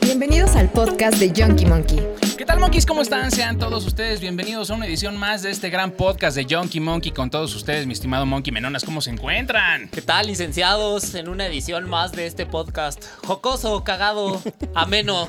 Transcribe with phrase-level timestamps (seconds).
[0.00, 1.98] Bienvenidos al podcast de Junkie Monkey.
[2.38, 2.86] ¿Qué tal, monkeys?
[2.86, 3.32] ¿Cómo están?
[3.32, 7.10] Sean todos ustedes bienvenidos a una edición más de este gran podcast de Junkie Monkey
[7.10, 8.84] con todos ustedes, mi estimado Monkey Menonas.
[8.84, 9.88] ¿Cómo se encuentran?
[9.88, 11.16] ¿Qué tal, licenciados?
[11.16, 13.04] En una edición más de este podcast.
[13.26, 14.40] Jocoso, cagado,
[14.76, 15.28] ameno.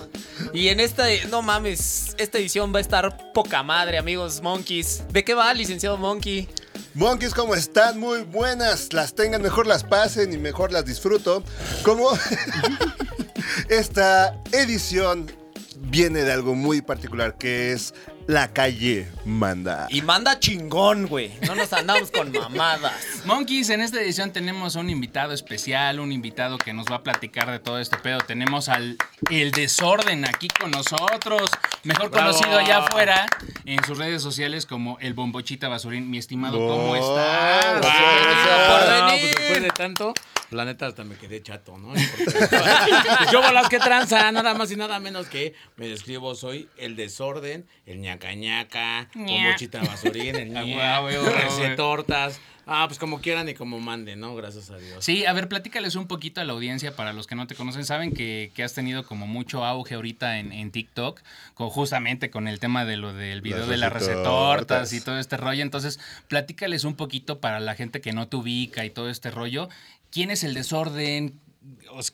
[0.54, 5.04] Y en esta, no mames, esta edición va a estar poca madre, amigos monkeys.
[5.12, 6.48] ¿De qué va, licenciado Monkey?
[6.94, 8.00] Monkeys, ¿cómo están?
[8.00, 8.94] Muy buenas.
[8.94, 11.44] Las tengan, mejor las pasen y mejor las disfruto.
[11.84, 12.10] Como
[13.70, 15.32] esta edición
[15.80, 17.94] viene de algo muy particular que es
[18.28, 19.88] la calle manda.
[19.90, 21.32] Y manda chingón, güey.
[21.48, 22.94] No nos andamos con mamadas.
[23.26, 27.04] Monkeys, en esta edición tenemos a un invitado especial, un invitado que nos va a
[27.04, 28.20] platicar de todo este pedo.
[28.20, 28.98] Tenemos al
[29.30, 31.50] El Desorden aquí con nosotros,
[31.84, 32.32] mejor Bravo.
[32.32, 33.26] conocido allá afuera
[33.66, 36.10] en sus redes sociales como El Bombochita Basurín.
[36.10, 37.82] Mi estimado, ¿cómo Oh, estás?
[37.82, 38.68] gracias.
[38.68, 39.22] por Ah, venir.
[39.22, 40.14] pues después de tanto,
[40.52, 41.94] la neta hasta me quedé chato, ¿no?
[43.32, 47.68] Yo bolas que tranza, nada más y nada menos que me describo, soy el desorden,
[47.86, 49.44] el ñaca ñaca, Ña.
[49.46, 51.42] bombochita basurín, el Ah, ña, güey, güey, güey.
[51.44, 52.40] recetortas.
[52.68, 54.36] Ah, pues como quieran y como manden, ¿no?
[54.36, 55.04] Gracias a Dios.
[55.04, 57.84] Sí, a ver, platícales un poquito a la audiencia para los que no te conocen.
[57.86, 61.20] Saben que, que has tenido como mucho auge ahorita en, en TikTok,
[61.56, 64.94] con, justamente con el tema de lo del video Las de las recetortas.
[64.94, 65.64] y todo este rollo.
[65.64, 69.68] Entonces, platícales un poquito para la gente que no te ubica y todo este rollo.
[70.12, 71.34] ¿Quién es el desorden?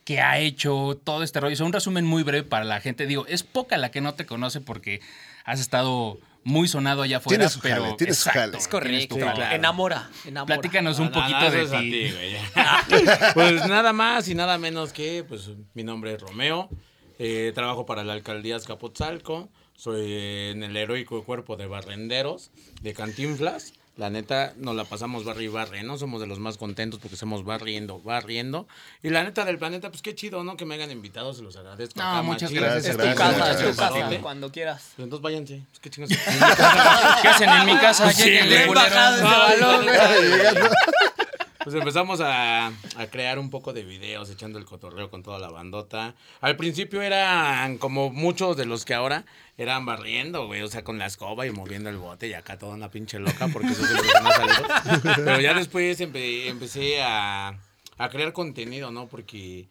[0.05, 0.99] ¿Qué ha hecho?
[1.03, 1.53] Todo este rollo.
[1.53, 3.05] O sea, un resumen muy breve para la gente.
[3.05, 5.01] Digo, es poca la que no te conoce porque
[5.47, 7.37] has estado muy sonado allá afuera.
[7.39, 8.51] Tienes su pero jale, tienes su Exacto, jale.
[8.51, 9.17] tienes Correcto.
[9.19, 9.55] jale.
[9.55, 10.55] Enamora, enamora.
[10.55, 12.13] Platícanos un poquito nada, de es ti.
[13.33, 16.69] pues nada más y nada menos que, pues mi nombre es Romeo,
[17.17, 22.93] eh, trabajo para la alcaldía Azcapotzalco, soy eh, en el heroico cuerpo de barrenderos de
[22.93, 23.73] Cantinflas.
[23.97, 25.97] La neta, nos la pasamos barri y barre, ¿no?
[25.97, 28.67] Somos de los más contentos porque estamos barriendo, barriendo.
[29.01, 30.55] Y la neta del planeta, pues qué chido, ¿no?
[30.55, 31.99] Que me hayan invitado, se los agradezco.
[31.99, 32.57] No, acá, muchas machín.
[32.63, 32.85] gracias.
[32.85, 34.91] Es tu Gracias, casa, es tu casa, cuando quieras.
[34.95, 35.63] Pues entonces váyanse.
[35.71, 36.09] Pues qué chingas.
[37.21, 38.11] ¿Qué hacen en mi casa?
[38.11, 38.67] Sí, güey.
[38.67, 38.75] culeros.
[38.75, 39.85] Bajado ese balón,
[41.67, 45.49] Pues empezamos a, a crear un poco de videos echando el cotorreo con toda la
[45.49, 46.15] bandota.
[46.39, 49.25] Al principio eran como muchos de los que ahora
[49.57, 52.75] eran barriendo, güey, o sea, con la escoba y moviendo el bote y acá toda
[52.75, 55.13] una pinche loca porque eso siempre se me ha salido.
[55.25, 57.49] Pero ya después empe- empecé a,
[57.97, 59.07] a crear contenido, ¿no?
[59.07, 59.67] Porque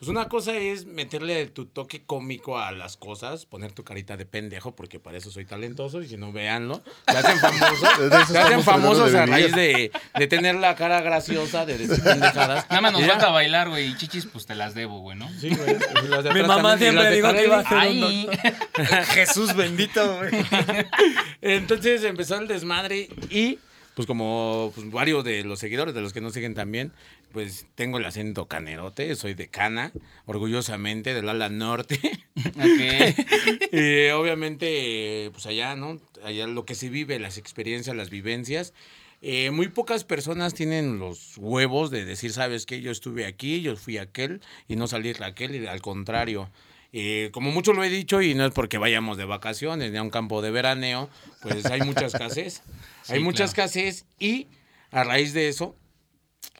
[0.00, 4.24] pues una cosa es meterle tu toque cómico a las cosas, poner tu carita de
[4.24, 6.82] pendejo, porque para eso soy talentoso, y si no, véanlo.
[7.06, 11.76] Se hacen famosos, se hacen famosos a raíz de, de tener la cara graciosa, de
[11.76, 12.64] decir pendejadas.
[12.70, 13.88] Nada más nos falta bailar, güey.
[13.88, 15.28] Y chichis, pues te las debo, güey, ¿no?
[15.38, 16.22] Sí, güey.
[16.22, 18.26] De Mi mamá siempre dijo que iba a ser un.
[19.08, 20.30] Jesús bendito, güey.
[21.42, 23.58] Entonces empezó el desmadre y
[23.94, 26.90] pues como pues, varios de los seguidores, de los que nos siguen también,
[27.32, 29.92] pues tengo el acento canerote, soy de Cana,
[30.26, 31.98] orgullosamente del ala norte.
[32.36, 33.72] Ok.
[33.72, 36.00] y obviamente, pues allá, ¿no?
[36.24, 38.74] Allá lo que se vive, las experiencias, las vivencias.
[39.22, 43.76] Eh, muy pocas personas tienen los huevos de decir, sabes qué, yo estuve aquí, yo
[43.76, 46.50] fui aquel y no salí aquel, y al contrario.
[46.92, 50.02] Eh, como mucho lo he dicho y no es porque vayamos de vacaciones ni a
[50.02, 51.08] un campo de veraneo,
[51.42, 52.62] pues hay mucha escasez.
[53.02, 53.48] Sí, hay mucha claro.
[53.48, 54.46] escasez y
[54.90, 55.74] a raíz de eso,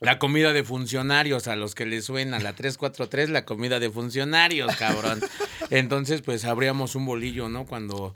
[0.01, 4.75] la comida de funcionarios, a los que les suena la 343, la comida de funcionarios,
[4.77, 5.21] cabrón.
[5.71, 7.67] Entonces, pues abríamos un bolillo, ¿no?
[7.67, 8.15] Cuando,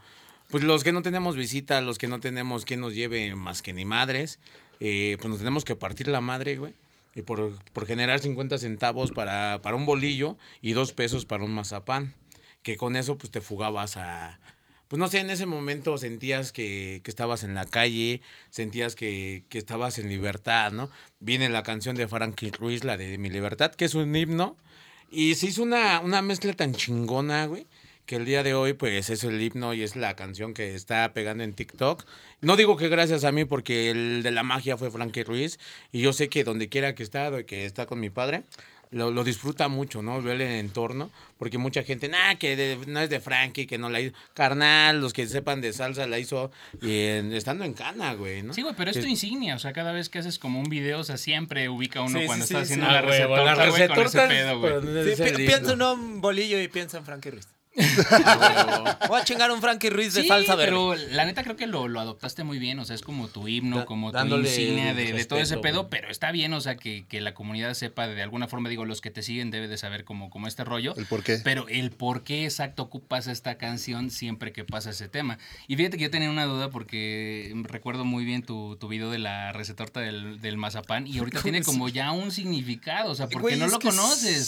[0.49, 3.75] pues los que no tenemos visita, los que no tenemos quien nos lleve más que
[3.75, 4.39] ni madres,
[4.81, 6.72] eh, pues nos tenemos que partir la madre, güey.
[7.15, 11.55] Y por, por generar 50 centavos para, para un bolillo y dos pesos para un
[11.55, 12.15] mazapán.
[12.62, 14.41] Que con eso, pues te fugabas a,
[14.89, 19.45] pues no sé, en ese momento sentías que, que estabas en la calle, sentías que,
[19.49, 20.91] que estabas en libertad, ¿no?
[21.21, 24.56] Viene la canción de Frankie Ruiz, la de Mi Libertad, que es un himno,
[25.11, 27.67] y se hizo una, una mezcla tan chingona, güey,
[28.06, 31.12] que el día de hoy, pues, es el himno y es la canción que está
[31.15, 32.05] pegando en TikTok.
[32.43, 35.59] No digo que gracias a mí, porque el de la magia fue Frankie Ruiz,
[35.93, 38.45] y yo sé que donde quiera que está, que está con mi padre,
[38.91, 40.21] lo, lo disfruta mucho, ¿no?
[40.22, 43.91] Ver el entorno, porque mucha gente, nah, que de- no es de Frankie, que no
[43.91, 44.15] la hizo.
[44.34, 46.51] Carnal, los que sepan de salsa la hizo
[46.81, 48.53] y en- estando en cana, güey, ¿no?
[48.54, 49.54] Sí, güey, pero es tu Es- insignia.
[49.57, 52.27] O sea, cada vez que haces como un video, o sea, siempre ubica uno Sí,
[52.27, 52.92] cuando sí, está sí, haciendo sí.
[52.92, 55.37] la Ah, huevo, receta, güey, con ese pedo, güey.
[55.47, 57.48] piensa en un bolillo y piensa en Frankie Ruiz.
[59.09, 60.71] Voy a chingar un Frankie Ruiz de Sí, salsa verde.
[60.71, 63.48] pero la neta creo que lo, lo adoptaste muy bien, o sea, es como tu
[63.48, 66.76] himno, Da- como tu insignia de, de todo ese pedo, pero está bien, o sea,
[66.76, 69.76] que, que la comunidad sepa de alguna forma, digo, los que te siguen debe de
[69.76, 70.94] saber como, como este rollo.
[70.97, 71.38] El por qué.
[71.42, 75.38] Pero el por qué exacto ocupas esta canción siempre que pasa ese tema.
[75.66, 79.18] Y fíjate que yo tenía una duda porque recuerdo muy bien tu, tu video de
[79.18, 83.42] la recetorta del, del mazapán y ahorita tiene como ya un significado, o sea, porque
[83.42, 84.47] Güey, no lo conoces.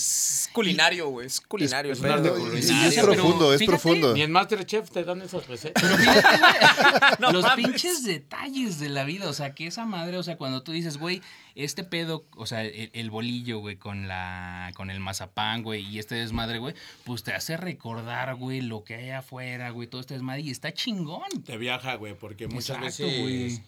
[0.57, 1.27] Es culinario, güey.
[1.27, 1.93] Es culinario.
[1.93, 2.59] Es- es arte culinario.
[2.59, 4.15] Es, Sí, pero profundo, es fíjate, profundo.
[4.15, 5.83] Ni en Masterchef te dan esas recetas.
[5.83, 6.51] Pero fíjate, güey,
[7.21, 7.67] No los mames.
[7.67, 10.97] pinches detalles de la vida, o sea, que esa madre, o sea, cuando tú dices,
[10.99, 11.21] güey,
[11.55, 15.99] este pedo, o sea, el, el bolillo, güey, con la con el mazapán, güey, y
[15.99, 16.75] este desmadre, güey,
[17.05, 20.73] pues te hace recordar, güey, lo que hay afuera, güey, todo este desmadre y está
[20.73, 21.29] chingón.
[21.45, 23.21] Te viaja, güey, porque muchas Exacto, veces.
[23.23, 23.61] güey.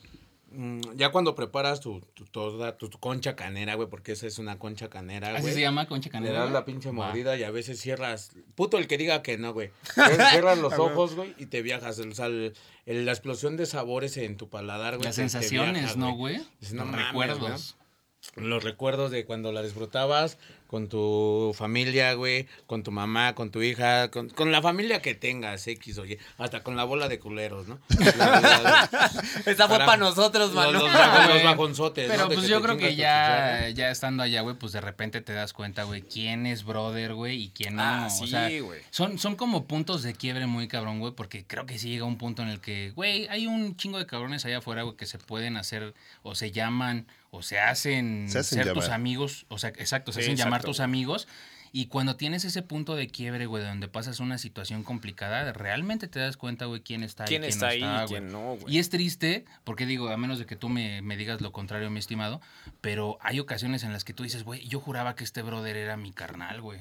[0.50, 4.38] Mm, Ya cuando preparas tu, tu, toda tu, tu concha canera, güey, porque esa es
[4.38, 5.54] una concha canera, Así güey.
[5.54, 6.38] se llama concha Le canela.
[6.40, 8.32] das la pinche mordida y a veces cierras.
[8.54, 9.70] Puto el que diga que no, güey.
[10.30, 11.98] Cierras los ojos, güey, y te viajas.
[11.98, 12.54] O sea, el-
[12.86, 15.04] el- la explosión de sabores en tu paladar, güey.
[15.06, 16.38] Las te- te sensaciones, viaja, ¿no, güey?
[16.38, 17.76] No Los mames, recuerdos.
[18.34, 23.60] Los recuerdos de cuando la disfrutabas con tu familia, güey, con tu mamá, con tu
[23.62, 27.18] hija, con, con la familia que tengas, X o Y, hasta con la bola de
[27.18, 27.80] culeros, ¿no?
[29.46, 30.72] Esa fue Para- para nosotros, Los, mano.
[30.72, 31.44] los, los güey.
[31.44, 32.34] bajonzotes, Pero ¿no?
[32.34, 35.84] Pues yo creo que ya, ya estando allá, güey, pues de repente te das cuenta,
[35.84, 37.82] güey, quién es brother, güey, y quién no.
[37.82, 38.80] Ah, o sí, sea, güey.
[38.90, 42.18] son, son como puntos de quiebre muy cabrón, güey, porque creo que sí llega un
[42.18, 45.18] punto en el que, güey, hay un chingo de cabrones allá afuera, güey, que se
[45.18, 49.70] pueden hacer, o se llaman, o se hacen, Se hacen ser tus amigos, o sea,
[49.70, 51.28] exacto, se Sí, hacen llamar tus amigos.
[51.72, 56.18] Y cuando tienes ese punto de quiebre, güey, donde pasas una situación complicada, realmente te
[56.18, 58.74] das cuenta, güey, quién está ahí, ¿Quién quién está no ahí quién no, güey?
[58.74, 61.90] Y es triste, porque digo, a menos de que tú me, me digas lo contrario,
[61.90, 62.40] mi estimado,
[62.80, 65.96] pero hay ocasiones en las que tú dices, güey, yo juraba que este brother era
[65.96, 66.80] mi carnal, güey.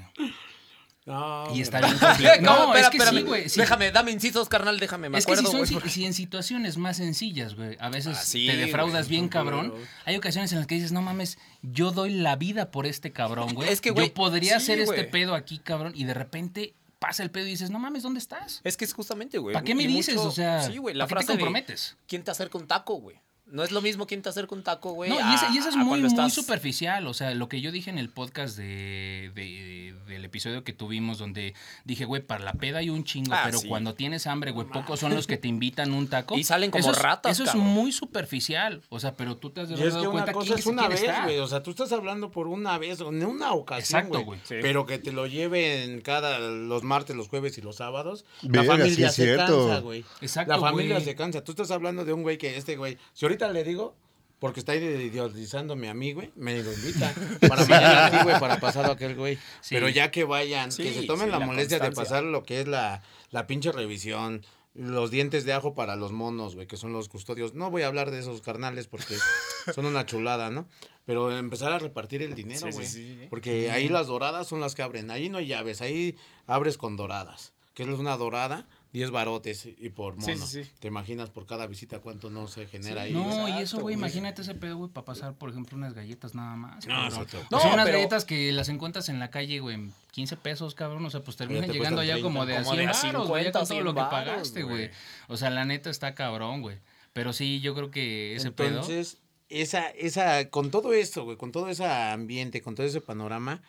[1.07, 2.41] No, Y está bien complicado.
[2.41, 3.25] No, No, espera, es que sí, espérame.
[3.27, 3.49] güey.
[3.49, 3.59] sí.
[3.61, 6.97] Déjame, dame incisos, carnal, déjame, me Es que si, son, güey, si- en situaciones más
[6.97, 9.73] sencillas, güey, a veces Ah, sí, te defraudas güey, bien cabrón.
[10.05, 13.53] Hay ocasiones en las que dices, no mames, yo doy la vida por este cabrón,
[13.55, 13.69] güey.
[13.69, 17.31] Es que, güey, Yo podría hacer este pedo aquí, cabrón, y de repente pasa el
[17.31, 18.59] pedo y dices, no mames, ¿dónde estás?
[18.65, 19.53] Es que es justamente, güey.
[19.53, 20.15] ¿Para qué me dices?
[20.15, 21.95] mucho- O sea, sí, güey, la ¿para qué te de, comprometes?
[22.07, 23.17] ¿Quién te acerca un taco, güey?
[23.49, 25.09] No es lo mismo quién te acerca un taco, güey.
[25.09, 27.07] No, y, a- ese, y eso es a muy, cuando muy estás- superficial.
[27.07, 31.17] O sea, lo que yo dije en el podcast de, de- del episodio que tuvimos,
[31.17, 31.53] donde
[31.85, 33.67] dije, güey, para la peda hay un chingo, Ah, pero sí.
[33.67, 36.37] cuando tienes hambre, güey, pocos son los que te invitan un taco.
[36.37, 38.81] Y salen como Eso es- ratas, Eso es muy superficial.
[38.89, 40.65] O sea, pero tú te has de Y es que dado una cuenta cosa es
[40.65, 41.39] una vez, güey.
[41.39, 44.39] O sea, tú estás hablando por una vez, o en una ocasión, Exacto, güey.
[44.43, 44.55] Sí.
[44.61, 48.25] Pero que te lo lleven cada los martes, los jueves y los sábados.
[48.41, 49.67] la familia sí es se cierto.
[49.67, 50.03] cansa, güey.
[50.21, 51.43] Exacto, La familia se cansa.
[51.43, 53.95] Tú estás hablando de un güey que este güey, si ahorita le digo,
[54.39, 57.13] porque está idiotizando a mí, güey, me lo invita.
[57.47, 59.35] Para mañana ti, güey, para pasar a aquel güey.
[59.61, 59.75] Sí.
[59.75, 62.43] Pero ya que vayan, que Sí, se tomen sí, la la molestia de pasar lo
[62.43, 63.01] que es la,
[63.31, 64.45] la pinche revisión.
[64.75, 67.55] Los dientes de ajo para los monos, güey, que son los custodios.
[67.55, 69.15] No voy a hablar de esos carnales porque
[69.73, 70.67] son una chulada, ¿no?
[71.05, 72.87] Pero empezar a repartir el dinero, Sí, sí, güey.
[72.87, 73.27] sí.
[73.31, 75.09] Porque ahí las doradas son las que abren.
[75.09, 77.53] Ahí no hay llaves, ahí abres con doradas.
[77.73, 80.25] Que es una dorada, 10 barotes y por mono.
[80.25, 80.71] Sí, sí, sí.
[80.79, 83.13] ¿Te imaginas por cada visita cuánto no se genera ahí?
[83.13, 83.35] No, güey?
[83.35, 86.55] y eso, Exacto, güey, imagínate ese pedo, güey, para pasar, por ejemplo, unas galletas nada
[86.55, 86.85] más.
[86.87, 87.07] No, cabrón.
[87.13, 89.75] eso te- O sea, No, unas pero- galletas que las encuentras en la calle, güey,
[89.75, 91.05] en 15 pesos, cabrón.
[91.05, 93.01] O sea, pues terminan te llegando allá como 30, de a como 100 de a
[93.13, 94.75] varos, güey, ya 50, con todo lo que 100 varos, pagaste, güey.
[94.87, 94.91] güey.
[95.27, 96.77] O sea, la neta está cabrón, güey.
[97.13, 98.67] Pero sí, yo creo que ese pedo...
[98.69, 99.17] Entonces,
[99.49, 103.61] esa, esa, con todo esto, güey, con todo ese ambiente, con todo ese panorama,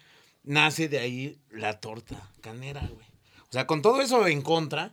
[0.44, 3.06] nace de ahí la torta canera, güey.
[3.50, 4.92] O sea, con todo eso en contra,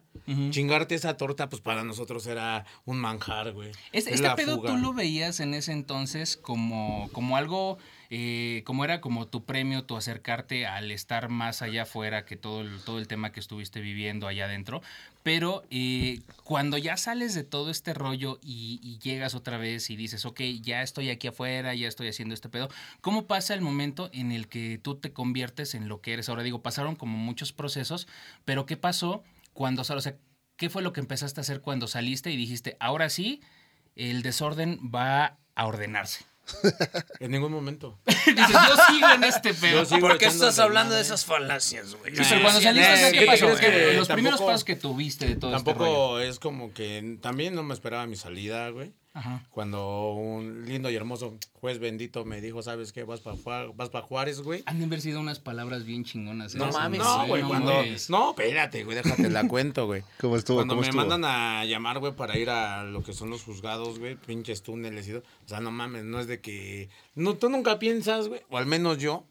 [0.50, 3.72] chingarte esa torta, pues para nosotros era un manjar, güey.
[3.92, 4.72] Este, Es este pedo fuga.
[4.72, 7.78] tú lo veías en ese entonces como, como algo,
[8.10, 12.62] eh, como era como tu premio, tu acercarte al estar más allá afuera que todo
[12.62, 14.81] el, todo el tema que estuviste viviendo allá adentro.
[15.24, 20.26] Pero eh, cuando ya sales de todo este rollo y, llegas otra vez y dices,
[20.26, 22.69] ok, ya estoy aquí afuera, ya estoy haciendo este pedo,
[23.02, 26.30] ¿cómo pasa el momento en el que tú te conviertes en lo que eres?
[26.30, 28.07] Ahora digo, pasaron como muchos procesos,
[28.45, 30.16] pero ¿qué pasó cuando, o sea,
[30.57, 33.42] qué fue lo que empezaste a hacer cuando saliste y dijiste, ahora sí,
[33.95, 36.26] el desorden va a ordenarse?
[37.19, 37.99] En ningún momento.
[38.06, 39.85] Dices, yo sigo en este pedo.
[39.99, 42.14] ¿Por qué estás hablando de esas falacias, güey?
[42.14, 43.45] Cuando saliste, ¿qué ¿qué pasó?
[43.45, 45.85] crees que los primeros pasos que tuviste de todo este rollo.
[45.85, 48.94] Tampoco es como que también no me esperaba mi salida, güey.
[49.16, 49.44] Ajá.
[49.50, 53.04] Cuando un lindo y hermoso juez bendito me dijo, ¿sabes qué?
[53.06, 53.38] Vas para
[53.74, 54.62] vas pa Juárez, güey.
[54.68, 56.54] Han de haber sido unas palabras bien chingonas.
[56.54, 57.74] No esas, mames, No, güey, no cuando...
[57.74, 58.10] mames.
[58.10, 60.04] No, espérate, güey, déjate la cuento, güey.
[60.19, 60.57] ¿Cómo estuvo?
[60.57, 61.02] Cuando ¿Cómo me estuvo?
[61.02, 65.07] mandan a llamar, güey, para ir a lo que son los juzgados, güey, pinches túneles
[65.07, 65.24] y todo.
[65.45, 66.90] O sea, no mames, no es de que...
[67.16, 69.26] No, tú nunca piensas, güey, o al menos yo,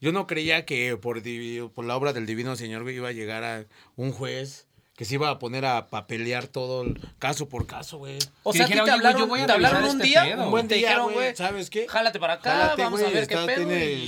[0.00, 3.12] Yo no creía que por, divi- por la obra del Divino Señor güey, iba a
[3.12, 3.66] llegar a
[3.96, 4.65] un juez
[4.96, 8.18] que se iba a poner a papelear todo el caso por caso, güey.
[8.42, 10.22] O sea, dijera, te "Oye, güey, hablaron, yo voy a te hablaron un este día,
[10.24, 10.44] pedo".
[10.46, 11.86] Un buen te día, güey, ¿sabes qué?
[11.86, 13.66] Jálate para acá, Jálate, vamos a ver qué pedo.
[13.68, 13.98] tienes-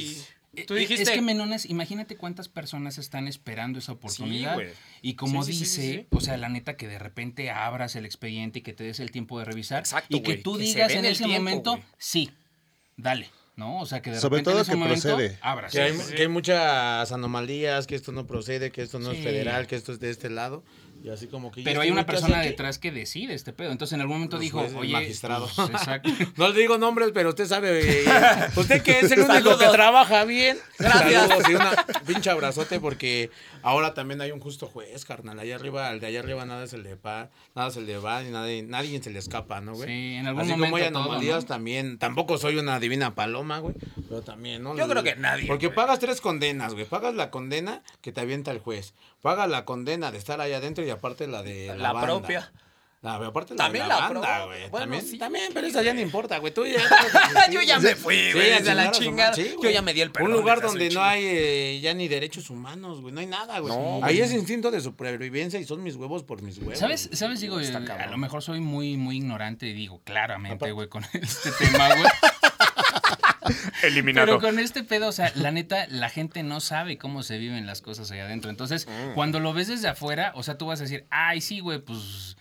[0.54, 4.58] y- Tú dijiste, Es que Menones, imagínate cuántas personas están esperando esa oportunidad.
[5.02, 8.04] y como Sí, sí, sí, dice, o sea, la neta que de repente abras el
[8.04, 9.78] expediente y que te des el tiempo de revisar.
[9.78, 12.30] Exacto, y que tú que digas en ese tiempo, momento, sí,
[12.96, 13.30] dale.
[13.58, 13.80] ¿No?
[13.80, 15.38] O sea, que de Sobre repente todo en ese que momento procede.
[15.42, 15.72] abras.
[15.72, 16.14] Que hay, Sí, sí, sí.
[16.14, 19.90] que hay muchas anomalías, que esto no procede, que esto no es federal, que esto
[19.92, 20.62] es de este lado.
[21.02, 21.60] Y así como que...
[21.60, 23.70] ¿y Pero hay una persona detrás que decide este pedo.
[23.70, 25.48] Entonces en algún momento Los dijo, el oye, magistrado.
[25.54, 26.10] pues, exacto.
[26.36, 28.00] No le digo nombres, pero usted sabe.
[28.00, 28.04] eh,
[28.56, 29.58] usted que es el único Saludos.
[29.62, 30.58] que trabaja bien.
[30.78, 31.28] Gracias.
[31.28, 33.30] Saludos y una pinche abrazote porque
[33.62, 35.38] ahora también hay un justo juez, carnal.
[35.38, 38.30] Allá arriba, al de allá arriba nada se le va, nada se le va y
[38.30, 39.88] nadie, nadie se le escapa, ¿no, güey?
[39.88, 41.48] Sí, en algún Así momento como hay todo, anomalías ¿no?
[41.48, 41.98] también.
[41.98, 43.74] Tampoco soy una divina paloma, güey.
[44.08, 44.76] Pero también, ¿no?
[44.76, 45.76] Yo creo que nadie, Porque güey.
[45.76, 46.86] pagas tres condenas, güey.
[46.86, 48.94] Pagas la condena que te avienta el juez.
[49.22, 52.06] Pagas la condena de estar allá adentro y aparte la de la, La banda.
[52.06, 52.52] propia.
[53.00, 54.44] La, aparte la También de la, la banda, propia.
[54.46, 54.70] güey.
[54.70, 56.52] Bueno, también, sí, también, pero esa ya no importa, güey.
[56.52, 56.80] Tú ya.
[57.48, 59.34] Yo ya me fui, Sí, güey, a desde la chingada.
[59.34, 62.08] sí, Yo ya me di el perdón Un lugar donde no hay eh, ya ni
[62.08, 63.14] derechos humanos, güey.
[63.14, 63.72] No hay nada, güey.
[63.72, 66.76] No, Ahí es instinto de supervivencia y son mis huevos por mis huevos.
[66.78, 67.08] ¿Sabes?
[67.12, 67.40] ¿Sabes?
[67.40, 71.04] Digo, eh, a lo mejor soy muy, muy ignorante y digo claramente, Aparte- güey, con
[71.12, 72.02] este tema, güey.
[74.26, 77.66] Pero con este pedo, o sea, la neta, la gente no sabe cómo se viven
[77.66, 78.50] las cosas allá adentro.
[78.50, 79.14] Entonces, Mm.
[79.14, 82.36] cuando lo ves desde afuera, o sea, tú vas a decir, ay, sí, güey, pues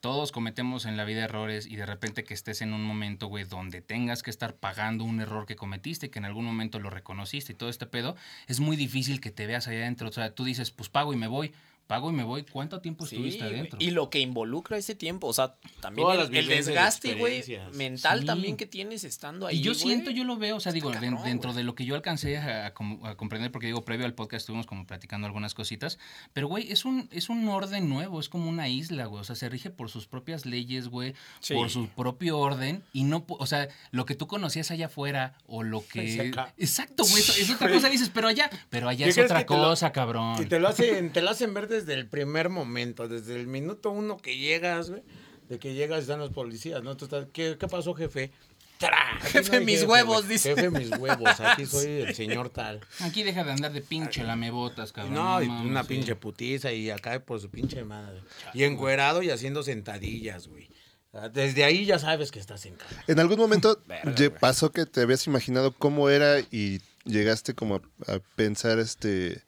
[0.00, 3.44] todos cometemos en la vida errores y de repente que estés en un momento, güey,
[3.44, 7.52] donde tengas que estar pagando un error que cometiste, que en algún momento lo reconociste
[7.52, 8.16] y todo este pedo,
[8.48, 10.08] es muy difícil que te veas allá adentro.
[10.08, 11.52] O sea, tú dices, pues pago y me voy,
[11.86, 12.44] pago y me voy.
[12.44, 13.78] ¿Cuánto tiempo Sí, estuviste adentro?
[13.80, 17.44] Y lo que involucra ese tiempo, o sea, también Todas el, las el desgaste, güey,
[17.74, 18.26] mental Sí.
[18.26, 19.58] también que tienes estando ahí.
[19.58, 21.94] Y yo siento, yo lo veo, o sea, digo, cabrón, dentro de lo que yo
[21.94, 25.54] alcancé a, a com- a comprender, porque digo, previo al podcast estuvimos como platicando algunas
[25.54, 25.98] cositas,
[26.32, 29.36] pero güey, es un, es un orden nuevo, es como una isla, güey, o sea,
[29.36, 31.54] se rige por sus propias leyes, güey, Sí.
[31.54, 35.62] por su propio orden, y no, o sea, lo que tú conocías allá afuera, o
[35.62, 36.32] lo que...
[36.56, 39.46] Exacto, güey, eso- es otra cosa, dices, pero allá, pero allá ¿Qué es otra lo-
[39.46, 40.42] cosa, cabrón.
[40.42, 43.90] Y te lo hacen, te lo hacen ver desde el primer momento, desde el minuto
[43.90, 45.02] uno que llegas, güey.
[45.48, 46.96] De que llegas están los policías, ¿no?
[46.96, 48.30] Tú estás, ¿qué, qué pasó, jefe?
[48.78, 49.18] ¡Tra!
[49.20, 50.54] Jefe, hay mis huevos, dice.
[50.54, 51.40] Jefe, mis huevos.
[51.40, 52.80] Aquí soy el señor tal.
[53.00, 55.14] Aquí deja de andar de pinche lamebotas, cabrón.
[55.14, 55.88] No, y mames, una sí.
[55.88, 58.22] pinche putiza y acá por su pinche madre.
[58.54, 60.70] Y encuerado y haciendo sentadillas, güey.
[61.12, 63.04] Ah, Desde ahí ya sabes que estás en casa.
[63.06, 67.76] En algún momento Verga, pasó que te habías imaginado cómo era y llegaste como
[68.06, 69.42] a, a pensar este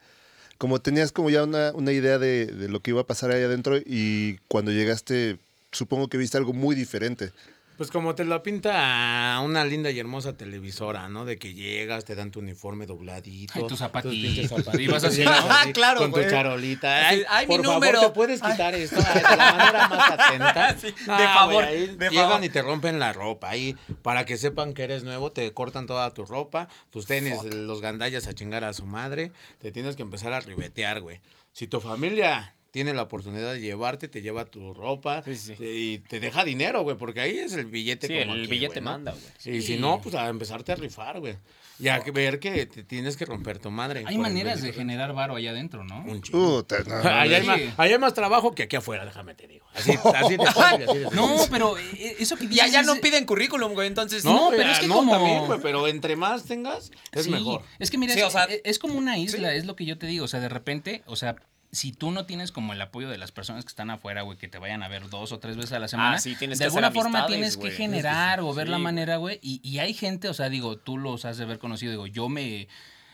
[0.58, 3.42] como tenías como ya una, una idea de, de lo que iba a pasar ahí
[3.42, 5.38] adentro y cuando llegaste
[5.72, 7.32] supongo que viste algo muy diferente.
[7.76, 11.24] Pues como te lo pinta una linda y hermosa televisora, ¿no?
[11.24, 13.52] De que llegas, te dan tu uniforme dobladito.
[13.56, 14.64] Ay, tus zapatitos.
[14.78, 15.32] Y vas así, ¿no?
[15.32, 16.24] Ah, claro, Con güey.
[16.24, 17.08] tu charolita.
[17.08, 18.00] Ay, ay, mi por favor, número.
[18.00, 18.96] ¿te puedes quitar esto?
[19.04, 20.76] Ay, de la manera más atenta.
[20.84, 22.44] Sí, de güey, favor, de llegan favor.
[22.44, 23.50] y te rompen la ropa.
[23.50, 27.80] Ahí, para que sepan que eres nuevo, te cortan toda tu ropa, tus tenis, los
[27.80, 29.32] gandallas a chingar a su madre.
[29.58, 31.20] Te tienes que empezar a ribetear, güey.
[31.52, 35.54] Si tu familia tiene la oportunidad de llevarte, te lleva tu ropa Sí, sí.
[35.54, 38.08] te- y te deja dinero, güey, porque ahí es el billete.
[38.08, 38.90] Sí, como el aquí, billete güey, ¿no?
[38.90, 39.12] manda,
[39.44, 39.56] güey.
[39.58, 41.36] Y si no, pues a empezarte a rifar, güey.
[41.78, 44.02] Y a ver que te tienes que romper tu madre.
[44.06, 46.00] Hay maneras de generar varo allá adentro, ¿no?
[46.04, 46.62] Un chingo.
[46.62, 47.46] Puta, no, no, Allá hay, sí.
[47.46, 49.64] más, allá hay más trabajo que aquí afuera, déjame te digo.
[49.72, 52.96] Así, así de fácil, así de No, pero eh, eso que Y dices allá no
[52.96, 54.24] piden currículum, güey, entonces.
[54.24, 57.62] No, pero es que no, como- también, güey, pero entre más tengas, es Sí, mejor.
[57.78, 59.84] Es que mira, Sí, es, o sea- es- es como una isla, es lo que
[59.84, 60.24] yo te digo.
[60.24, 61.36] O sea, de repente, o sea,
[61.74, 64.48] si tú no tienes como el apoyo de las personas que están afuera, güey, que
[64.48, 66.64] te vayan a ver dos o tres veces a la semana, Ah, sí, tienes de
[66.64, 69.38] que hacer alguna forma tienes que generar o ver Sí, la manera, güey.
[69.42, 72.28] Y, y hay gente, o sea, digo, tú los has de haber conocido, digo, yo
[72.28, 72.68] me.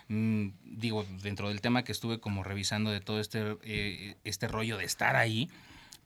[0.09, 4.77] mm, digo, dentro del tema que estuve como revisando de todo este, eh, este rollo
[4.77, 5.49] de estar ahí,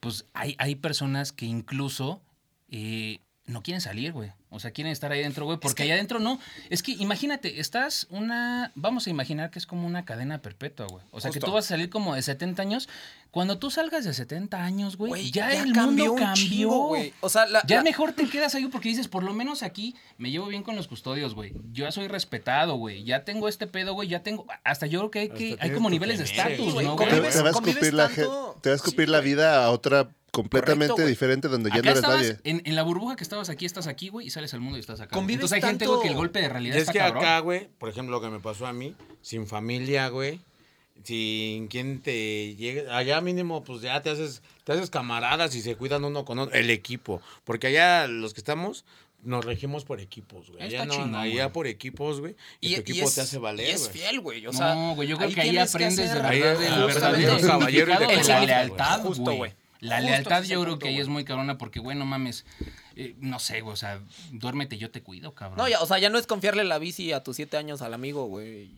[0.01, 2.23] pues hay, hay personas que incluso
[2.71, 4.33] eh, no quieren salir, güey.
[4.49, 6.39] O sea, quieren estar ahí adentro, güey, porque que- allá adentro no.
[6.71, 8.73] Es que imagínate, estás una.
[8.75, 11.05] Vamos a imaginar que es como una cadena perpetua, güey.
[11.11, 12.89] O sea, que tú vas a salir como de 70 años.
[13.33, 16.35] Cuando tú salgas de 70 años, güey, ya, el mundo un cambió.
[16.35, 17.13] chingo, güey.
[17.21, 19.95] O sea, la, Ya la- mejor te quedas ahí porque dices, por lo menos aquí
[20.19, 21.53] me llevo bien con los custodios, güey.
[21.73, 23.03] Yo ya soy respetado, güey.
[23.05, 24.09] Ya tengo este pedo, güey.
[24.09, 24.47] Ya tengo.
[24.63, 27.21] Hasta yo creo que hay, que, hay como niveles de estatus, güey, ¿no, Te, te
[27.21, 28.53] va a escupir la, tanto.
[28.53, 29.31] gen- te va a Sí, escupir la güey.
[29.31, 32.39] vida a otra completamente Correcto, diferente donde ya Acá no eres estabas, nadie.
[32.45, 34.81] en, en la burbuja que estabas aquí, estás aquí, güey, y sales al mundo y
[34.81, 35.15] estás acá.
[35.15, 36.99] Convives Entonces hay gente, tanto- güey, que el golpe de realidad Y es está que
[36.99, 37.25] cabrón.
[37.25, 40.41] acá, güey, por ejemplo, lo que me pasó a mí, sin familia, güey,
[41.03, 45.77] sin quien te llegue, allá mínimo, pues ya te haces, te haces camaradas y se
[45.77, 48.85] cuidan uno con otro, el equipo, porque allá los que estamos,
[49.23, 50.63] nos regimos por equipos, güey.
[50.63, 51.53] Allá no, chingón, allá güey.
[51.53, 52.37] por equipos, güey.
[52.61, 53.93] Y, Y, tu y equipo es, te hace valer, y es güey.
[53.99, 54.47] fiel, güey.
[54.47, 56.95] O sea, no, güey, yo creo que ahí aprendes de hacer- verdad Ahí, el justamente,
[57.27, 59.09] verdadero caballeros significado de de la lealtad, güey.
[59.09, 59.53] Justo, güey.
[59.85, 62.47] La Justo lealtad yo creo punto, que ahí es muy cabrona porque, güey, no mames,
[62.97, 64.01] eh, no sé, güey, o sea,
[64.33, 65.59] duérmete, yo te cuido, cabrón.
[65.59, 67.93] No, ya, o sea, ya no es confiarle la bici a tus siete años al
[67.93, 68.71] amigo, güey.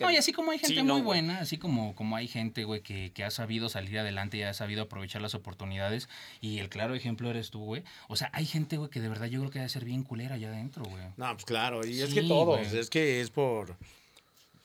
[0.00, 2.62] No, y así como hay gente Sí, no, muy buena, así como, como hay gente,
[2.62, 6.08] güey, que, que ha sabido salir adelante y ha sabido aprovechar las oportunidades.
[6.40, 7.82] Y el claro ejemplo eres tú, güey.
[8.08, 10.36] O sea, hay gente, güey, que de verdad yo creo que debe ser bien culera
[10.36, 11.02] allá adentro, güey.
[11.16, 12.78] No, pues claro, y es que todos, güey.
[12.78, 13.76] es que es por...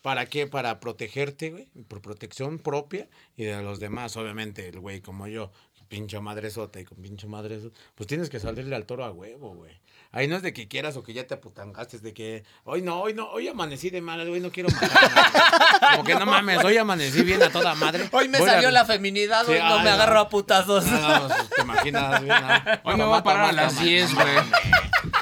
[0.02, 0.48] ¿Para qué?
[0.48, 3.08] Para protegerte, güey, por protección propia
[3.38, 5.52] y de los demás, obviamente, el güey como yo,
[5.92, 9.78] pinche madresota y con pinche madresota, pues tienes que salirle al toro a huevo, güey.
[10.14, 12.82] Ahí no es de que quieras o que ya te aputangaste, es de que hoy
[12.82, 15.92] no, hoy no, hoy amanecí de mal, hoy no quiero matar a.
[15.98, 18.08] Como que no mames, hoy amanecí bien a toda madre.
[18.14, 19.92] Hoy me Voy a- salió la feminidad, Sí, hoy no ay, me no.
[19.92, 20.86] agarro a putazos.
[20.86, 22.50] No, no, te imaginas, bien, ¿no?
[22.90, 23.86] Hoy me voy a parar a las toma.
[23.86, 24.28] 10, güey.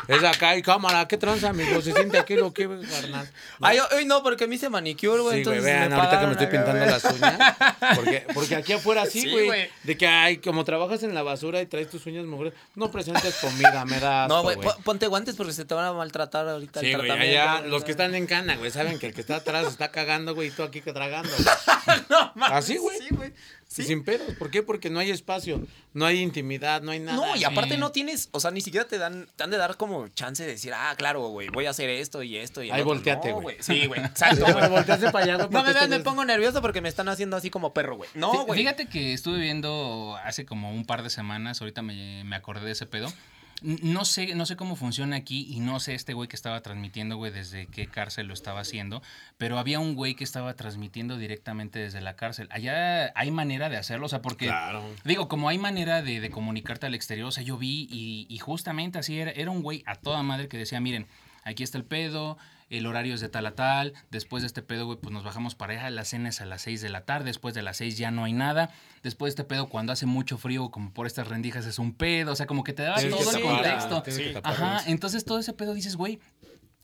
[0.10, 1.82] Es acá y cámara, ¿qué tranza, amigo?
[1.82, 3.30] Se siente aquí lo que, carnal.
[3.62, 5.38] Ay, hoy no, porque me hice manicure, güey.
[5.40, 7.40] Sí, güey, vean, ahorita que me estoy pintando las uñas.
[7.96, 9.70] Porque, porque aquí afuera sí, güey.
[9.84, 13.36] de que, ay, como trabajas en la basura y traes tus uñas mugres, no presentes
[13.36, 14.68] comida, me da No, güey, güey.
[14.68, 17.92] po- ponte guantes porque se te van a maltratar ahorita Sí, güey, allá los que
[17.92, 20.64] están en cana, güey, saben que el que está atrás está cagando, güey, y tú
[20.64, 21.30] aquí tragando.
[21.86, 22.00] güey.
[22.10, 22.98] No, mames, Así, güey.
[23.00, 23.34] Sí, güey.
[23.80, 24.36] Y Sin pedos.
[24.38, 24.62] ¿Por qué?
[24.62, 27.18] Porque no hay espacio, no hay intimidad, no hay nada.
[27.18, 27.80] No, y aparte Sí.
[27.80, 30.50] no tienes, o sea, ni siquiera te dan, te han de dar como chance de
[30.52, 33.58] decir, ah, claro, güey, voy a hacer esto y esto y Ahí volteate, No, güey.
[33.60, 37.10] Sí, güey, exacto, volteaste para allá, No me vean, me pongo nervioso porque me están
[37.10, 38.10] haciendo así como perro, güey.
[38.14, 38.60] No, güey.
[38.60, 42.72] Fíjate que estuve viendo hace como un par de semanas, ahorita me, me acordé de
[42.74, 43.12] ese pedo.
[43.62, 47.18] No sé, no sé cómo funciona aquí y no sé este güey que estaba transmitiendo,
[47.18, 49.02] güey, desde qué cárcel lo estaba haciendo,
[49.38, 52.48] pero había un güey que estaba transmitiendo directamente desde la cárcel.
[52.52, 54.48] Allá hay manera de hacerlo, o sea, porque...
[54.48, 54.84] Claro.
[55.04, 58.38] Digo, como hay manera de, de comunicarte al exterior, o sea, yo vi y, y
[58.40, 61.08] justamente así era, era un güey a toda madre que decía, miren,
[61.44, 62.38] aquí está el pedo,
[62.70, 65.56] el horario es de tal a tal, después de este pedo, güey, pues nos bajamos
[65.56, 67.98] para allá, la cena es a las 6 de la tarde, después de las 6
[67.98, 68.70] ya no hay nada,
[69.04, 72.32] después de este pedo, cuando hace mucho frío, como por estas rendijas es un pedo,
[72.32, 74.42] o sea, como que te daba Tienes todo el tapar, contexto.
[74.44, 76.20] Ajá, entonces todo ese pedo dices, güey,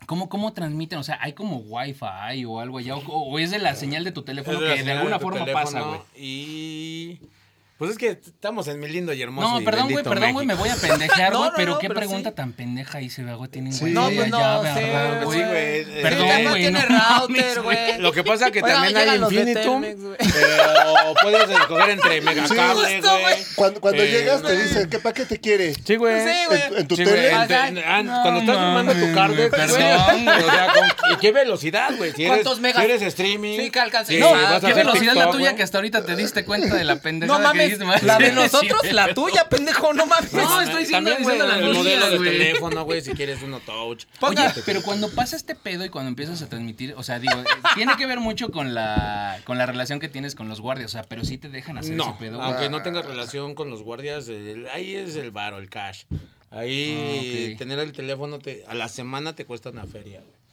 [0.08, 1.00] ¿Cómo, ¿Cómo transmiten?
[1.00, 2.96] O sea, ¿hay como wifi o algo allá?
[2.96, 6.00] ¿O, o es de la señal de tu teléfono que de alguna forma pasa, güey?
[6.16, 7.22] Y.
[7.78, 9.60] Pues es que estamos en mi lindo y hermoso.
[9.60, 11.88] No, perdón, güey, perdón, güey, me voy a pendejear, No, güey, no, pero no, qué
[11.90, 12.36] pero pregunta sí.
[12.38, 13.82] tan pendeja hice, güey, tienen Sí.
[13.82, 13.94] güey.
[13.94, 15.40] No, ya, pues no, ya, sé, ¿verdad, Sí, güey.
[15.44, 17.98] eh, Perdón, güey, tiene no router, güey.
[18.00, 19.82] Lo que pasa que Oigan, también hay Infinitum,
[20.18, 23.36] pero puedes escoger entre megacable, güey.
[23.56, 25.74] Cuando, cuando Eh, llegas te dicen, ¿qué paquete quiere?
[25.74, 26.22] Sí, güey.
[26.24, 26.62] Sí, güey.
[26.78, 27.32] En, tu Sí, tele.
[27.32, 31.32] No cuando estás firmando tu mames, card, güey, güey, perdón, o sea, con- ¿y qué
[31.34, 32.14] velocidad, güey?
[32.26, 32.82] ¿Cuántos megas?
[32.86, 33.58] Si eres streaming.
[33.60, 33.80] Sí, que
[34.20, 37.52] No, ¿Qué velocidad la tuya que hasta ahorita te diste cuenta de la pendejada No
[37.52, 40.34] que mames, la de nosotros, sí, la tuya, pendejo, no mames.
[40.34, 44.06] No, estoy diciendo- el modelo teléfono, güey, si quieres uno touch.
[44.22, 47.46] Oye, pero cuando pasa este pedo y cuando empiezas a transmitir, o sea, digo, eh,
[47.76, 50.94] tiene que ver mucho con la, con la relación que tienes con los guardias, o
[50.94, 52.38] sea, pero sí te dejan hacer ese No, pedo.
[52.38, 52.50] güey.
[52.50, 56.04] aunque no tengas relación con los guardias, el- ahí es el varo, el cash.
[56.52, 60.22] Ahí Ah, tener el teléfono te, a la semana te cuesta una feria.
[60.22, 60.45] güey.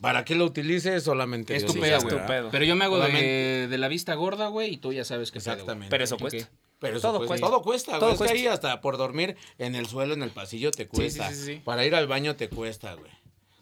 [0.00, 1.02] ¿Para qué lo utilices?
[1.02, 2.04] Solamente Es tu pedo.
[2.04, 2.48] ¿verdad?
[2.50, 5.90] Pero yo me hago de, la vista gorda, güey, y tú ya sabes que Exactamente.
[5.90, 6.50] Pero eso cuesta.
[6.78, 7.28] Pero eso Todo cuesta.
[7.28, 7.46] cuesta.
[7.46, 8.00] Todo cuesta, güey.
[8.16, 11.28] Todo Es que ahí hasta por dormir en el suelo, en el pasillo, te cuesta.
[11.28, 11.62] sí, sí, sí.
[11.62, 13.10] Para ir al baño te cuesta, güey.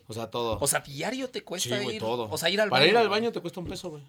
[0.07, 0.59] O sea, todo.
[0.61, 2.01] O sea, diario te sí, cuesta güey, ir.
[2.01, 2.29] todo.
[2.31, 2.93] O sea, ir al Para baño.
[2.93, 3.21] ir al güey.
[3.21, 4.03] baño te cuesta un peso, güey.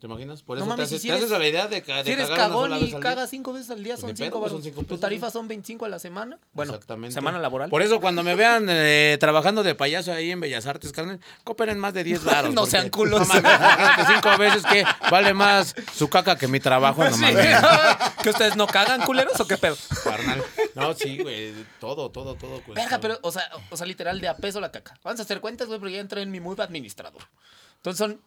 [0.00, 0.42] ¿Te imaginas?
[0.44, 2.04] Por No eso mames, te, haces, si te eres- haces a la idea de, de
[2.04, 4.64] Si eres cagón y cagas cinco veces al día, son Ni pedo, cinco pues, varos.
[4.64, 6.38] son cinco ¿Tu tarifa son 25 a la semana?
[6.52, 7.14] Bueno, Exactamente.
[7.14, 7.68] semana laboral.
[7.68, 11.80] Por eso cuando me vean eh, trabajando de payaso ahí en Bellas Artes, carnal, cooperen
[11.80, 12.54] más de 10 varos.
[12.54, 13.26] No sean culos.
[13.26, 17.24] No mames, cinco veces que vale más su caca que mi trabajo, no Sí.
[18.22, 19.76] ¿Que ustedes no cagan, culeros, o qué pedo?
[20.04, 20.44] Carnal.
[20.76, 22.62] No, sí, güey, todo, todo, todo.
[22.62, 22.80] cuesta.
[22.82, 24.96] Verga, pero, o sea, o sea, literal, de a peso la caca.
[25.02, 27.22] Vamos a hacer cuentas, güey, porque ya entré en mi mood administrador.
[27.78, 28.20] Entonces son,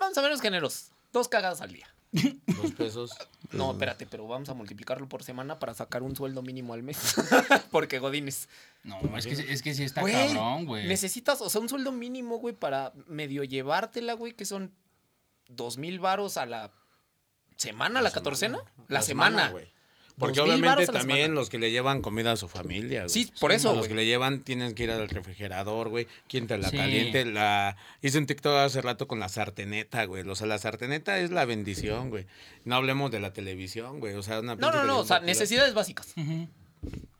[0.00, 1.86] vamos a vernos generosos, dos cagadas al día.
[2.12, 3.12] Dos pesos.
[3.52, 7.14] No, espérate, pero vamos a multiplicarlo por semana para sacar un sueldo mínimo al mes.
[7.70, 8.48] porque Godines.
[8.82, 10.88] No, es que, es que sí está Güey, cabrón, güey.
[10.88, 14.72] necesitas, o sea, un sueldo mínimo, güey, para medio llevártela, güey, que son
[15.48, 16.72] dos mil varos a la
[17.56, 18.58] semana, la, catorcena.
[18.88, 19.50] La, semana.
[19.50, 19.70] güey.
[20.20, 23.00] Porque obviamente también los que le llevan comida a su familia.
[23.00, 23.10] güey.
[23.10, 23.88] Sí, por eso, Los güey.
[23.88, 26.06] que le llevan tienen que ir al refrigerador, güey.
[26.28, 26.76] Quien te la Sí.
[26.76, 27.24] caliente.
[27.24, 27.76] La...
[28.02, 30.22] Hice un TikTok hace rato con la sarteneta, güey.
[30.28, 32.26] O sea, la sarteneta es la bendición, güey.
[32.64, 34.14] No hablemos de la televisión, güey.
[34.14, 36.14] O sea, una No, no, no, o sea, necesidades básicas.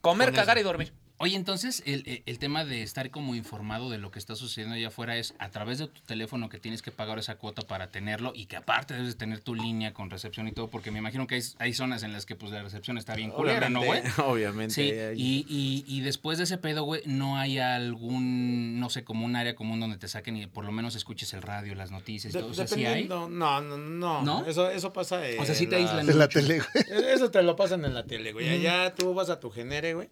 [0.01, 0.63] Comer, Con cagar eso.
[0.63, 0.93] y dormir.
[1.23, 4.75] Oye, entonces el, el- el tema de estar como informado de lo que está sucediendo
[4.75, 7.89] allá afuera es a través de tu teléfono que tienes que pagar esa cuota para
[7.91, 10.99] tenerlo y que aparte debes de tener tu línea con recepción y todo, porque me
[10.99, 13.83] imagino que hay, hay zonas en las que pues la recepción está bien culera, ¿no,
[13.85, 14.01] güey?
[14.25, 14.75] Obviamente.
[14.75, 19.05] Sí, hay- y, y, y después de ese pedo, güey, no hay algún, no sé,
[19.05, 21.91] como un área común donde te saquen y por lo menos escuches el radio, las
[21.91, 22.51] noticias y De- todo.
[22.53, 23.03] O sea, ¿sí hay?
[23.05, 24.23] dependiendo- No, no, no.
[24.23, 24.47] ¿No?
[24.47, 25.21] Eso, eso pasa.
[25.39, 26.41] O sea, sí te en aíslan las- En la mucho.
[26.41, 27.11] tele, güey.
[27.13, 28.49] Eso te lo pasan en la tele, güey.
[28.49, 30.09] Allá tú vas a tu genere, güey.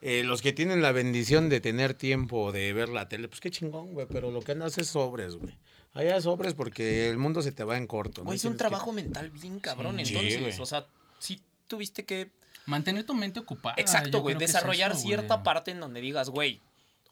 [0.00, 3.50] Eh, los que tienen la bendición de tener tiempo de ver la tele, pues qué
[3.50, 4.06] chingón, güey.
[4.08, 5.58] Pero lo que andas es sobres, güey.
[5.94, 8.20] Allá sobres porque el mundo se te va en corto.
[8.20, 8.26] ¿no?
[8.26, 10.60] Güey, es un que- trabajo mental bien cabrón, Sí, entonces.
[10.60, 10.86] o sea,
[11.18, 12.30] sí tuviste que.
[12.66, 13.74] Mantener tu mente ocupada.
[13.78, 14.36] Exacto, güey.
[14.36, 15.44] que es Desarrollar eso, cierta güey.
[15.44, 16.60] parte en donde digas, güey,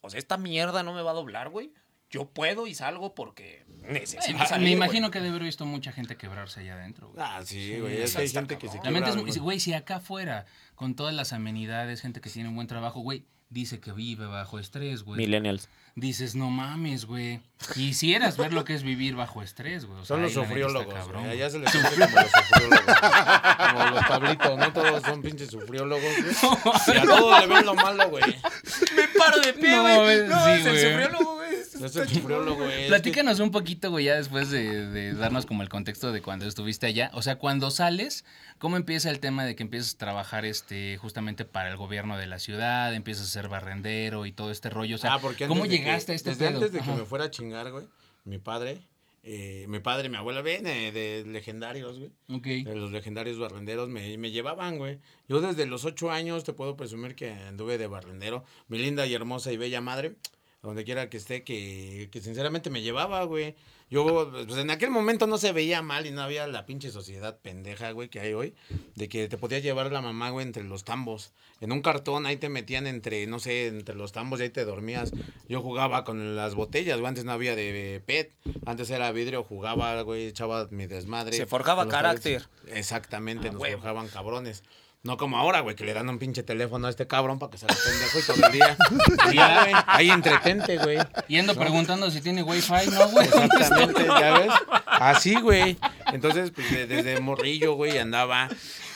[0.03, 1.73] o sea, esta mierda no me va a doblar, güey.
[2.11, 4.67] Yo puedo y salgo porque necesito salir.
[4.69, 7.09] me imagino que debe haber visto mucha gente quebrarse allá adentro.
[7.09, 7.25] güey.
[7.27, 7.95] Ah, sí, güey.
[7.97, 8.79] Es Eso que hay gente que se.
[8.85, 12.49] La mente es muy- güey, si acá afuera, con todas las amenidades, gente que tiene
[12.49, 15.19] un buen trabajo, güey, dice que vive bajo estrés, güey.
[15.19, 15.69] Millennials.
[15.95, 17.41] Dices, no mames, güey.
[17.73, 19.99] Quisieras ver lo que es vivir bajo estrés, güey.
[20.01, 21.37] O sea, Son los sufriólogos, cabrón, güey.
[21.37, 22.97] Allá se les conoce como los sufriólogos.
[23.73, 24.73] Como los Pablitos, ¿no?
[24.73, 26.35] Todos son pinches sufriólogos, güey.
[26.95, 28.25] Y a todos le ven lo malo, güey.
[28.25, 30.29] Me paro de pie, No, güey.
[30.29, 31.36] No, sí, es el sufriólogo,
[31.85, 36.47] Es Platícanos un poquito, güey, ya después de, de darnos como el contexto de cuando
[36.47, 37.11] estuviste allá.
[37.15, 38.25] O sea, cuando sales,
[38.59, 42.27] ¿cómo empieza el tema de que empiezas a trabajar este justamente para el gobierno de
[42.27, 44.97] la ciudad, empiezas a ser barrendero y todo este rollo?
[44.97, 46.57] O sea, Ah, porque ¿cómo que- llegaste a este Desde pedo?
[46.59, 47.87] antes de que me fuera a chingar, güey,
[48.25, 48.79] mi padre,
[49.29, 52.11] eh, mi padre y mi abuela, ven, eh, de legendarios, güey.
[52.33, 52.47] Ok.
[52.69, 54.99] De los legendarios barrenderos me, me llevaban, güey.
[55.29, 58.45] Yo desde los ocho años te puedo presumir que anduve de barrendero.
[58.69, 60.15] Mi linda y hermosa y bella madre,
[60.63, 63.55] donde quiera que esté, que, que sinceramente me llevaba, güey.
[63.89, 67.39] Yo, pues en aquel momento no se veía mal y no había la pinche sociedad
[67.41, 68.53] pendeja, güey, que hay hoy,
[68.97, 71.33] de que te podía llevar la mamá, güey, entre los tambos.
[71.61, 74.65] En un cartón ahí te metían entre, no sé, entre los tambos y ahí te
[74.65, 75.13] dormías.
[75.49, 78.33] Yo jugaba con las botellas, güey, antes no había de PET,
[78.65, 81.37] antes era vidrio, jugaba, güey, echaba mi desmadre.
[81.37, 82.49] Se forjaba carácter.
[82.67, 84.65] Exactamente, Ah, nos forjaban cabrones.
[85.07, 87.59] No como ahora, güey, que le dan un pinche teléfono a este cabrón para que
[87.59, 88.77] se lo pendejo y todo el día.
[89.33, 90.99] Ya, güey, ahí entretente, güey.
[91.29, 93.27] Y ando preguntando si tiene wifi, ¿no, güey?
[93.27, 94.53] Exactamente, ¿ya ves?
[94.87, 95.77] Así, güey.
[96.13, 98.49] Entonces, pues de- desde morrillo, güey, andaba,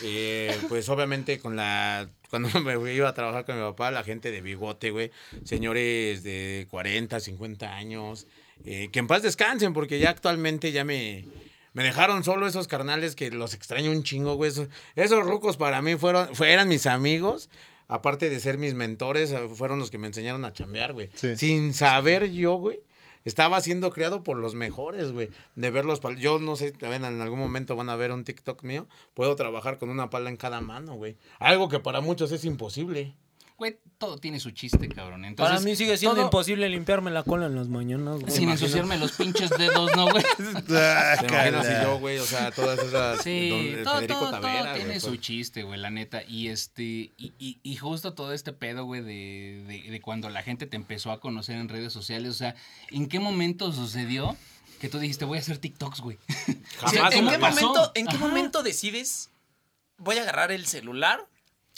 [0.03, 2.09] eh, pues obviamente con la...
[2.29, 5.11] Cuando me iba a trabajar con mi papá, la gente de bigote, güey,
[5.45, 8.27] señores de 40, 50 años,
[8.65, 11.25] eh, que en paz descansen, porque ya actualmente ya me...
[11.73, 14.51] Me dejaron solo esos carnales que los extraño un chingo, güey.
[14.51, 17.49] Esos, esos rucos para mí fueron, fueran mis amigos.
[17.89, 21.11] Aparte de ser mis mentores, eh, fueron los que me enseñaron a chambear, güey.
[21.15, 21.37] Sí.
[21.37, 22.81] Sin saber yo, güey,
[23.25, 25.29] estaba siendo creado por los mejores, güey.
[25.57, 28.23] De ver los pal- Yo no sé, también en algún momento van a ver un
[28.25, 28.87] TikTok mío.
[29.15, 31.17] Puedo trabajar con una pala en cada mano, güey.
[31.41, 33.15] Algo que para muchos es imposible.
[33.61, 35.23] Güey, todo tiene su chiste, cabrón.
[35.27, 38.33] Entonces, Para mí sigue siendo todo imposible limpiarme la cola en las mañanas, güey.
[38.33, 40.25] Sin ensuciarme los pinches dedos, ¿no, güey?
[40.39, 41.83] ¿Te imaginas si cala.
[41.83, 42.17] yo, güey?
[42.21, 43.23] O sea, todas esas...
[43.23, 45.21] Sí, don- todo, Federico todo, Tavera, todo tiene su pues.
[45.21, 46.23] chiste, güey, la neta.
[46.27, 50.43] Y este, y, y, y justo todo este pedo, güey, de, de, de cuando la
[50.43, 52.31] gente te empezó a conocer en redes sociales.
[52.31, 52.55] O sea,
[52.91, 54.39] ¿en qué momento sucedió
[54.81, 56.17] que tú dijiste, voy a hacer TikToks, güey?
[56.79, 57.67] Jamás ¿En qué, pasó.
[57.67, 58.27] momento, ¿En qué Ajá.
[58.27, 59.29] momento decides?
[59.99, 61.29] Voy a agarrar el celular,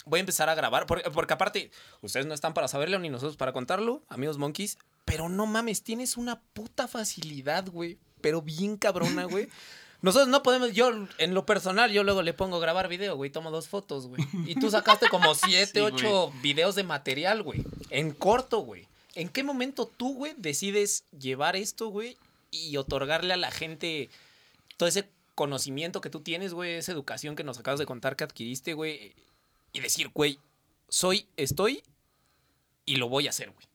[0.05, 0.85] voy a empezar a grabar.
[0.85, 4.77] Porque, porque aparte, ustedes no están para saberlo ni nosotros para contarlo, amigos monkeys.
[5.05, 7.97] Pero no mames, tienes una puta facilidad, güey.
[8.21, 9.47] Pero bien cabrona, güey.
[10.01, 13.51] Nosotros no podemos, yo en lo personal, yo luego le pongo grabar video, güey, tomo
[13.51, 14.21] dos fotos, güey.
[14.45, 15.93] Y tú sacaste como siete, Sí, güey.
[15.93, 17.63] ocho videos de material, güey.
[17.89, 18.85] En corto, güey.
[19.15, 22.17] ¿En qué momento tú, güey, decides llevar esto, güey,
[22.51, 24.09] y otorgarle a la gente
[24.75, 28.25] todo ese conocimiento que tú tienes, güey, esa educación que nos acabas de contar que
[28.25, 29.13] adquiriste, güey,
[29.73, 30.39] y decir, güey,
[30.87, 31.83] soy, estoy
[32.85, 33.67] y lo voy a hacer, güey.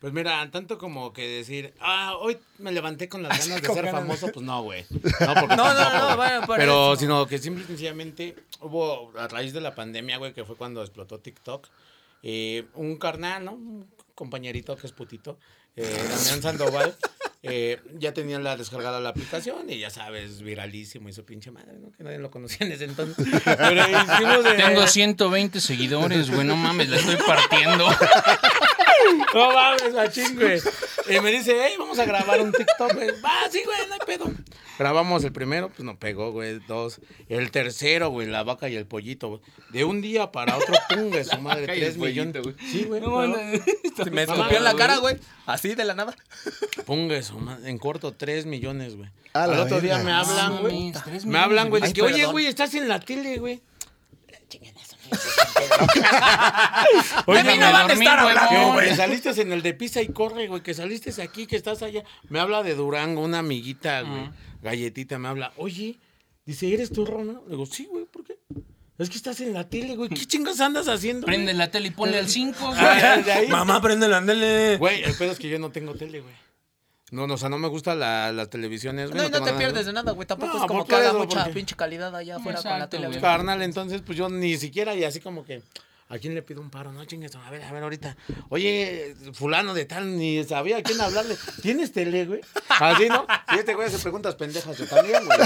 [0.00, 3.84] Pues mira, tanto como que decir, ah, hoy me levanté con las ganas de ser
[3.86, 4.00] ganas.
[4.00, 4.84] famoso, pues no, güey.
[4.90, 7.00] No, porque No, no, no, bueno, por Pero eso.
[7.00, 10.82] sino que simple y sencillamente hubo, a raíz de la pandemia, güey, que fue cuando
[10.82, 11.66] explotó TikTok,
[12.22, 13.52] eh, un carnal, ¿no?
[13.54, 15.38] Un compañerito que es putito,
[15.74, 16.96] eh, Damián Sandoval,
[17.42, 21.78] eh, ya tenía la descargada la aplicación y ya sabes, viralísimo y su pinche madre,
[21.80, 21.92] ¿no?
[21.92, 23.26] Que nadie lo conocía en ese entonces.
[23.44, 24.46] Pero hicimos...
[24.46, 27.86] eh, Tengo 120 seguidores, güey, no mames, la estoy partiendo.
[29.34, 30.60] No mames, machín, güey.
[31.08, 33.10] Y me dice, hey, vamos a grabar un TikTok, güey.
[33.22, 34.30] Va, sí, güey, no hay pedo.
[34.78, 36.60] Grabamos el primero, pues no pegó, güey.
[36.68, 37.00] Dos.
[37.28, 39.40] El tercero, güey, la vaca y el pollito, güey.
[39.70, 42.36] De un día para otro, pum, güey, su madre, tres millones.
[42.36, 42.70] pollito, güey.
[42.70, 43.00] Sí, güey.
[43.00, 43.22] No.
[43.96, 45.16] Se me escupió en la cara, güey.
[45.46, 46.14] Así de la nada.
[46.86, 47.68] Pum, güey, su madre.
[47.68, 49.10] En corto, tres millones, güey.
[49.32, 50.92] Al otro día me hablan, güey.
[51.24, 53.60] Me hablan, güey, de que, oye, güey, estás en la tele, güey.
[57.26, 58.88] Oye, De mí no me van a estar hablando, Que, güey.
[58.88, 62.02] que saliste en el de pisa y corre, güey, que saliste aquí, que estás allá.
[62.28, 64.30] Me habla de Durango, una amiguita, güey,
[64.62, 65.98] galletita, me habla, oye,
[66.46, 67.34] dice, ¿eres tú, Rona?
[67.46, 68.38] Le digo, sí, güey, ¿por qué?
[68.98, 71.24] Es que estás en la tele, güey, ¿qué chingas andas haciendo?
[71.26, 72.78] güey?" Prende la tele y ponle al 5, güey.
[72.80, 73.46] Ah, ahí.
[73.46, 74.76] Mamá, prende la andele.
[74.76, 76.34] Güey, el pedo es que yo no tengo tele, güey.
[77.10, 79.22] No, no, o sea, no me gusta la, las televisiones, güey.
[79.22, 80.26] No, y no tengo te pierdes de nada, güey.
[80.26, 82.88] Tampoco No, es como que haga eso, mucha porque- pinche calidad allá afuera con la
[82.88, 83.20] tele, güey.
[83.20, 85.62] Carnal, entonces, pues yo ni siquiera, y así como que,
[86.10, 86.92] ¿a quién le pido un paro?
[86.92, 88.16] No, chingues, a ver, a ver, ahorita.
[88.48, 91.36] Oye, fulano de tal, ni sabía a quién hablarle.
[91.62, 92.40] ¿Tienes tele, güey?
[92.68, 93.26] Así, ¿no?
[93.50, 95.38] Si este güey hace preguntas pendejas, yo también, güey.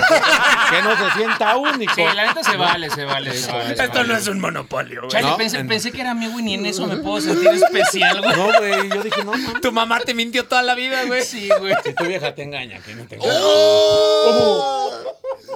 [0.70, 1.94] Que no se sienta único.
[1.94, 3.32] Sí, la neta se vale, se vale.
[3.36, 4.08] Se vale se Esto vale.
[4.08, 5.10] no es un monopolio, güey.
[5.10, 5.36] Chale, ¿no?
[5.36, 8.36] pensé, En- pensé que era amigo y ni en eso me puedo sentir especial, güey.
[8.36, 9.32] No, güey, yo dije, no.
[9.60, 11.24] Tu mamá te mintió toda la vida, güey.
[11.24, 11.74] Sí, güey.
[11.84, 13.32] Si tu vieja te engaña, que no te engaña.
[13.34, 14.90] ¡Oh!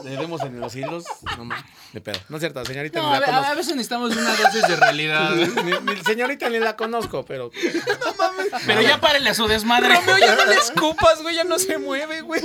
[0.05, 1.05] Le demos en los hilos,
[1.37, 2.19] no mames, de pedo.
[2.29, 4.77] No es cierto, señorita, No, ni a, la ver, a veces necesitamos una dosis de
[4.77, 7.51] realidad, ni- señorita ni la conozco, pero.
[8.67, 9.95] Pero ya párele a su desmadre.
[9.95, 11.35] Romeo, ya no le escupas, güey.
[11.37, 12.41] Ya no se mueve, güey.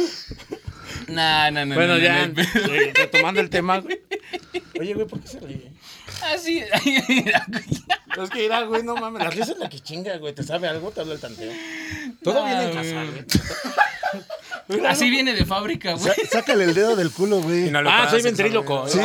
[1.08, 1.76] No, no, no.
[1.76, 2.44] Bueno, no, ya, no, no.
[2.94, 4.02] retomando el tema, güey.
[4.80, 5.72] Oye, güey, ¿por qué se ríe?
[6.34, 6.64] Así.
[8.22, 9.24] Es que irá, güey, no mames.
[9.24, 10.34] La risa es la que chinga, güey.
[10.36, 10.92] ¿Te sabe algo?
[10.92, 11.52] ¿Te habla el tanteo?
[12.24, 13.06] Todo No, viene en casa,
[14.70, 14.86] güey.
[14.88, 16.14] Así viene de fábrica, güey.
[16.14, 17.72] Sa- sácale el dedo del culo, güey.
[17.88, 18.88] Ah, soy ventríloco.
[18.90, 19.00] Sí.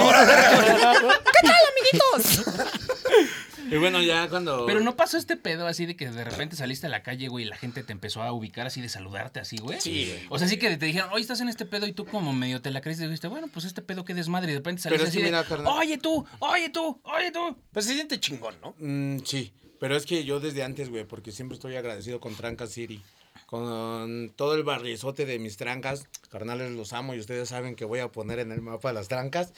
[3.77, 4.67] Y bueno, ya cuando.
[4.67, 7.45] Pero no pasó este pedo así de que de repente saliste a la calle, güey,
[7.45, 9.81] y la gente te empezó a ubicar así de saludarte así, güey.
[9.81, 10.27] Sí, güey.
[10.31, 12.63] O sea, sí que te dijeron, oye, estás en este pedo y tú como medio
[12.63, 14.51] te la creíste y dijiste, bueno, pues este pedo qué desmadre.
[14.51, 15.73] Y de repente Pero saliste es que así mira, de, carnal.
[15.79, 17.57] oye tú, oye tú, oye tú.
[17.73, 18.75] Pues se siente chingón, ¿no?
[18.79, 22.71] Mm, sí, pero es que yo desde antes, güey, porque siempre estoy agradecido con Trancas
[22.71, 23.03] City.
[23.47, 28.01] Con todo el barriezote de mis trancas, carnales los amo y ustedes saben que voy
[28.01, 29.53] a poner en el mapa las trancas.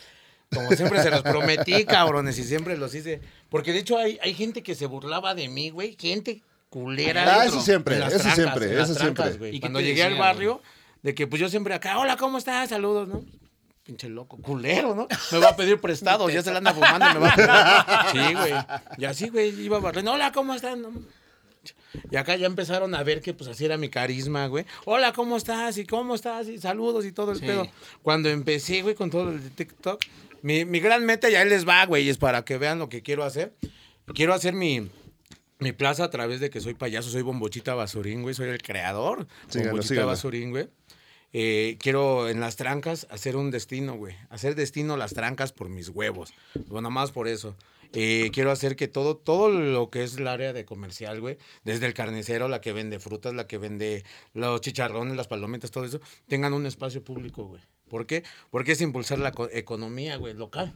[0.55, 3.21] Como siempre se los prometí, cabrones, y siempre los hice.
[3.51, 5.97] Porque de hecho hay, hay gente que se burlaba de mí, güey.
[5.99, 7.23] Gente culera.
[7.23, 9.39] Ah, dentro eso siempre, eso trancas, siempre, eso trancas, siempre.
[9.39, 9.57] güey.
[9.57, 10.63] ¿Y Cuando llegué al barrio,
[11.03, 12.71] de que pues yo siempre acá, hola, ¿cómo estás?
[12.71, 13.25] Saludos, ¿no?
[13.85, 15.09] Pinche loco, culero, ¿no?
[15.33, 18.27] Me va a pedir prestado, ya se la anda fumando y me va a pedir.
[18.29, 18.53] Sí, güey.
[18.99, 20.77] Y así, güey, iba barriendo, hola, ¿cómo estás?
[20.77, 20.91] No,
[22.11, 24.65] y acá ya empezaron a ver que pues así era mi carisma, güey.
[24.85, 25.79] Hola, ¿cómo estás?
[25.79, 26.49] ¿Y cómo estás?
[26.49, 27.47] Y saludos y todo el Sí.
[27.47, 27.67] pedo.
[28.03, 30.03] Cuando empecé, güey, con todo el de TikTok,
[30.43, 33.25] mi, mi gran meta ya les va, güey, es para que vean lo que quiero
[33.25, 33.55] hacer.
[34.15, 34.89] Quiero hacer mi,
[35.59, 39.27] mi plaza a través de que soy payaso, soy Bombochita Basurín, güey, soy el creador.
[39.49, 40.11] Síganlo, Bombochita síganlo.
[40.11, 40.69] Basurín, güey.
[41.33, 44.15] Eh, quiero en las trancas hacer un destino, güey.
[44.31, 46.33] Hacer destino las trancas por mis huevos.
[46.69, 47.55] Bueno, más por eso.
[47.93, 51.87] Eh, quiero hacer que todo, todo lo que es el área de comercial, güey, desde
[51.87, 56.01] el carnicero, la que vende frutas, la que vende los chicharrones, las palomitas, todo eso,
[56.27, 57.63] tengan un espacio público, güey.
[57.89, 58.23] ¿Por qué?
[58.51, 60.75] Porque es impulsar la co- economía, güey, local.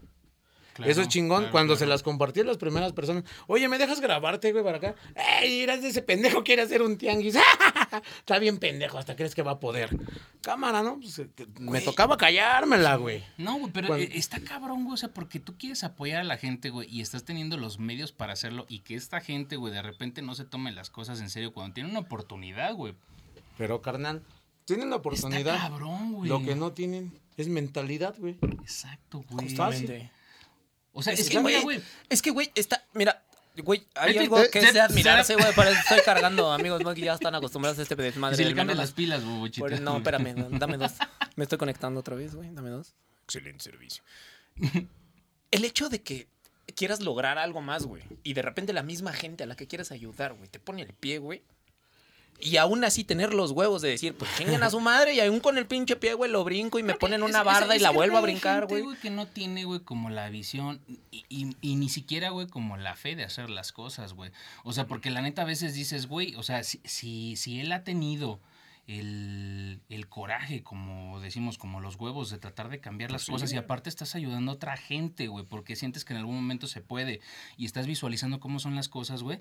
[0.83, 1.41] Eso es chingón.
[1.41, 1.91] claro, Cuando se claro.
[1.91, 3.25] las compartí a las primeras personas.
[3.47, 4.95] Oye, ¿me dejas grabarte, güey, para acá?
[5.43, 7.37] ¡Ey, eras de ese pendejo quiere hacer un tianguis!
[8.21, 9.91] Está bien pendejo, hasta crees que va a poder.
[10.41, 10.99] Cámara, ¿no?
[10.99, 11.29] Pues, eh,
[11.61, 13.23] me tocaba callármela, güey.
[13.37, 14.95] No, güey, pero Cuando- eh, está cabrón, güey.
[14.95, 18.13] O sea, porque tú quieres apoyar a la gente, güey, y estás teniendo los medios
[18.13, 21.29] para hacerlo y que esta gente, güey, de repente no se tome las cosas en
[21.29, 22.95] serio cuando tiene una oportunidad, güey.
[23.59, 24.23] Pero, carnal,
[24.65, 25.55] tienen la oportunidad.
[25.57, 26.29] Está cabrón, güey.
[26.29, 28.39] Lo que no tienen es mentalidad, güey.
[28.63, 29.49] Exacto, güey.
[29.51, 30.11] Fácil.
[30.93, 31.81] O sea, es Es que, güey, güey.
[32.09, 33.23] es que, güey, está, mira,
[33.57, 36.93] güey, hay algo que se- es de admirarse, se- güey, para estoy cargando, amigos, ¿no?
[36.95, 38.37] que ya están acostumbrados a este desmadre.
[38.37, 39.81] Si le menos- las pilas, bobochita.
[39.81, 40.93] No, espérame, dame dos.
[41.37, 42.95] Me estoy conectando otra vez, güey, dame dos.
[43.25, 44.03] Excelente servicio.
[45.51, 46.29] El hecho de que
[46.77, 49.93] quieras lograr algo más, güey, y de repente la misma gente a la que quieres
[49.93, 51.43] ayudar, güey, te pone el pie, güey.
[52.41, 55.39] Y aún así tener los huevos de decir, pues chinguen a su madre y aún
[55.39, 57.85] con el pinche pie, güey, lo brinco y me ponen una Es- barda es- y
[57.85, 58.83] la vuelvo a brincar, güey.
[59.01, 62.97] que no tiene, güey, como la visión y, y- y ni siquiera, güey, como la
[62.97, 64.33] fe de hacer las cosas, güey.
[64.65, 67.71] O sea, porque la neta a veces dices, güey, o sea, si, si, si él
[67.71, 68.41] ha tenido
[68.89, 73.57] el, el coraje, como decimos, como los huevos de tratar de cambiar las cosas y
[73.57, 77.21] aparte estás ayudando a otra gente, güey, porque sientes que en algún momento se puede
[77.57, 79.39] y estás visualizando cómo son las cosas, güey.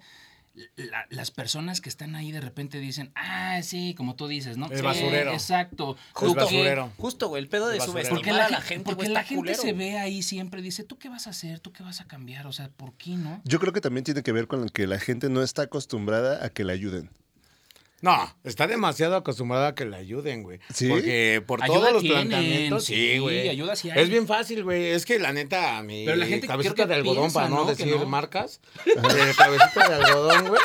[0.76, 4.68] La- las personas que están ahí de repente dicen, ah, sí, como tú dices, ¿no?
[4.70, 5.32] El Sí, basurero.
[5.34, 5.96] Exacto.
[6.14, 6.36] Justo.
[6.36, 6.92] Basurero.
[6.98, 9.14] Justo, güey, el pedo de El subestimar Porque la, a la gen- gente, porque güey,
[9.14, 11.60] la está gente culero, se ve ahí siempre, dice, ¿tú qué vas a hacer?
[11.60, 12.48] ¿Tú qué vas a cambiar?
[12.48, 13.42] O sea, ¿por qué no?
[13.46, 16.50] Yo creo que también tiene que ver con que la gente no está acostumbrada a
[16.50, 17.10] que la ayuden.
[18.02, 20.60] No, está demasiado acostumbrada a que le ayuden, güey.
[20.74, 20.88] ¿Sí?
[20.90, 23.48] Porque por Ayuda todos los tienen, planteamientos, sí, sí, güey.
[23.48, 24.02] ayuda sí hay.
[24.02, 24.88] Es bien fácil, güey.
[24.88, 27.56] Es que la neta, mi Pero la gente cabecita que de algodón, piensa, para no,
[27.58, 27.66] ¿no?
[27.68, 28.06] Que decir no.
[28.08, 30.62] marcas, eh, cabecita de algodón, güey.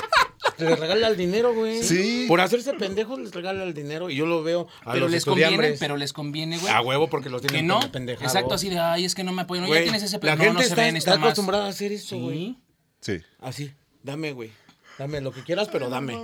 [0.59, 1.83] Les regala el dinero, güey.
[1.83, 2.25] Sí.
[2.29, 4.09] Por hacerse pendejos les regala el dinero.
[4.09, 6.73] Y yo lo veo a Pero los les conviene, pero les conviene, güey.
[6.73, 7.81] A huevo porque los Que tienen no.
[7.93, 8.33] pendejados.
[8.33, 9.67] Exacto, así de, ay, es que no me apoyan.
[9.67, 11.69] No, ya tienes ese La pero no, gente no se está, ve, está acostumbrada a
[11.69, 12.57] hacer eso, güey.
[13.01, 13.19] Sí.
[13.19, 13.23] Sí.
[13.41, 13.73] Así,
[14.03, 14.51] dame, güey.
[14.99, 16.17] Dame lo que quieras, pero dame.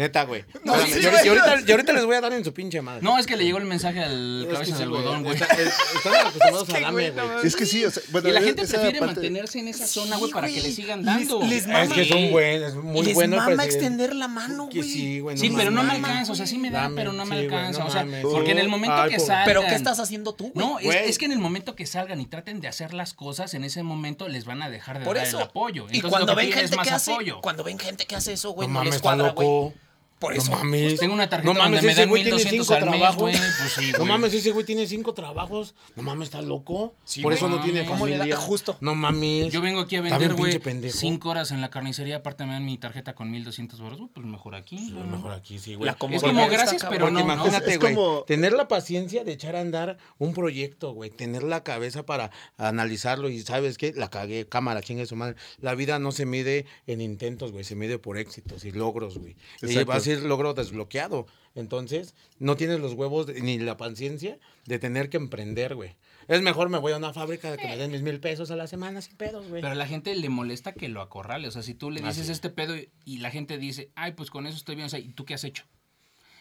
[0.00, 0.44] Neta, güey.
[0.64, 0.86] No, Dame.
[0.92, 1.26] sí, y, ahorita, güey.
[1.26, 3.02] y ahorita- y ahorita les voy a dar en su pinche madre.
[3.02, 5.34] No, es que le llegó el mensaje al Es que cabeza sí, de algodón, güey.
[5.36, 7.26] Está- eh, Están acostumbrados Es a dame, güey.
[7.46, 9.68] Es que sí, o sea, bueno, Y la es- gente esa prefiere parte- mantenerse en
[9.68, 11.42] esa zona, güey, Sí, para que le sigan Les- dando.
[11.42, 11.94] les Es mama.
[11.94, 13.74] que son buenos, es muy Les bueno mama presidente.
[13.76, 14.90] extender la mano, Que güey.
[14.90, 15.36] sí, güey.
[15.36, 16.04] Sí, pero no me mames.
[16.10, 17.80] alcanza, o sea, sí me da, Dame, pero no me sí, güey, alcanza.
[17.80, 18.22] no o sea, mames.
[18.24, 19.26] porque en el momento Ay, que pobre.
[19.26, 19.44] salgan.
[19.46, 20.66] ¿Pero qué estás haciendo tú, güey?
[20.66, 21.08] No, es, Güey.
[21.10, 23.82] es que en el momento que salgan y traten de hacer las cosas, en ese
[23.82, 25.36] momento les van a dejar de Por dar eso.
[25.38, 25.84] el apoyo.
[25.90, 27.40] y Entonces, cuando lo que ven piden es gente más que hace, apoyo.
[27.40, 29.46] cuando ven gente que hace eso, güey, No no, mames, les está cuadra, güey.
[29.48, 29.74] loco.
[30.20, 30.52] Por No eso.
[30.52, 31.00] mames.
[31.00, 33.00] Tengo una tarjeta No mames, donde me ese dan güey tiene 1200 cinco al mes,
[33.00, 33.20] trabajos.
[33.22, 33.34] güey.
[33.34, 34.08] Pues sí, No güey.
[34.10, 35.74] mames, ese güey tiene cinco trabajos.
[35.96, 36.94] No mames, está loco.
[37.04, 37.38] Sí, Por güey.
[37.38, 37.90] eso no No tiene mames.
[37.90, 38.18] ¿Cómo le da?
[38.18, 38.36] familia.
[38.36, 38.76] Justo.
[38.80, 39.52] No mames.
[39.52, 40.96] Yo vengo aquí a Está vender, bien güey, pinche pendejo.
[40.98, 44.26] cinco horas en la carnicería, aparte me dan mi tarjeta con 1200 baros, güey, pues
[44.26, 44.76] mejor aquí.
[44.76, 45.06] Pues güey.
[45.06, 45.86] mejor aquí, sí, güey.
[45.86, 47.20] La Es como gracias, pero Porque no, ¿no?
[47.24, 51.42] imagínate, Es güey, como- tener la paciencia de echar a andar un proyecto, güey, tener
[51.42, 55.36] la cabeza para analizarlo y sabes qué, la cagué, cámara, chingue su madre.
[55.60, 59.36] La vida no se mide en intentos, güey, se mide por éxitos y logros, güey.
[59.62, 59.86] Y Exacto.
[60.12, 61.26] A ser logro desbloqueado.
[61.54, 65.96] Entonces, no tienes los huevos de- ni la paciencia de tener que emprender, güey.
[66.28, 68.56] Es mejor me voy a una fábrica de que me den mis mil pesos a
[68.56, 69.60] la semana sin pedos, güey.
[69.60, 71.48] Pero a la gente le molesta que lo acorrale.
[71.48, 72.32] O sea, si tú le Ah, dices sí.
[72.32, 74.86] este pedo y, y la gente dice, ay, pues con eso estoy bien.
[74.86, 75.64] O sea, ¿y tú qué has hecho?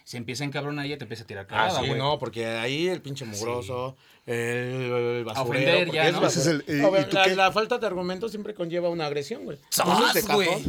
[0.03, 1.97] Se empieza a encabronar y ya te empieza a tirar Ah, cagada, sí, güey.
[1.99, 5.49] no, porque ahí el pinche mugroso, el, el basurero.
[5.51, 6.21] ofender porque ya, ¿no?
[6.21, 6.27] basura.
[6.27, 9.05] Ese es el- ¿y- A ver, y tú la, falta de argumento siempre conlleva una
[9.08, 9.58] agresión, güey.
[9.69, 10.45] ¡Sas, Eso es de cajón.
[10.45, 10.63] güey!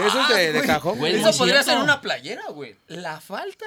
[0.00, 0.98] Eso es de, de ¡Sas, cajón.
[0.98, 1.70] Güey, Eso es podría cierto.
[1.72, 2.76] ser una playera, güey.
[2.88, 3.66] La falta.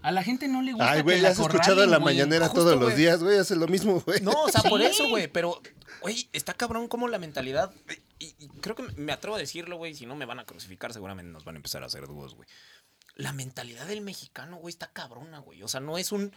[0.00, 1.98] A la gente no le gusta Ay, güey, que ya la has escuchado acorralen, la
[1.98, 2.14] güey.
[2.16, 2.96] mañanera Justo, todos los güey.
[2.96, 4.20] días, güey, hace lo mismo, güey.
[4.20, 5.26] No, o sea, por eso, güey.
[5.26, 5.60] Pero,
[6.02, 7.72] güey, está cabrón como la mentalidad.
[8.20, 9.94] Y, y creo que me- me atrevo a decirlo, güey.
[9.94, 12.48] Si no me van a crucificar, seguramente nos van a empezar a hacer dúos, güey.
[13.16, 15.64] La mentalidad del mexicano, güey, está cabrona, güey.
[15.64, 16.32] O sea, no es un.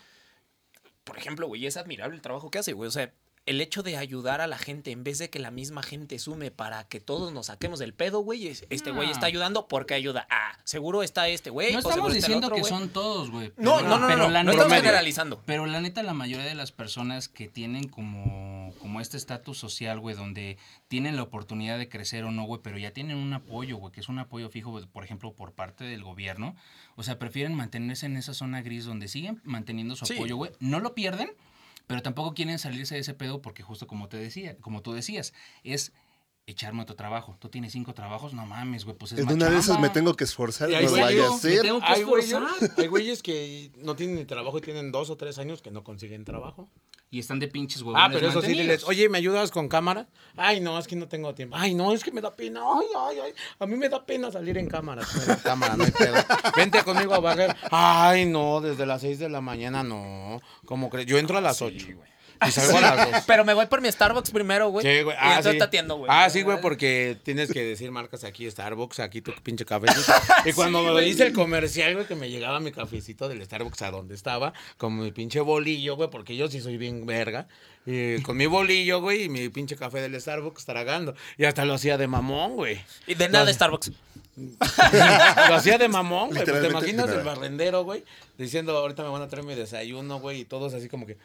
[1.03, 2.87] Por ejemplo, güey, es admirable el trabajo que hace, güey.
[2.87, 3.13] O sea,
[3.51, 6.49] el hecho de ayudar a la gente en vez de que la misma gente sume
[6.51, 8.47] para que todos nos saquemos del pedo, güey.
[8.47, 9.13] es- Este güey No.
[9.13, 10.25] está ayudando porque ayuda.
[10.29, 11.71] Ah, seguro está este güey.
[11.73, 13.53] No o estamos diciendo otro, que son todos, güey.
[13.57, 14.29] No, pero- no, no, pero no.
[14.29, 15.41] la no neta- estamos generalizando.
[15.45, 19.99] Pero la neta, la mayoría de las personas que tienen como, como este estatus social,
[19.99, 23.77] güey, donde tienen la oportunidad de crecer o no, güey, pero ya tienen un apoyo,
[23.77, 26.55] güey, que es un apoyo fijo, por ejemplo, por parte del gobierno,
[26.95, 30.13] o sea, prefieren mantenerse en esa zona gris donde siguen manteniendo su Sí.
[30.15, 31.31] apoyo, güey, no lo pierden,
[31.91, 35.33] pero tampoco quieren salirse de ese pedo porque justo como te decía, como tú decías,
[35.65, 35.91] es
[36.47, 37.37] echarme otro trabajo.
[37.39, 40.15] Tú tienes cinco trabajos, no mames, güey, pues es más una de esas me tengo
[40.15, 41.61] que esforzar, no hay lo güeyes- vaya a hacer.
[41.61, 42.69] tengo que Hay güeyes, esforzar.
[42.77, 45.83] hay güeyes que no tienen ni trabajo y tienen dos o tres años que no
[45.83, 46.69] consiguen trabajo.
[47.13, 50.07] Y están de pinches huevones Ah, pero eso sí, diles, oye, ¿me ayudas con cámara?
[50.37, 51.57] Ay, no, es que no tengo tiempo.
[51.59, 52.61] Ay, no, es que me da pena.
[52.63, 53.33] Ay, ay, ay.
[53.59, 55.01] A mí me da pena salir en cámara.
[55.27, 56.13] En cámara, no hay pedo.
[56.55, 57.53] Vente conmigo a barrer.
[57.69, 60.39] Ay, no, desde las 6 de la mañana no.
[60.65, 61.05] ¿Cómo crees?
[61.05, 61.85] Yo entro a las 8.
[62.47, 63.23] Y salgo a las 2.
[63.27, 64.85] Pero me voy por mi Starbucks primero, güey.
[64.85, 65.15] Sí, güey.
[65.15, 65.57] Y Ah, entonces sí.
[65.59, 66.09] te atiendo, güey.
[66.11, 70.11] Ah, sí, güey, porque tienes que decir marcas aquí, Starbucks, aquí tu pinche cafecito.
[70.45, 73.91] Y cuando me hice el comercial, güey, que me llegaba mi cafecito del Starbucks a
[73.91, 77.47] donde estaba, con mi pinche bolillo, güey, porque yo sí soy bien verga.
[77.85, 81.15] Y con mi bolillo, güey, y mi pinche café del Starbucks tragando.
[81.37, 82.79] Y hasta lo hacía de mamón, güey.
[83.07, 83.91] Y de nada de Starbucks.
[85.49, 86.43] Lo hacía de mamón, güey.
[86.45, 88.03] Pues te imaginas de el barrendero, güey,
[88.37, 91.17] diciendo, ahorita me van a traer mi desayuno, güey, y todos así como que.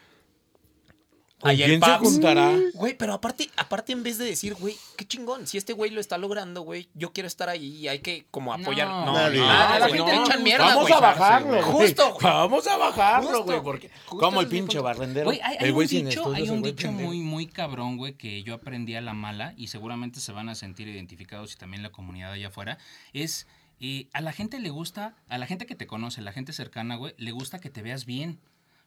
[1.39, 2.03] ¿Con Ayer quién se Paps.
[2.03, 2.57] juntará?
[2.73, 6.01] Güey, pero aparte, aparte en vez de decir, güey, qué chingón, si este güey lo
[6.01, 8.89] está logrando, güey, yo quiero estar ahí y hay que como apoyar.
[8.89, 9.41] No, No, nadie.
[9.41, 10.07] nada, a la gente no.
[10.07, 10.95] le echan mierda, Vamos güey.
[10.95, 11.63] a bajarlo, güey.
[11.63, 12.23] Justo, güey.
[12.25, 13.61] Vamos a bajarlo, güey.
[13.63, 15.27] Porque Justo como el pinche barrendero.
[15.27, 17.07] Güey, hay, hay el güey un sin dicho, estudios, hay el un dicho pendejo.
[17.09, 20.55] muy, muy cabrón, güey, que yo aprendí a la mala y seguramente se van a
[20.55, 22.79] sentir identificados y también la comunidad allá afuera.
[23.13, 23.47] Es,
[23.79, 26.97] eh, a la gente le gusta, a la gente que te conoce, la gente cercana,
[26.97, 28.41] güey, le gusta que te veas bien,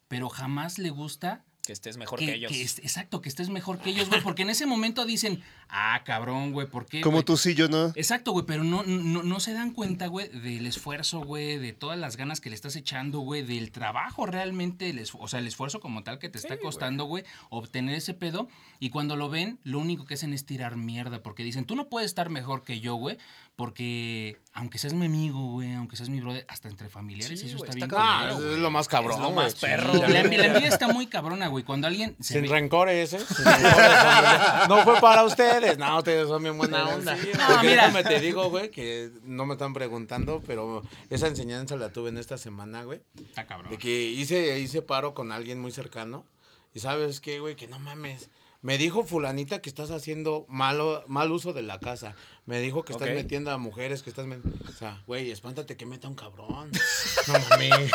[0.08, 2.52] pero jamás le gusta Que estés mejor que, ellos.
[2.52, 6.52] est- exacto, que estés mejor que ellos, güey, porque en ese momento dicen, ah, cabrón,
[6.52, 7.02] güey, ¿por qué?
[7.02, 7.90] Como güey?" tú sí, yo no.
[7.96, 12.00] Exacto, güey, pero no, no, no se dan cuenta, güey, del esfuerzo, güey, de todas
[12.00, 15.80] las ganas que le estás echando, güey, del trabajo realmente, el o sea, el esfuerzo
[15.80, 18.48] como tal que te está costando, güey, obtener ese pedo.
[18.80, 21.88] Y cuando lo ven, lo único que hacen es tirar mierda, porque dicen, tú no
[21.88, 23.18] puedes estar mejor que yo, güey,
[23.60, 27.58] Porque aunque seas mi amigo, güey, aunque seas mi brother, hasta entre familiares, Sí, eso
[27.58, 27.90] güey, está bien.
[27.90, 28.54] cabrón.
[28.54, 30.02] Es lo más cabrón, Es lo más perro, güey.
[30.14, 31.66] La, la envidia está muy cabrona, güey.
[31.66, 33.20] Cuando alguien se Sin ve- rencores, ¿eh?
[33.36, 35.78] Sin rencores, no fue para ustedes.
[35.78, 37.18] No, ustedes son bien buena onda.
[37.18, 37.22] No,
[37.62, 37.62] mira.
[37.62, 42.18] Déjame te digo, güey, que no me están preguntando, pero esa enseñanza la tuve en
[42.18, 43.02] esta semana, güey.
[43.22, 43.72] Está cabrón.
[43.72, 46.26] De que hice, hice paro con alguien muy cercano.
[46.74, 48.30] Y sabes qué, güey, que no mames.
[48.62, 52.16] Me dijo fulanita que estás haciendo malo, mal uso de la casa.
[52.46, 54.26] Me dijo que estás metiendo a mujeres, que estás...
[54.26, 56.72] O sea, güey, espántate que meta un cabrón.
[57.28, 57.92] No mames.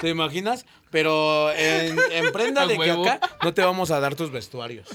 [0.00, 0.66] ¿Te imaginas?
[0.90, 4.88] Pero en, en prenda de que acá no te vamos a dar tus vestuarios.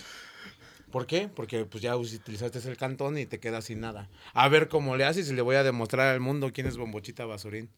[0.91, 1.27] ¿Por qué?
[1.27, 4.09] Porque pues ya utilizaste el cantón y te quedas sin nada.
[4.33, 7.25] A ver cómo le haces y le voy a demostrar al mundo quién es Bombochita
[7.25, 7.71] Basurín.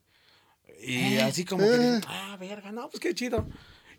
[0.81, 3.47] Y así como que, ah, verga, no, pues qué chido.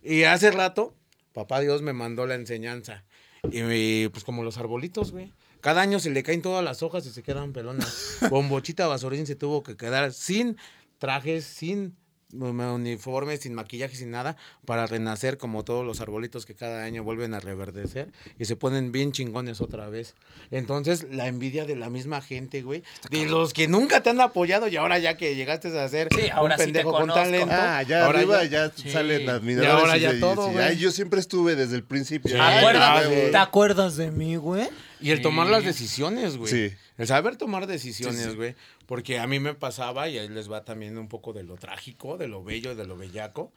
[0.02, 0.94] Y hace rato,
[1.36, 3.04] papá Dios me mandó la enseñanza.
[3.52, 5.34] Y me- pues como los arbolitos, güey.
[5.60, 8.16] Cada año se le caen todas las hojas y se quedan pelonas.
[8.30, 10.56] Bombochita Basurín se tuvo que quedar sin
[10.98, 11.94] trajes, sin
[12.42, 17.34] uniforme, sin maquillaje, sin nada, para renacer como todos los arbolitos que cada año vuelven
[17.34, 18.08] a reverdecer
[18.38, 20.14] y se ponen bien chingones otra vez.
[20.50, 24.68] Entonces, la envidia de la misma gente, güey, de los que nunca te han apoyado
[24.68, 27.22] y ahora ya que llegaste a ser Sí, ahora un sí te pendejo con conozco.
[27.22, 28.90] talento, Ah, ya ahora arriba ya- ya, Sí.
[28.90, 29.74] salen Y admiradores.
[29.74, 30.64] ahora y ya se- todo, y- güey.
[30.64, 32.30] Ay, yo siempre estuve desde el principio.
[32.32, 32.36] Sí.
[32.40, 33.30] Ay, ¿Acuerdas-.
[33.30, 34.68] ¿Te acuerdas de mí, güey?
[35.00, 36.50] Y el tomar las decisiones, güey.
[36.70, 36.76] Sí.
[36.98, 38.36] El saber tomar decisiones, Sí, sí.
[38.36, 38.54] güey.
[38.86, 42.16] Porque a mí me pasaba, y ahí les va también un poco de lo trágico,
[42.16, 43.52] de lo bello, de lo bellaco.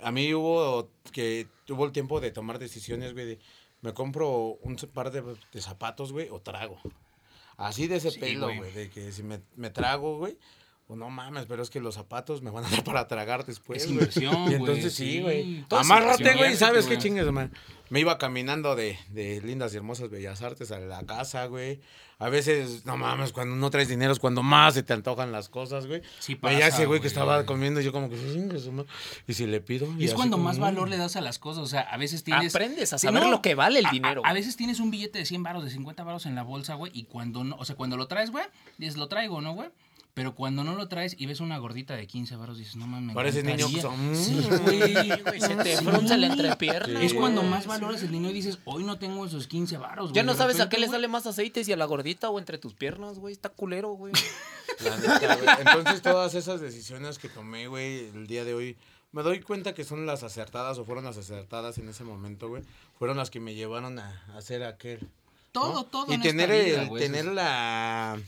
[0.00, 3.26] A mí hubo que tuvo el tiempo de tomar decisiones, güey.
[3.26, 3.38] de,
[3.82, 5.22] me compro un par de,
[5.52, 6.78] de zapatos, güey, o trago.
[7.56, 8.58] Así de ese Sí, pelo, güey.
[8.58, 8.72] güey.
[8.72, 10.38] De que si me, me trago, güey.
[10.86, 13.82] Pues no mames, pero es que los zapatos me van a dar para tragar después.
[13.82, 13.98] Es güey.
[13.98, 15.64] inversión, Y entonces güey, sí, güey.
[15.70, 16.56] Amárrate, güey.
[16.56, 16.98] ¿Sabes qué güey.
[17.02, 17.52] chingues, man?
[17.90, 21.80] Me iba caminando de, de lindas y hermosas bellas artes a la casa, güey.
[22.20, 25.48] A veces, no mames, cuando no traes dinero es cuando más se te antojan las
[25.48, 26.02] cosas, güey.
[26.18, 27.00] Sí Veía pasa, ese güey güey.
[27.02, 28.16] que estaba comiendo y yo como que,
[29.28, 29.86] y si le pido.
[29.96, 30.62] Y es cuando como, más "Mm".
[30.62, 31.62] valor le das a las cosas.
[31.62, 32.54] O sea, a veces tienes.
[32.54, 34.22] Aprendes a saber no, lo que vale el a- dinero.
[34.24, 36.74] A, a veces tienes un billete de 100 baros, de 50 baros en la bolsa,
[36.74, 36.90] güey.
[36.94, 37.54] Y cuando no.
[37.56, 38.44] O sea, cuando lo traes, güey,
[38.78, 39.68] dices, lo traigo, ¿no, güey?
[40.18, 43.06] Pero cuando no lo traes y ves una gordita de 15 baros, dices, no mames.
[43.08, 43.82] me Parece niño que encantaría".
[43.82, 44.16] son.
[44.16, 45.84] Sí, güey, güey, se te Sí.
[45.84, 47.00] frunce la entrepierna.
[47.02, 47.20] Es güey.
[47.20, 50.14] cuando más valoras el dinero y dices, hoy no tengo esos 15 varos, güey.
[50.16, 52.58] Ya no sabes a qué le sale más aceite, si a la gordita o entre
[52.58, 53.32] tus piernas, güey.
[53.32, 54.12] Está culero, güey.
[54.80, 55.48] La neta, güey.
[55.60, 58.76] Entonces todas esas decisiones que tomé, güey, el día de hoy,
[59.12, 62.62] me doy cuenta que son las acertadas o fueron las acertadas en ese momento, güey.
[62.98, 65.00] Fueron las que me llevaron a, hacer aquel.
[65.00, 65.08] ¿no?
[65.52, 66.06] Todo, todo.
[66.10, 68.18] Y en esta tener, vida, el- güey, tener es- la.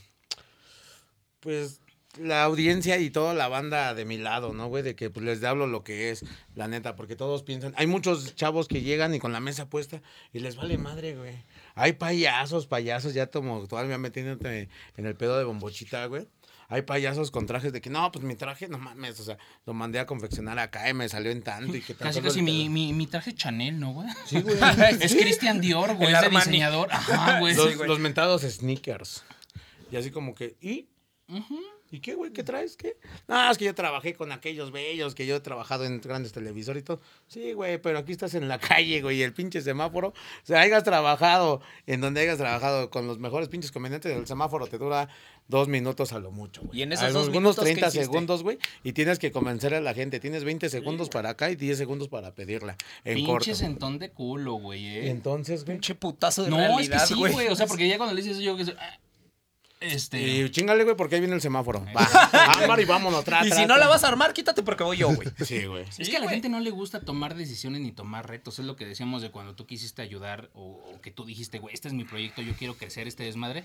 [1.40, 1.80] Pues.
[2.18, 4.82] La audiencia y toda la banda de mi lado, ¿no, güey?
[4.82, 6.24] De que pues, les hablo lo que es,
[6.56, 7.72] la neta, porque todos piensan.
[7.76, 11.36] Hay muchos chavos que llegan y con la mesa puesta y les vale madre, güey.
[11.76, 16.26] Hay payasos, payasos, ya como todavía metiéndote en el pedo de bombochita, güey.
[16.70, 19.36] Hay payasos con trajes de que no, pues mi traje, no mames, o sea,
[19.66, 22.38] lo mandé a confeccionar acá y me salió en tanto y que Casi, tanto casi
[22.38, 24.08] el mi, mi, mi traje Chanel, ¿no, güey?
[24.24, 24.56] Sí, güey.
[25.00, 26.10] Es Christian Dior, güey.
[26.10, 26.88] El Es de diseñador.
[26.92, 27.54] Ajá, güey.
[27.54, 27.88] los, sí, güey.
[27.88, 29.24] los mentados sneakers.
[29.90, 30.88] Y así como que, ¿y?
[31.92, 32.32] ¿Y qué, güey?
[32.32, 32.76] ¿Qué traes?
[32.76, 32.96] ¿Qué?
[33.26, 36.82] No, es que yo trabajé con aquellos bellos, que yo he trabajado en grandes televisores
[36.82, 37.00] y todo.
[37.26, 40.08] Sí, güey, pero aquí estás en la calle, güey, y el pinche semáforo.
[40.08, 40.14] O
[40.44, 44.78] sea, hayas trabajado en donde hayas trabajado con los mejores pinches comediantes, el semáforo te
[44.78, 45.08] dura
[45.48, 46.78] dos minutos a lo mucho, güey.
[46.78, 48.04] Y en esos dos Algunos minutos, ¿qué 30 hiciste?
[48.04, 50.20] segundos, güey, y tienes que convencer a la gente.
[50.20, 52.76] Tienes 20 segundos para acá y 10 segundos para pedirla.
[53.04, 53.46] En corto.
[53.46, 55.10] Pinche sentón de culo, güey, eh.
[55.10, 55.78] entonces, güey.
[55.78, 57.48] Pinche putazo de No, realidad, es que sí, güey.
[57.48, 59.00] O sea, porque ya cuando le dices eso, yo que ah,
[59.80, 60.20] Este.
[60.44, 61.84] Y chingale, güey, porque ahí viene el semáforo.
[61.96, 62.04] Va,
[62.62, 65.14] ámbar y vámonos, tra, Y si no la vas a armar, quítate porque voy yo,
[65.14, 65.28] güey.
[65.44, 65.84] Sí, güey.
[65.98, 68.58] Es que a la gente no le gusta tomar decisiones ni tomar retos.
[68.58, 71.74] Es lo que decíamos de cuando tú quisiste ayudar o, o que tú dijiste, güey,
[71.74, 73.64] este es mi proyecto, yo quiero crecer este desmadre.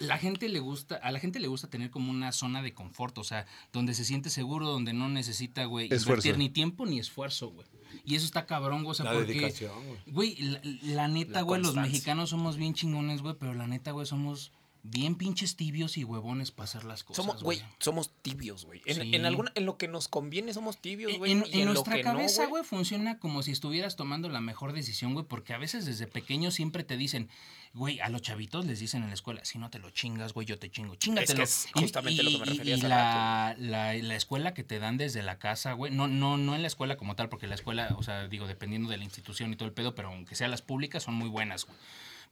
[0.00, 3.16] La gente le gusta, a la gente le gusta tener como una zona de confort,
[3.18, 6.08] o sea, donde se siente seguro, donde no necesita, güey, Esfuerzo.
[6.28, 7.66] invertir ni tiempo ni esfuerzo, güey.
[8.04, 9.98] Y eso está cabrón, güey, o sea, La porque, dedicación, güey.
[10.06, 13.92] güey, la, la neta, La güey, los mexicanos somos bien chingones, güey, pero la neta,
[13.92, 14.50] güey, somos
[14.84, 18.82] bien pinches tibios y huevones para hacer las cosas, Somos, güey, somos tibios, güey.
[18.84, 19.14] En, Sí.
[19.14, 21.30] en, alguna- en lo que nos conviene somos tibios, güey.
[21.32, 25.14] en- y en nuestra que cabeza, güey, funciona como si estuvieras tomando la mejor decisión,
[25.14, 27.28] güey, porque a veces desde pequeño siempre te dicen,
[27.74, 30.46] güey, a los chavitos les dicen en la escuela, si no te lo chingas, güey,
[30.48, 31.44] yo te chingo, chingatelo.
[31.44, 35.22] es justamente lo que me refería Y, la, la, la escuela que te dan desde
[35.22, 38.02] la casa, güey, no, no, no en la escuela como tal, porque la escuela, o
[38.02, 41.04] sea, digo, dependiendo de la institución y todo el pedo, pero aunque sean las públicas,
[41.04, 41.78] son muy buenas, güey.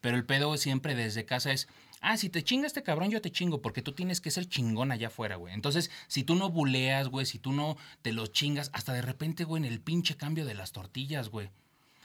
[0.01, 1.69] Pero el pedo siempre desde casa es,
[2.01, 4.93] ah, si te chinga este cabrón, yo te chingo, porque tú tienes que ser chingón
[4.93, 5.53] allá afuera, güey.
[5.55, 9.45] Entonces, si tú no buleas, güey, si tú no te los chingas, hasta de repente,
[9.45, 11.51] güey, en el pinche cambio de las tortillas, güey.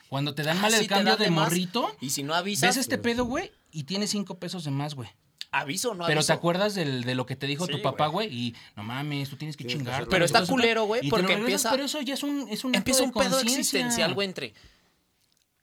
[0.10, 1.46] Cuando te dan Ah, mal el sí, cambio de más.
[1.50, 2.70] morrito, Y si no avisas.
[2.70, 5.10] ves este pedo, güey, y tienes cinco pesos de más, güey.
[5.52, 6.28] ¿Aviso o no Pero aviso?
[6.28, 8.28] ¿te acuerdas del- de lo que te dijo Sí, tu papá, güey.
[8.28, 10.06] Y no mames, tú tienes que Tienes chingar.
[10.10, 13.14] Pero está culero, güey, porque empieza- Pero eso ya es un, es un Empieza un
[13.14, 14.54] pedo existencial, güey, entre...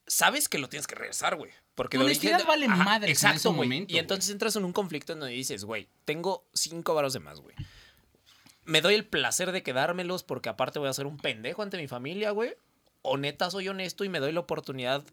[0.07, 1.51] Sabes que lo tienes que regresar, güey.
[1.75, 3.57] Porque origen- honestidad vale madres en Exacto, ese güey.
[3.69, 7.19] momento, Y entonces entras en un conflicto en donde dices, güey, tengo cinco varos de
[7.19, 7.55] más, güey.
[8.65, 11.87] Me doy el placer de quedármelos porque aparte voy a ser un pendejo ante mi
[11.87, 12.53] familia, güey.
[13.01, 15.03] O neta soy honesto y me doy la oportunidad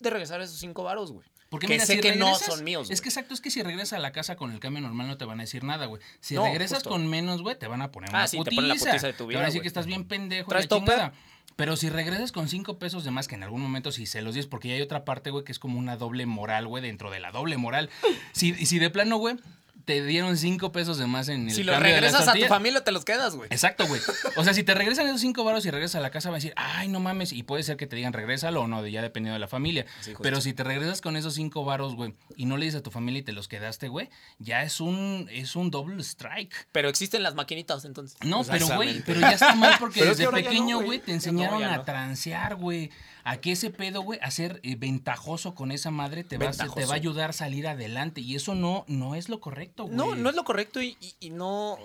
[0.00, 1.26] de regresar esos cinco varos, güey.
[1.50, 3.50] Porque que mira, sé si que no regresas- son míos, Es que exacto, es que
[3.50, 5.86] si regresas a la casa con el cambio normal no te van a decir nada,
[5.86, 6.02] güey.
[6.20, 6.90] Si No, regresas justo.
[6.90, 8.50] con menos, güey, te van a poner Ah, una sí, putiza.
[8.50, 9.62] te ponen la putiza de tu Te vida, van a decir güey.
[9.64, 11.12] que estás bien pendejo y ¿Traes la.
[11.56, 14.34] Pero si regresas con cinco pesos de más, que en algún momento si se los
[14.34, 17.12] dices, porque ya hay otra parte, güey, que es como una doble moral, güey, dentro
[17.12, 17.90] de la doble moral.
[18.32, 19.36] Si, si de plano, güey,
[19.84, 22.38] te dieron cinco pesos de más en el Si lo cambio de las regresas a
[22.38, 23.48] tu familia, te los quedas, güey.
[23.50, 24.00] Exacto, güey.
[24.36, 26.38] O sea, si te regresan esos cinco varos y regresas a la casa, van a
[26.38, 27.32] decir, ay, no mames.
[27.32, 29.86] Y puede ser que te digan, regrésalo o no, ya dependiendo de la familia.
[30.00, 30.12] Sí.
[30.22, 32.90] Pero si te regresas con esos cinco varos, güey, y no le dices a tu
[32.90, 34.08] familia y te los quedaste, güey,
[34.38, 36.54] ya es un, es un double strike.
[36.72, 38.16] Pero existen las maquinitas, entonces.
[38.22, 40.98] No, pero güey, pero ya está mal porque desde pequeño, güey.
[40.98, 42.90] te no, enseñaron a transear, güey.
[43.24, 46.48] A que ese pedo, güey, a ser eh, ventajoso con esa madre te va, a
[46.50, 46.88] hacer- te Ventajoso.
[46.88, 48.20] va a ayudar a salir adelante.
[48.20, 49.96] Y eso no, no es lo correcto, güey.
[49.96, 51.78] No, no es lo correcto y, y- y no.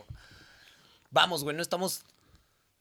[1.11, 2.03] Vamos, güey, no estamos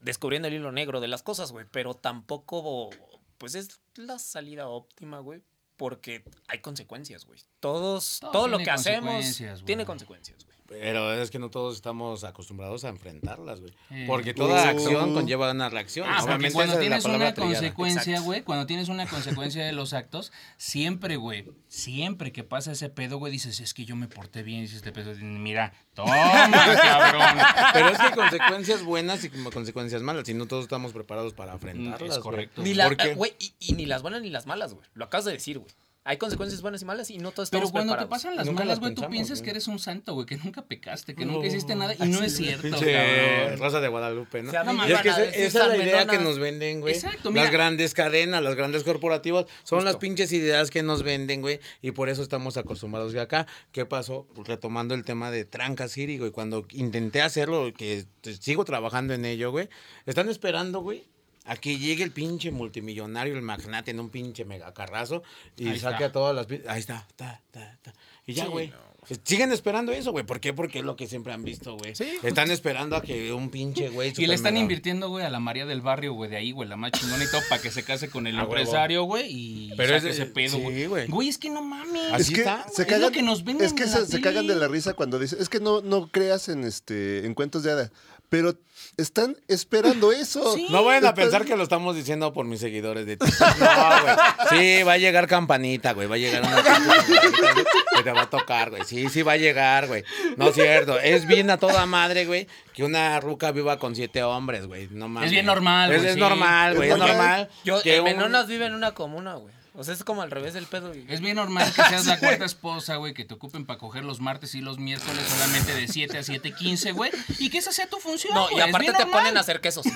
[0.01, 1.67] descubriendo el hilo negro de las cosas, güey.
[1.71, 2.91] Pero tampoco,
[3.39, 5.41] pues es la salida óptima, güey.
[5.77, 7.39] Porque hay consecuencias, güey.
[7.61, 9.65] Todos, Todo todo, lo que hacemos güey.
[9.65, 10.58] tiene consecuencias, güey.
[10.69, 13.73] Pero es que no todos estamos acostumbrados a enfrentarlas, güey.
[13.91, 14.05] Eh.
[14.07, 14.69] Porque toda Uh.
[14.69, 16.07] acción conlleva una reacción.
[16.09, 17.55] Ah, Obviamente cuando esa es la tienes una trillada.
[17.55, 22.91] consecuencia, güey, cuando tienes una consecuencia de los actos, siempre, güey, siempre que pasa ese
[22.91, 26.13] pedo, güey, dices, es que yo me porté bien, dices este pedo, mira, toma,
[26.83, 27.39] cabrón.
[27.73, 30.29] Pero es que hay consecuencias buenas y como consecuencias malas.
[30.29, 32.01] Y no todos estamos preparados para enfrentarlas.
[32.01, 32.21] Mm, es güey.
[32.23, 32.63] correcto.
[32.63, 33.15] Ni la, ¿Por qué?
[33.15, 34.87] güey, y, y ni las buenas ni las malas, güey.
[34.93, 35.71] Lo acabas de decir, güey.
[36.09, 38.61] Hay consecuencias buenas y malas y no todos Pero estamos cuando te pasan las Nunca
[38.61, 39.45] malas, las güey, tú piensas güey.
[39.45, 41.33] que eres un santo, güey, que nunca pecaste, que No.
[41.35, 43.59] nunca hiciste nada, y no es cierto, cabrón.
[43.59, 44.49] Rosa de Guadalupe, ¿no?
[44.49, 46.07] O sea, a mí No, me y es van que a esa, es la idea
[46.07, 46.95] que nos venden, güey.
[46.95, 47.43] Exacto, mira.
[47.43, 51.61] Las grandes cadenas, las grandes corporativas, son las pinches ideas que nos venden, güey.
[51.83, 53.47] Y por eso estamos acostumbrados de acá.
[53.73, 54.27] ¿Qué pasó?
[54.35, 56.31] Pues retomando el tema de Tranca City, güey.
[56.31, 58.07] Cuando intenté hacerlo, que
[58.41, 59.69] sigo trabajando en ello, güey.
[60.07, 61.05] Están esperando, güey.
[61.49, 65.23] A que llegue el pinche multimillonario, el magnate en un pinche megacarrazo
[65.57, 66.07] y Ahí saque está.
[66.07, 66.47] a todas las...
[66.69, 67.95] Ahí está, ta, ta, ta.
[68.27, 68.69] Y ya, Sí, güey.
[68.69, 68.89] no,
[69.25, 70.27] Siguen esperando eso, güey.
[70.27, 70.53] ¿Por qué?
[70.53, 71.95] Porque es lo que siempre han visto, güey.
[71.97, 74.13] Sí, Están esperando a que un pinche, güey...
[74.19, 76.77] Y le están invirtiendo, güey, a la María del Barrio, güey, de ahí, güey, la
[76.77, 78.57] más chingona y todo, para que se case con el A huevo.
[78.59, 80.87] empresario, güey, y Pero saque es- ese pedo, güey.
[80.87, 81.07] güey.
[81.07, 82.13] Güey, es que no mames.
[82.13, 84.01] Así es que está, se Es cagan, lo que nos venden es que en se,
[84.01, 87.25] la se cagan de la risa cuando dicen, es que no, no creas en este
[87.25, 87.93] en cuentos de hada,
[88.29, 88.59] pero
[88.99, 90.55] están esperando eso.
[90.55, 90.67] Sí.
[90.71, 93.57] No vayan a Están- pensar que lo estamos diciendo por mis seguidores de TikTok.
[93.59, 94.17] No, güey.
[94.51, 96.07] Sí, va a llegar campanita, güey.
[96.07, 96.63] Va a llegar una
[97.97, 98.83] que te va a tocar, güey.
[98.85, 100.05] Sí, sí va a llegar, güey.
[100.37, 100.99] No es cierto.
[101.01, 104.89] Es bien a toda madre, güey, que una ruca viva con siete hombres, güey.
[104.91, 105.27] No mames.
[105.29, 106.21] Es bien normal, Es, güey, es sí.
[106.21, 106.89] normal, güey.
[106.91, 107.49] Es Es normal.
[107.65, 109.55] Yo, que el un- Menonas vive en una comuna, güey.
[109.81, 110.93] O sea, es como al revés del pedo.
[110.95, 114.05] y- Es bien normal que seas la cuarta esposa, güey, que te ocupen para coger
[114.05, 117.89] los martes y los miércoles solamente de 7 a 7.15, güey, y que esa sea
[117.89, 119.11] tu función, No, güey, y aparte te normal.
[119.21, 119.87] ponen a hacer quesos.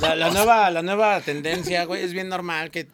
[0.00, 2.86] La, la nueva, la nueva tendencia, güey, es bien normal que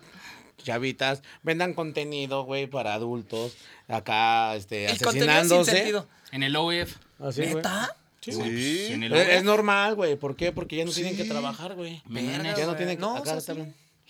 [0.63, 3.55] chavitas vendan contenido, güey, para adultos.
[3.89, 5.71] Acá, este, El contenido sin asesinándose.
[5.73, 6.07] sentido.
[6.33, 6.97] En el OF.
[7.21, 7.55] Así, güey.
[7.57, 7.97] ¿Neta?
[8.21, 8.51] Sí, güey.
[8.51, 8.93] Sí.
[8.93, 10.17] En el Es, normal, güey.
[10.17, 10.53] ¿Por qué?
[10.53, 12.03] Porque ya no tienen que trabajar, güey.
[12.07, 12.77] Verga, Ya no güey.
[12.77, 13.01] tienen que...
[13.01, 13.63] No, acá o sea, sí.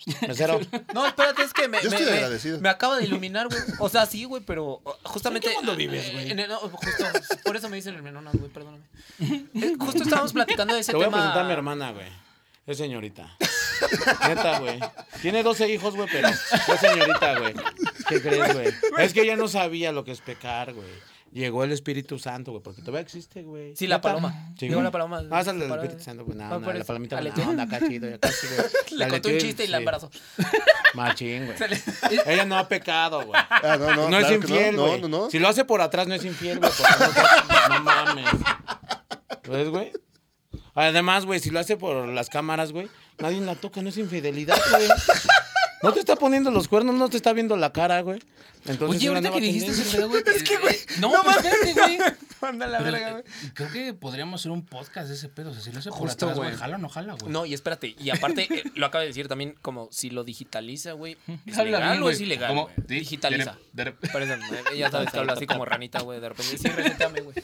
[0.27, 0.59] Mesero.
[0.93, 2.59] No, espérate, es que me, Yo me- estoy me- agradecido.
[2.59, 3.59] me acaba de iluminar, güey.
[3.79, 5.47] O sea, sí, güey, pero uh, justamente.
[5.47, 6.31] ¿En qué mundo vives, güey?
[6.31, 7.03] en el- no, justo,
[7.45, 8.83] por eso me dicen el Menonas, güey, perdóname.
[9.19, 11.17] Eh, Justo estábamos platicando de ese Te voy a tema.
[11.17, 12.07] presentar a mi hermana, güey.
[12.67, 13.35] Es señorita.
[14.27, 14.79] Neta, güey.
[15.21, 16.39] Tiene 12 hijos, güey, pero es
[16.79, 17.53] señorita, güey.
[18.07, 18.67] ¿Qué crees, güey?
[18.99, 20.87] Es que ella no sabía lo que es pecar, güey.
[21.31, 23.73] Llegó el Espíritu Santo, güey, porque todavía existe, güey.
[23.75, 24.53] Sí, la paloma.
[24.59, 25.23] Sí, Llegó la paloma.
[25.31, 26.25] Ah, sale el Espíritu Santo.
[26.27, 27.21] No, no, por la palomita.
[27.21, 28.97] No, no, acá chido, acá chido.
[28.97, 30.11] Le contó un chiste y la embarazó.
[30.93, 31.57] Machín, güey.
[32.25, 33.41] Ella no ha pecado, güey.
[33.49, 35.01] Ah, no, no, No, es claro infiel, güey.
[35.01, 35.29] no, no, no.
[35.29, 36.71] Si lo hace por atrás, no es infiel, güey.
[37.69, 38.25] no mames.
[39.47, 39.93] ¿Ves, güey?
[40.73, 44.57] Además, güey, si lo hace por las cámaras, güey, nadie la toca, no es infidelidad,
[44.71, 44.87] güey.
[45.83, 48.19] No te está poniendo los cuernos, no te está viendo la cara, güey.
[48.65, 50.23] Entonces, Oye, ahorita que dijiste ese pedo, güey.
[50.25, 50.75] Es que, güey.
[50.99, 51.97] No, pero espérate, güey.
[52.41, 53.23] Manda la verga, eh, güey.
[53.53, 55.49] creo que podríamos hacer un podcast de ese pedo.
[55.51, 56.55] O sea, si lo hace por Justo, atrás, güey.
[56.55, 57.31] ¿Jala o no jala, güey?
[57.31, 60.91] No, y espérate, y aparte, eh, lo acaba de decir también, como si lo digitaliza,
[60.93, 61.17] güey.
[61.45, 62.25] ¿Es Habla legal bien, o es güey.
[62.27, 62.49] ilegal?
[62.49, 62.75] Como, güey?
[62.87, 63.57] sí, Digitaliza.
[63.73, 64.33] de- de- Parece,
[64.73, 66.57] eh, ya sabes que habla así como ranita, güey, de repente.
[66.57, 67.35] Sí, reseteame, güey.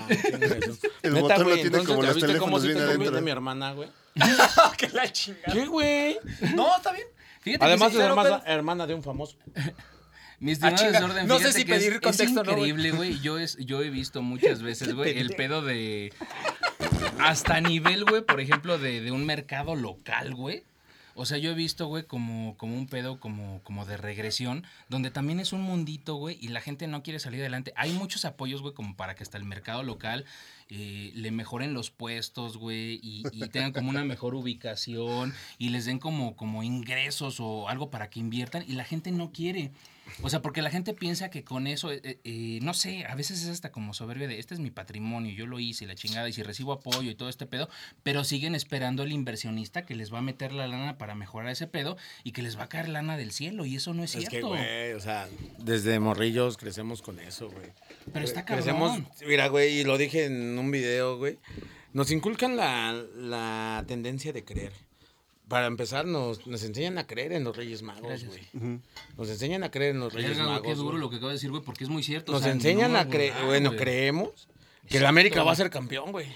[0.00, 0.78] Razón.
[1.02, 2.72] El Neta, motor lo güey, tiene entonces, como ¿ya los viste cómo teléfonos sí te
[2.74, 3.22] bien conviene adentro.
[3.22, 3.88] mi hermana, güey?
[4.78, 5.52] que la chingada.
[5.52, 6.18] ¿Qué, güey?
[6.54, 7.06] No, está bien.
[7.42, 9.36] Fíjate Además que es sí, pero- hermana, pero- hermana de un famoso.
[10.40, 10.92] Mi estimado Ah, chinga.
[11.00, 12.70] desorden, No sé fíjate si que pedir es, contexto, es ¿no, güey?
[12.70, 13.20] increíble, güey.
[13.20, 16.12] Yo, es, yo he visto muchas veces, güey, el pedo de...
[17.18, 20.64] Hasta nivel, güey, por ejemplo, de, de un mercado local, güey.
[21.14, 25.10] O sea, yo he visto, güey, como, como un pedo como, como de regresión, donde
[25.10, 27.72] también es un mundito, güey, y la gente no quiere salir adelante.
[27.76, 30.24] Hay muchos apoyos, güey, como para que hasta el mercado local
[30.70, 35.84] eh, le mejoren los puestos, güey, y, y tengan como una mejor ubicación y les
[35.84, 39.72] den como, como ingresos o algo para que inviertan, y la gente no quiere.
[40.22, 43.14] O sea, porque la gente piensa que con eso, eh, eh, eh, no sé, a
[43.14, 46.28] veces es hasta como soberbia de, este es mi patrimonio, yo lo hice, la chingada,
[46.28, 47.68] y si recibo apoyo y todo este pedo,
[48.02, 51.66] pero siguen esperando el inversionista que les va a meter la lana para mejorar ese
[51.66, 54.28] pedo y que les va a caer lana del cielo, y eso no es Es
[54.28, 54.52] cierto.
[54.52, 55.28] que, güey, o sea,
[55.58, 57.72] desde morrillos crecemos con eso, güey.
[58.12, 59.06] pero está cabrón.
[59.26, 61.38] mira, güey, y lo dije en un video, güey.
[61.92, 64.72] Nos inculcan la, la tendencia de creer.
[65.48, 68.80] Para empezar, nos, nos enseñan a creer en los Reyes Magos, güey.
[69.18, 70.66] Nos enseñan a creer en los Reyes Verga, Magos.
[70.66, 72.32] qué duro lo que acabo de decir, güey, porque es muy cierto.
[72.32, 73.80] o Nos sea, enseñan no a creer, bueno, güey.
[73.80, 74.48] creemos
[74.88, 75.06] que el.
[75.06, 76.26] América va a ser campeón, güey.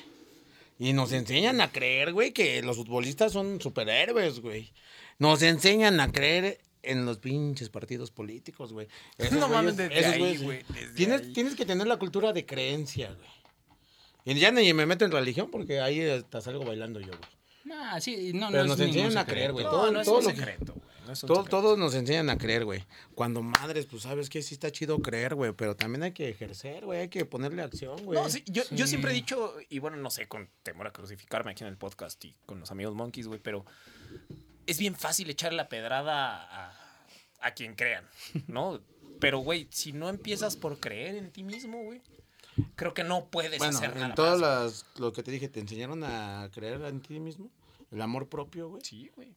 [0.79, 4.73] Y nos enseñan a creer, güey, que los futbolistas son superhéroes, güey.
[5.19, 8.87] Nos enseñan a creer en los pinches partidos políticos, güey.
[9.33, 10.63] No mames, desde esos ahí, güeyes, güey,
[10.95, 11.33] Tienes, ahí.
[11.33, 14.37] tienes que tener la cultura de creencia, güey.
[14.37, 17.38] Y ya ni me meto en religión porque ahí hasta salgo bailando yo, güey.
[17.69, 19.65] Nah, sí, no, Pero no nos enseñan a creer, güey.
[19.65, 20.89] No, todo no es un secreto, güey.
[21.07, 21.61] No es un todo- secreto.
[21.61, 22.85] todos nos enseñan a creer, güey.
[23.15, 25.53] Cuando madres, pues sabes que sí está chido creer, güey.
[25.53, 27.01] Pero también hay que ejercer, güey.
[27.01, 28.19] Hay que ponerle acción, güey.
[28.21, 31.51] No, sí, yo, yo siempre he dicho, y bueno, no sé, con temor a crucificarme
[31.53, 33.65] aquí en el podcast y con los amigos monkeys, güey, pero
[34.67, 37.07] es bien fácil echar la pedrada a,
[37.41, 38.05] a quien crean,
[38.47, 38.81] ¿no?
[39.21, 42.03] Pero, güey, si no empiezas por creer en ti mismo, güey,
[42.77, 45.49] creo que no puedes Bueno, hacer nada en todas más, las, lo que te dije,
[45.49, 47.51] ¿te enseñaron a creer en ti mismo?
[47.91, 48.83] ¿El amor propio, güey?
[48.85, 49.37] Sí, güey.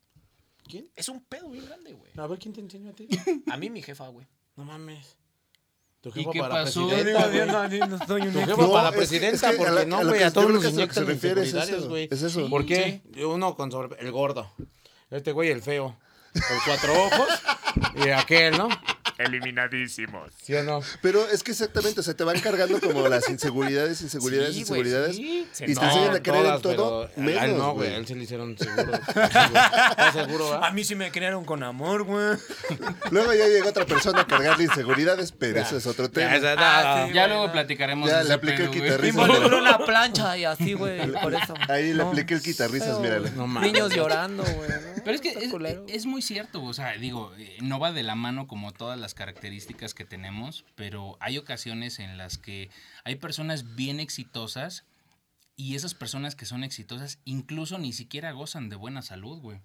[0.67, 0.89] ¿Quién?
[0.95, 2.11] Es un pedo bien grande, güey.
[2.17, 3.07] A ver, ¿quién te enseñó a ti?
[3.51, 4.27] A mí mi jefa, güey.
[4.55, 5.17] No mames.
[6.01, 6.87] Tu ¿Y jefa qué para pasó?
[6.87, 7.79] presidenta, güey.
[7.79, 10.23] no soy Tu jefa No, para presidenta, es que a porque la- no, a güey,
[10.23, 12.07] a todos a lo que inyectan se refiere, es inseguridades, eso, güey.
[12.11, 12.49] es eso.
[12.49, 13.01] ¿Por qué?
[13.25, 13.99] Uno con sobre...
[14.01, 14.51] El gordo.
[15.09, 15.97] Este güey, el feo.
[16.33, 17.27] El cuatro ojos.
[18.05, 18.67] y aquel, ¿no?
[19.23, 20.31] Eliminadísimos.
[20.41, 20.81] ¿Sí o no?
[21.01, 25.15] Pero es que exactamente, se te van cargando como las inseguridades, inseguridades, Sí, inseguridades.
[25.15, 25.47] sí.
[25.51, 27.93] Se Y te no, enseñan a creer en todo, él menos, no, güey.
[27.93, 28.93] él se le hicieron seguro.
[28.93, 30.67] ¿Estás seguro, va?
[30.67, 32.37] A mí sí me crearon con amor, güey.
[33.11, 36.31] Luego ya llega otra persona a cargarle inseguridades, pero eso es otro tema.
[36.31, 39.07] Ya, esa- Ah, sí, Ya luego platicaremos Ya le apliqué el guitarrista.
[39.21, 41.53] Involucró una plancha y así, güey, por eso.
[41.69, 43.31] Ahí le apliqué el guitarristas, mírale.
[43.61, 44.69] Niños llorando, güey.
[44.69, 45.01] ¿no?
[45.03, 45.49] Pero es que
[45.87, 49.10] es muy cierto, o sea, digo, eh, no va de la mano como todas las
[49.13, 52.69] características que tenemos, pero hay ocasiones en las que
[53.03, 54.85] hay personas bien exitosas
[55.55, 59.59] y esas personas que son exitosas incluso ni siquiera gozan de buena salud, güey.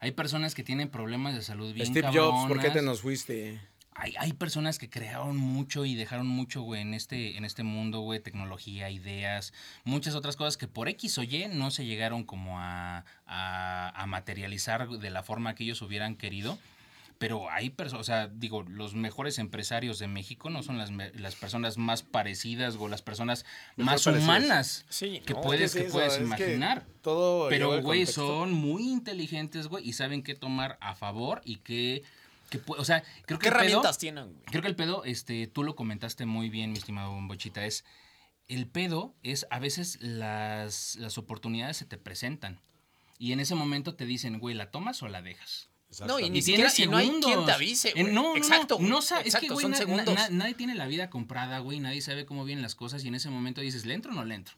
[0.00, 3.60] Hay personas que tienen problemas de salud bien Steve Jobs, ¿por qué te nos fuiste?
[3.94, 8.00] hay, hay personas que crearon mucho y dejaron mucho, güey, en este, en este mundo,
[8.00, 9.52] güey, tecnología, ideas,
[9.84, 14.06] muchas otras cosas que por X o Y no se llegaron como a, a, a
[14.06, 16.58] materializar de la forma que ellos hubieran querido.
[17.18, 21.12] Pero hay personas, o sea, digo, los mejores empresarios de México no son las, me-
[21.14, 23.44] las personas más parecidas o las personas
[23.76, 26.84] Mejor más humanas Sí, que no, puedes, ¿qué es que puedes Es que imaginar.
[27.02, 32.02] Todo Pero, güey, son muy inteligentes, güey, y saben qué tomar a favor y qué...
[32.50, 34.44] qué pu- o sea, creo que ¿Qué el pedo- herramientas tienen, güey?
[34.46, 37.84] Creo que el pedo, este, tú lo comentaste muy bien, mi estimado Bombochita, es
[38.48, 42.60] el pedo es a veces las, las oportunidades se te presentan.
[43.18, 45.70] Y en ese momento te dicen, güey, ¿la tomas o la dejas?
[46.06, 48.04] No, y ni siquiera y no hay quien te avise, güey.
[48.04, 48.90] no, no, Exacto, no, güey.
[48.90, 50.14] no sa- es que, Exacto, güey, son na- segundos.
[50.14, 53.14] na- nadie tiene la vida comprada, güey, nadie sabe cómo vienen las cosas y en
[53.14, 54.54] ese momento dices, ¿le entro o no le entro?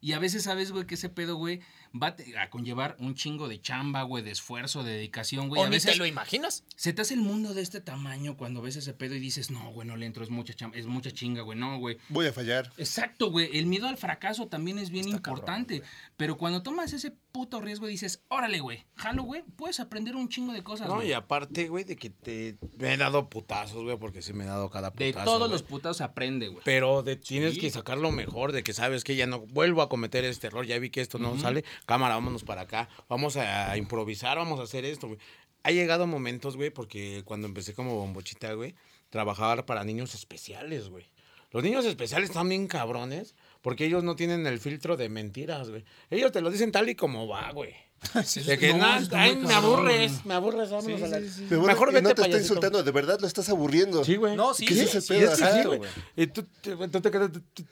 [0.00, 1.60] Y a veces sabes, güey, que ese pedo, güey,
[1.94, 5.60] va a conllevar un chingo de chamba, güey, de esfuerzo, de dedicación, güey.
[5.60, 6.64] o a ni veces te lo imaginas.
[6.76, 9.70] se te hace el mundo de este tamaño cuando ves ese pedo y dices, no,
[9.72, 11.98] güey, no le entro, es mucha chamba, es mucha chinga, güey, no, güey.
[12.08, 12.70] Voy a fallar.
[12.76, 13.56] Exacto, güey.
[13.58, 15.82] El miedo al fracaso también es bien Está importante.
[16.16, 20.28] pero cuando tomas ese puto riesgo y dices, órale, güey, jalo, güey, puedes aprender un
[20.28, 21.08] chingo de cosas, No, güey.
[21.08, 24.46] y aparte, güey, de que te me he dado putazos, güey, porque sí me he
[24.48, 25.06] dado cada putazo.
[25.18, 25.50] de todos güey.
[25.52, 26.62] los putados se aprende, güey.
[26.64, 27.60] Pero de, tienes Sí.
[27.60, 30.66] que sacar lo mejor, de que sabes que ya no vuelvo a cometer este error,
[30.66, 34.64] ya vi que esto no sale, cámara, vámonos para acá, vamos a improvisar, vamos a
[34.64, 35.18] hacer esto, güey.
[35.62, 38.74] Ha llegado momentos, güey, porque cuando empecé como bombochita, güey,
[39.10, 41.10] trabajaba para niños especiales, güey.
[41.50, 45.84] Los niños especiales están bien cabrones, porque ellos no tienen el filtro de mentiras, güey.
[46.10, 47.74] Ellos te lo dicen tal y como va, güey.
[48.46, 51.18] De que, No, está ay, me aburres, me aburres, vámonos a la...
[51.18, 52.38] Pero bueno, Mejor y vete no te está payasito.
[52.54, 54.02] insultando, de verdad lo estás aburriendo.
[54.06, 54.36] Sí, güey.
[54.36, 55.32] No, sí, ¿Qué sí, es ese sí, pedo?
[55.34, 55.52] Ajá.
[55.62, 55.80] sí, güey.
[56.16, 57.30] Y tú, te- tú te quedas.
[57.54, 57.64] ¿Qué,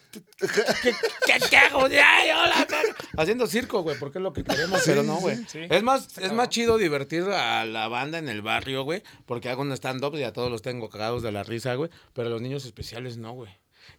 [1.26, 1.86] qué, qué hago?
[1.86, 2.66] ¡Ay, hola!
[3.16, 5.38] Haciendo circo, güey, porque es lo que queremos, pero no, güey.
[5.54, 9.62] Es más, es más chido divertir a la banda en el barrio, güey, porque hago
[9.62, 12.42] un stand-up y a todos los tengo cagados de la risa, güey, pero a los
[12.42, 13.50] niños especiales no, güey.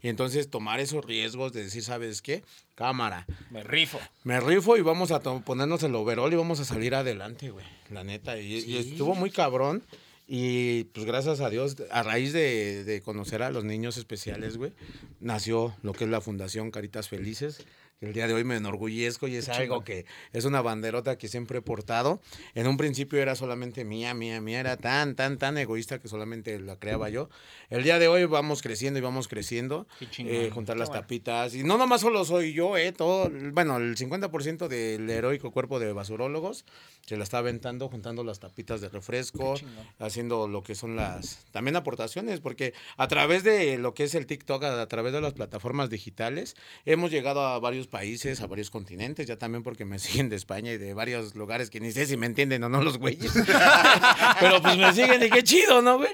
[0.02, 2.44] Y entonces tomar esos riesgos de decir, ¿sabes qué?
[2.76, 3.26] Cámara.
[3.52, 4.00] Me rifo.
[4.24, 7.66] Me rifo y vamos a ponernos el overall y vamos a salir adelante, güey.
[7.90, 8.40] La neta.
[8.40, 9.84] Y, y estuvo muy cabrón.
[10.32, 14.74] Y pues gracias a Dios, a raíz de, de conocer a los niños especiales, güey,
[15.20, 17.66] nació lo que es la Fundación Caritas Felices.
[18.00, 21.28] Que El día de hoy me enorgullezco y es algo que es una banderota que
[21.28, 22.22] siempre he portado.
[22.56, 24.62] En un principio era solamente mía, mía, mía.
[24.62, 27.30] Era tan, tan, tan egoísta que solamente la creaba yo.
[27.70, 29.86] El día de hoy vamos creciendo y vamos creciendo.
[30.00, 30.46] Qué.
[30.46, 31.56] Eh, juntar las tapitas.
[31.56, 35.92] Y no nomás solo soy yo, eh, todo, bueno, el 50% del heroico cuerpo de
[35.92, 36.66] basurólogos
[37.06, 39.56] se la está aventando, juntando las tapitas de refresco,
[39.98, 44.28] haciendo lo que son las, también aportaciones, porque a través de lo que es el
[44.28, 48.70] TikTok, a, a través de las plataformas digitales, hemos llegado a varios países, a varios
[48.70, 52.06] continentes, ya también porque me siguen de España y de varios lugares que ni sé
[52.06, 53.32] si me entienden o no los güeyes.
[54.40, 56.12] Pero pues me siguen y qué chido, ¿no, güey?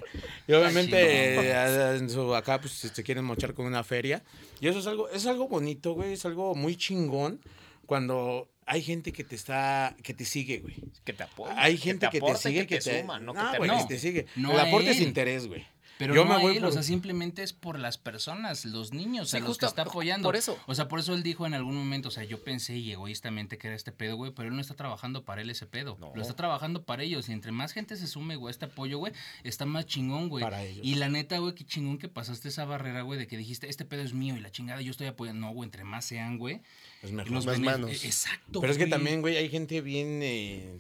[0.47, 4.23] Y obviamente eh, a- en su- acá pues se quieren mochar con una feria.
[4.59, 7.41] Y eso es algo, es algo bonito, güey, es algo muy chingón
[7.86, 10.76] cuando hay gente que te está, que te sigue, güey.
[11.03, 11.53] Que te apoya.
[11.61, 13.69] Hay gente que te, aporta y sigue, que te, suma, no que Ah, te güey,
[13.69, 13.78] no.
[13.88, 14.26] que te sigue.
[14.36, 15.65] No el aporte es interés, güey.
[15.98, 18.66] Pero Yo no me a voy él, por- o sea, simplemente es por las personas,
[18.66, 20.28] los niños, Sí, a los justo, que está apoyando.
[20.28, 20.58] por eso.
[20.68, 23.58] O sea, por eso él dijo en algún momento, o sea, yo pensé y egoístamente
[23.58, 25.98] que era este pedo, güey, pero él no está trabajando para él ese pedo.
[26.14, 27.30] Lo está trabajando para ellos.
[27.30, 30.43] Y entre más gente se sume, güey, a este apoyo, güey, está más chingón, güey.
[30.43, 30.86] Para ellos.
[30.86, 33.86] Y la neta, güey, qué chingón que pasaste esa barrera, güey, de que dijiste, este
[33.86, 35.48] pedo es mío y la chingada, yo estoy apoyando.
[35.48, 36.62] No, güey, entre más sean, güey.
[37.04, 37.32] Es mejor.
[37.32, 38.04] los Más manos.
[38.04, 38.60] Exacto.
[38.60, 38.89] Pero es que güey.
[38.91, 40.20] también, güey, hay gente bien.
[40.24, 40.78] eh,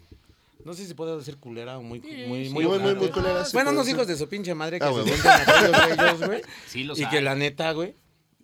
[0.65, 1.99] no sé si puedo decir culera o muy.
[2.01, 4.85] muy, sí, muy, Muy, muy, culera, sí bueno, unos hijos de su pinche madre que
[4.85, 5.07] Ah, se huevo.
[5.07, 6.41] sienten aquellos de ellos, güey.
[6.67, 7.09] Sí, los Y hay.
[7.09, 7.95] que la neta, güey.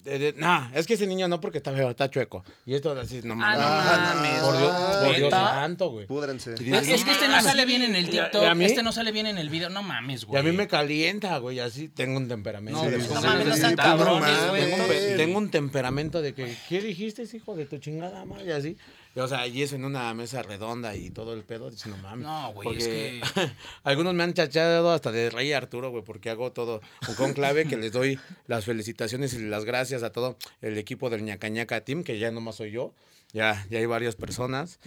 [0.04, 2.44] de- de- nah, es que ese niño no porque está feo, está chueco.
[2.66, 3.60] Y esto así, no mames.
[3.60, 6.08] no Ah, mames, Por Dios, ah, por Dios santo, güey.
[6.08, 6.56] Púdranse.
[6.60, 8.66] Y Es, que este no sale bien en el Y a- TikTok, y a mí-
[8.66, 10.40] este no sale bien en el video, no mames, Y güey.
[10.40, 12.84] a mí me calienta, güey, así tengo un temperamento.
[12.84, 12.90] No,
[13.22, 15.18] mames, no cabrones, güey.
[15.18, 18.46] tengo, un, temperamento de que, ¿qué dijiste, hijo de tu chingada madre?
[18.46, 18.78] Y así.
[19.16, 22.26] O sea, y eso en una mesa redonda y todo el pedo, dice, no mames.
[22.26, 23.22] No, güey, es
[23.84, 27.76] algunos me han chachado hasta de Rey Arturo, güey, porque hago todo un conclave que
[27.76, 32.20] les doy las felicitaciones y las gracias a todo el equipo del ñacañaca Team, que
[32.20, 32.94] ya nomás soy yo.
[33.34, 34.80] Ya, ya hay varias personas.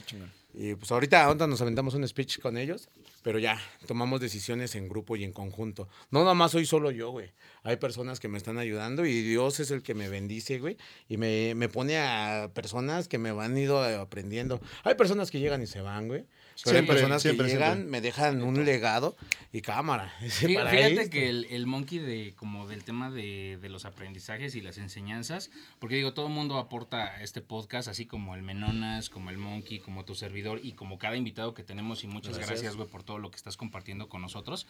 [0.56, 2.88] Y pues ahorita, ahorita nos aventamos un speech con ellos,
[3.24, 5.88] pero ya tomamos decisiones en grupo y en conjunto.
[6.12, 7.32] No nada más soy solo yo, güey.
[7.64, 10.76] Hay personas que me están ayudando y Dios es el que me bendice, güey.
[11.08, 14.60] Y me, me pone a personas que me van ido aprendiendo.
[14.84, 16.24] Hay personas que llegan y se van, güey.
[16.62, 17.90] Pero hay personas siempre, que llegan, siempre.
[17.90, 19.16] me dejan un legado
[19.52, 20.12] y cámara.
[20.54, 24.60] Para Fíjate que el, el monkey de como del tema de, de los aprendizajes y
[24.60, 29.10] las enseñanzas, porque digo, todo el mundo aporta a este podcast, así como el Menonas,
[29.10, 32.76] como el monkey, como tu servidor y como cada invitado que tenemos y muchas gracias,
[32.76, 34.66] güey, por todo lo que estás compartiendo con nosotros.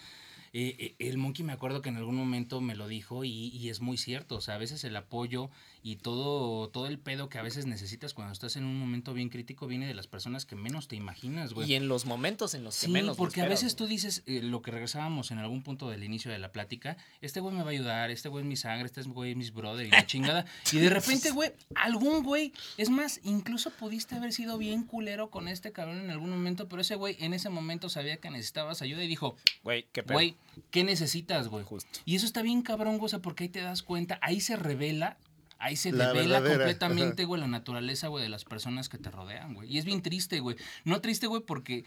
[0.53, 3.71] Eh, eh, el monkey me acuerdo que en algún momento me lo dijo y, y
[3.71, 5.51] es muy cierto, o sea, a veces el apoyo
[5.87, 9.29] y todo, todo el pedo que a veces necesitas cuando estás en un momento bien
[9.29, 11.71] crítico viene de las personas que menos te imaginas, güey.
[11.71, 13.19] Y en los momentos en los que Sí, menos.
[13.19, 16.39] porque a veces tú dices eh, lo que regresábamos en algún punto del inicio de
[16.39, 19.33] la plática, este güey me va a ayudar, este güey es mi sangre, este güey
[19.33, 20.47] es mis brother y la chingada.
[20.73, 25.49] Y de repente, güey, algún güey, es más, incluso pudiste haber sido bien culero con
[25.49, 29.05] este cabrón en algún momento, pero ese güey en ese momento sabía que necesitabas ayuda
[29.05, 30.15] y dijo, Güey, qué pedo.
[30.15, 30.37] güey,
[30.71, 31.63] ¿qué necesitas, güey?
[31.63, 31.91] Justo.
[32.07, 34.57] Y eso está bien cabrón, güey, o sea, porque ahí te das cuenta, ahí se
[34.57, 35.19] revela.
[35.65, 39.11] Ahí se La revela verdadera, completamente, güey, la naturaleza, güey, de las personas que te
[39.11, 39.73] rodean, güey.
[39.73, 40.57] Y es bien triste, güey.
[40.85, 41.85] No triste, güey, porque,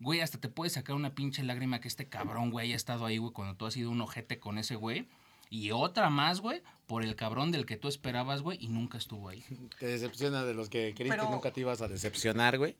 [0.00, 3.18] güey, hasta te puede sacar una pinche lágrima que este cabrón, güey, haya estado ahí,
[3.18, 5.06] güey, cuando tú has sido un ojete con ese güey.
[5.52, 9.28] Y otra más, güey, por el cabrón del que tú esperabas, güey, y nunca estuvo
[9.28, 9.44] ahí.
[9.80, 12.76] Te decepciona de los que creíste Pero- nunca te ibas a decepcionar, güey.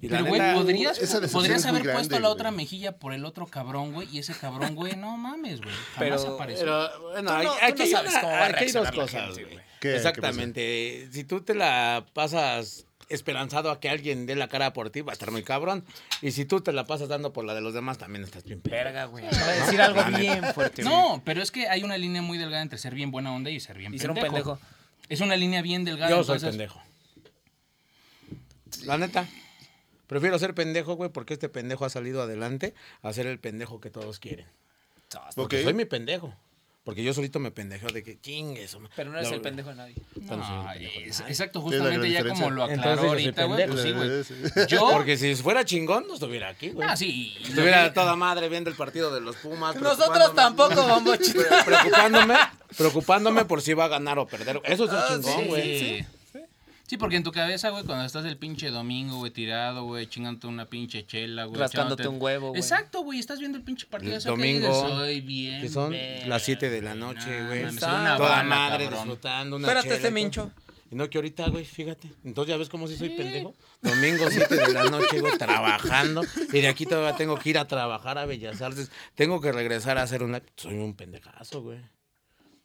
[0.00, 0.98] Y Pero, güey, podrías,
[1.32, 2.32] podrías haber puesto la güey.
[2.32, 5.74] otra mejilla por el otro cabrón, güey, y ese cabrón, güey, no mames, güey.
[5.96, 6.64] Jamás Pero- apareció.
[6.64, 9.73] Pero bueno, no- hay- tú aquí, no hay una- aquí hay dos cosas, gente, güey.
[9.92, 11.08] Exactamente.
[11.12, 15.12] Si tú te la pasas esperanzado a que alguien dé la cara por ti, va
[15.12, 15.84] a estar muy cabrón.
[16.22, 18.60] Y si tú te la pasas dando por la de los demás, también estás bien
[18.60, 18.74] pedo.
[18.74, 19.26] Verga, güey.
[19.26, 20.94] Acaba de decir algo bien fuerte, güey.
[20.94, 23.60] No, pero es que hay una línea muy delgada entre ser bien buena onda y
[23.60, 24.54] ser bien Y ser un pendejo.
[24.54, 24.58] pendejo.
[25.10, 26.10] Es una línea bien delgada.
[26.10, 26.80] Yo soy entonces- pendejo.
[28.84, 29.28] La neta.
[30.06, 33.90] Prefiero ser pendejo, güey, porque este pendejo ha salido adelante a ser el pendejo que
[33.90, 34.46] todos quieren.
[35.34, 36.34] Porque soy mi pendejo.
[36.84, 38.78] Porque yo solito me pendejeo de que chingue eso.
[38.94, 39.94] Pero no eres Lo- el pendejo de nadie.
[40.12, 41.30] Pero no soy No, el pendejo de es- nadie.
[41.32, 44.66] exacto, justamente ya como lo aclaró ahorita, güey, pues sí, güey.
[44.68, 46.86] Yo, Porque si fuera chingón, no estuviera aquí, güey.
[46.86, 49.74] ah, sí, Estuviera toda madre viendo el partido de los Pumas.
[49.80, 50.74] Nosotros tampoco.
[51.04, 51.18] Pre-
[51.64, 52.34] Preocupándome,
[52.76, 54.60] preocupándome por si va a ganar o perder.
[54.64, 55.78] Eso es un chingón, Sí, güey.
[55.78, 55.84] sí.
[56.00, 56.06] Sí,
[56.96, 60.66] porque en tu cabeza, güey, cuando estás el pinche domingo, güey, tirado, güey, chingándote una
[60.66, 61.58] pinche chela, güey.
[61.60, 62.60] Rascándote echándote- un huevo, güey.
[62.60, 64.16] Exacto, güey, estás viendo el pinche partido.
[64.16, 65.60] El que domingo, dices, Soy bien.
[65.62, 65.94] Que son
[66.26, 67.64] las 7 de la noche, no güey.
[67.64, 69.00] una Toda madre cabrón.
[69.04, 70.50] disfrutando una Espérate, chela este mincho.
[70.90, 72.08] Y no que ahorita, güey, fíjate.
[72.24, 73.54] Entonces ya ves cómo sí soy pendejo.
[73.82, 76.22] Domingo 7 de la noche, güey, trabajando.
[76.52, 78.90] Y de aquí todavía tengo que ir a trabajar a Bellas Artes.
[79.14, 80.40] Tengo que regresar a hacer una...
[80.56, 81.78] Soy un pendejazo, güey.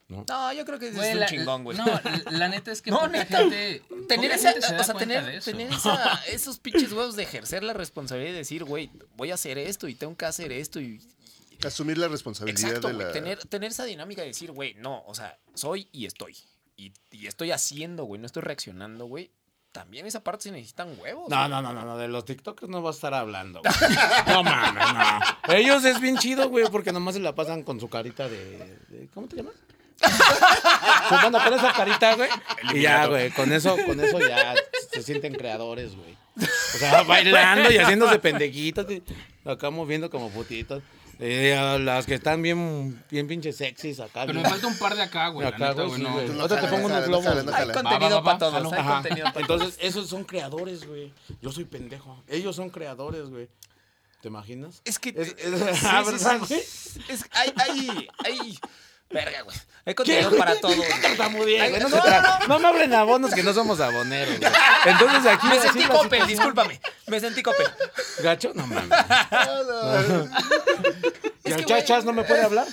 [0.09, 1.77] No, yo creo que es Güey, un la- chingón, güey.
[1.77, 1.85] No,
[2.31, 3.37] la- neta es que No, poca neta.
[3.39, 3.83] gente.
[4.07, 5.51] Tener, poca esa, gente se da o sea, tener, de eso.
[5.51, 9.57] tener esa- esos pinches huevos de ejercer la responsabilidad y decir, güey, voy a hacer
[9.59, 10.99] esto y tengo que hacer esto y...
[11.63, 13.11] Asumir la responsabilidad Exacto, de güey, la...
[13.13, 16.35] tener, tener esa dinámica de decir, güey, no, o sea, soy y estoy.
[16.77, 19.29] Y, y estoy haciendo, güey, no estoy reaccionando, güey.
[19.73, 21.29] También esa parte se necesitan huevos.
[21.29, 21.49] No, güey.
[21.49, 23.61] no, no, no, no, de los TikTokers no va a estar hablando.
[23.61, 23.73] güey.
[24.27, 24.83] No mames,
[25.47, 25.53] no.
[25.53, 28.57] Ellos es bien chido, güey, porque nomás se la pasan con su carita de.
[28.87, 29.53] de- ¿Cómo te llamas?
[29.99, 32.29] Pues bueno, con esa carita, güey.
[32.73, 34.53] Y ya, güey, con eso, con eso ya
[34.91, 36.15] se sienten creadores, güey.
[36.37, 38.85] O sea, bailando y haciéndose pendejitos.
[38.89, 39.03] y
[39.45, 40.81] acá moviendo como putitos.
[41.21, 44.25] Eh, las que están bien, bien pinches sexys acá.
[44.25, 45.45] Pero me falta un par de acá, güey.
[45.45, 46.21] Acá, güey, sí, no.
[46.21, 47.25] No te pongo no unos globos.
[47.53, 48.93] Hay contenido para todos, hay Ajá.
[48.93, 49.61] contenido para todos.
[49.61, 51.11] Entonces, esos son creadores, güey.
[51.41, 52.23] Yo soy pendejo.
[52.29, 53.49] Ellos son creadores, güey.
[54.21, 54.81] ¿Te imaginas?
[54.85, 55.09] Es que...
[55.09, 56.41] Es- te- es- sí, ah.
[57.09, 58.59] Es, hay, hay, hay...
[59.11, 59.57] Verga, güey.
[59.85, 60.55] Hay contenido para.
[60.59, 64.51] Tartamudeé, Ay, güey, No, no, no, no me hablen abonos que no somos aboneros, güey.
[64.85, 65.47] Entonces aquí.
[65.47, 66.79] Me así sentí la Coppel, discúlpame.
[67.07, 67.67] Me sentí Coppel.
[68.21, 68.51] ¿Gacho?
[68.53, 68.89] No mames.
[71.43, 72.67] Es que, ¿Chachas no me puede hablar?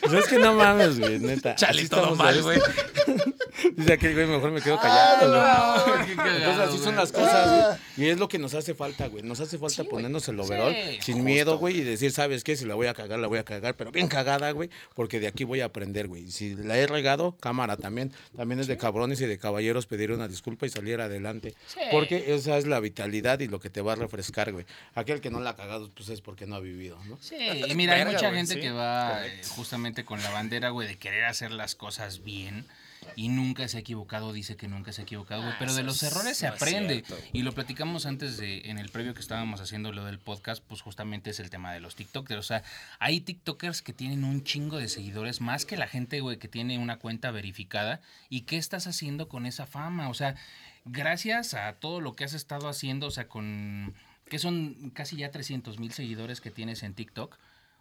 [0.00, 1.54] Pues es que no mames, güey, neta.
[1.54, 2.66] Chale, todo mal, ahorita.
[3.76, 5.84] Dice aquel güey, mejor me quedo callado.
[5.84, 6.06] güey.
[6.06, 6.96] Qué Entonces cagado, así son güey.
[6.96, 8.06] las cosas, güey.
[8.06, 9.22] Y es lo que nos hace falta, güey.
[9.22, 9.90] Nos hace falta Sí, güey.
[9.90, 11.24] ponernos el overall Sí, sin justo.
[11.24, 12.56] miedo, güey, y decir, ¿sabes qué?
[12.56, 15.26] Si la voy a cagar, la voy a cagar, pero bien cagada, güey, porque de
[15.26, 16.24] aquí voy a aprender, güey.
[16.24, 18.12] Y Si la he regado, cámara también.
[18.36, 21.54] También es de cabrones y de caballeros pedir una disculpa y salir adelante.
[21.66, 21.80] Sí.
[21.90, 24.64] Porque esa es la vitalidad y lo que te va a refrescar, güey.
[24.94, 27.18] Aquel que no la ha cagado, pues es porque no ha vivido, ¿no?
[27.20, 27.36] Sí,
[27.66, 28.60] y mira, hay mucha güey, gente sí.
[28.60, 32.66] que va eh, justamente con la bandera, güey, de querer hacer las cosas bien
[33.16, 35.82] y nunca se ha equivocado, dice que nunca se ha equivocado, güey, Ah, pero de
[35.82, 37.02] los es- errores se aprende.
[37.04, 37.16] cierto.
[37.32, 40.82] Y lo platicamos antes de, en el previo que estábamos haciendo lo del podcast, pues
[40.82, 42.38] justamente es el tema de los TikTokers.
[42.38, 42.62] O sea,
[42.98, 46.78] hay TikTokers que tienen un chingo de seguidores, más que la gente, güey, que tiene
[46.78, 48.00] una cuenta verificada.
[48.28, 50.10] ¿Y qué estás haciendo con esa fama?
[50.10, 50.34] O sea,
[50.84, 53.94] gracias a todo lo que has estado haciendo, o sea, con
[54.28, 57.36] que son casi ya 300 mil seguidores que tienes en TikTok.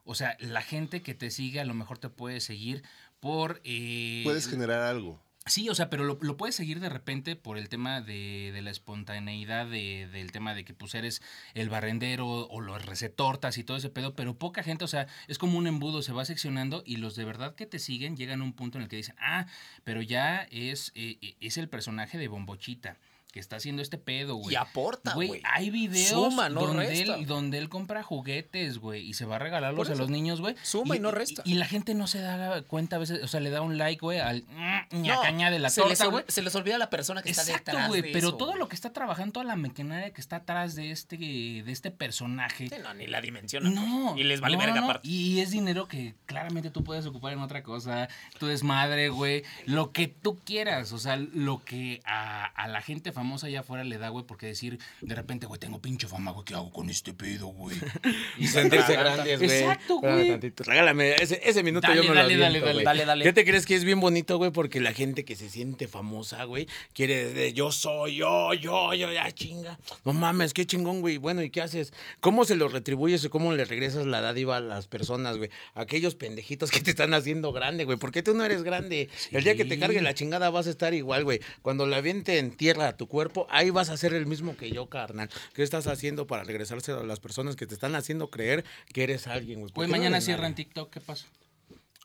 [0.10, 2.84] O sea, la gente que te sigue a lo mejor te puede seguir
[3.20, 3.62] por...
[3.64, 5.22] eh, Puedes generar algo.
[5.45, 8.62] Sí, o sea, pero lo, lo puedes seguir de repente por el tema de, de
[8.62, 11.22] la espontaneidad, de- del tema de que pues eres
[11.55, 15.38] el barrendero o los recetortas y todo ese pedo, pero poca gente, o sea, es
[15.39, 18.43] como un embudo, se va seccionando y los de verdad que te siguen llegan a
[18.43, 19.47] un punto en el que dicen, ah,
[19.84, 22.97] pero ya es, eh, eh, es el personaje de Bombochita
[23.32, 24.54] que está haciendo este pedo, güey.
[24.54, 25.42] Y aporta, güey.
[25.44, 27.16] Hay videos Suma, no donde, resta.
[27.16, 30.56] él, donde él compra juguetes, güey, y se va a regalarlos a los niños, güey.
[30.64, 31.44] Suma y no resta.
[31.46, 34.00] Y, la gente no se da cuenta a veces, o sea, le da un like,
[34.00, 34.44] güey, al
[34.92, 36.24] mm, ñacaña de la se, torta, güey.
[36.28, 38.68] se les olvida la persona que está Exacto, detrás güey, de pero eso, todo lo
[38.68, 42.70] que está trabajando, toda la maquinaria que está atrás de este, de este personaje.
[42.70, 43.76] Sí, no, ni la dimensionan.
[43.76, 44.18] No.
[44.18, 45.08] Y les vale no, verga no, aparte.
[45.08, 48.10] Y es dinero que claramente tú puedes ocupar en otra cosa.
[48.40, 49.44] Tu desmadre, güey.
[49.66, 50.94] Lo que tú quieras.
[50.94, 54.46] O sea, lo que a, a la gente famosa allá afuera le da, güey, porque
[54.46, 57.76] decir de repente, güey, tengo pinche fama, güey, ¿qué hago con este pedo, güey?
[58.38, 59.60] Y sentirse grandes, güey.
[59.60, 60.40] Exacto, güey.
[60.58, 62.74] Regálame ese, ese minuto Dale, yo me dale, lo dale, aviento, dale.
[62.74, 62.86] güey.
[62.86, 63.26] Dale, dale.
[63.26, 64.52] ¿Qué te crees que es bien bonito, güey?
[64.52, 69.12] Porque la gente que se siente famosa, güey, quiere de yo soy, yo, yo, yo,
[69.12, 69.78] ya chinga.
[70.06, 71.18] No mames, qué chingón, güey.
[71.18, 71.92] Bueno, ¿y qué haces?
[72.22, 75.50] ¿Cómo se lo retribuyes o cómo le regresas la dádiva a las personas, güey?
[75.74, 77.98] Aquellos pendejitos que te están haciendo grande, güey.
[77.98, 79.10] ¿Por qué tú no eres grande?
[79.32, 81.42] El día que te cargue la chingada vas a estar igual, güey.
[81.62, 84.72] Cuando la aviente en tierra a tu cuerpo, ahí vas a ser el mismo que
[84.72, 85.30] yo, carnal.
[85.53, 89.28] ¿Qué estás haciendo para regresarse a las personas que te están haciendo creer que eres
[89.28, 89.74] alguien, güey?
[89.74, 90.55] ¿Por Güey, qué no mañana cierran?
[90.55, 91.26] TikTok, ¿qué pasa?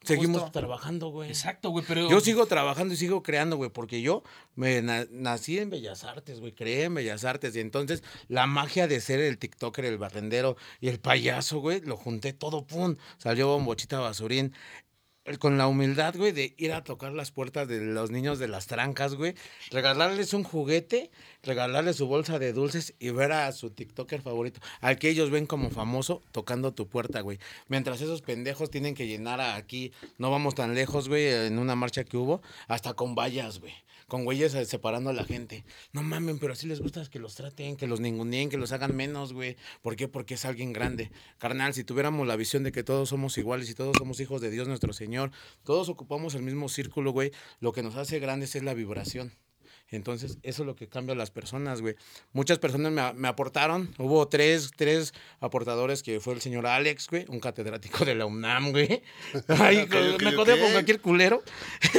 [0.03, 0.61] Seguimos Justo.
[0.61, 1.31] trabajando, güey.
[1.31, 2.11] Exacto, güey, pero.
[2.11, 4.23] Yo sigo trabajando y sigo creando, güey, porque yo
[4.55, 8.87] me na- nací en Bellas Artes, güey, creé en Bellas Artes y entonces la magia
[8.87, 13.49] de ser el TikToker, el barrendero y el payaso, güey, lo junté todo, pum, salió
[13.49, 14.53] Bombochita Basurín.
[15.39, 18.67] Con la humildad, güey, de ir a tocar las puertas de los niños de las
[18.67, 19.35] trancas, güey,
[19.71, 21.11] regalarles un juguete,
[21.43, 25.47] regalarles su bolsa de dulces y ver a su TikToker favorito, al que ellos ven
[25.47, 27.39] como famoso, tocando tu puerta, güey.
[27.69, 32.05] Mientras esos pendejos tienen que llenar aquí, no vamos tan lejos, güey, en una marcha
[32.05, 33.73] que hubo, hasta con vallas, güey.
[34.07, 35.65] Con güeyes eh, separando a la gente.
[35.93, 38.95] No mamen, pero así les gusta que los traten, que los ninguneen, que los hagan
[38.95, 39.57] menos, güey.
[39.83, 40.09] ¿Por qué?
[40.09, 41.11] Porque es alguien grande.
[41.39, 44.51] Carnal, si tuviéramos la visión de que todos somos iguales y todos somos hijos de
[44.51, 45.31] Dios nuestro Señor,
[45.65, 49.33] todos ocupamos el mismo círculo, güey, lo que nos hace grandes es la vibración.
[49.91, 51.95] Entonces, eso es lo que cambia a las personas, güey.
[52.33, 53.95] Muchas personas me, me aportaron.
[53.99, 58.73] Hubo tres, tres aportadores que fue el señor Alex, güey, un catedrático de la UNAM,
[58.73, 59.03] güey.
[59.49, 60.61] Ay, me acordé ok.
[60.61, 61.43] con cualquier culero.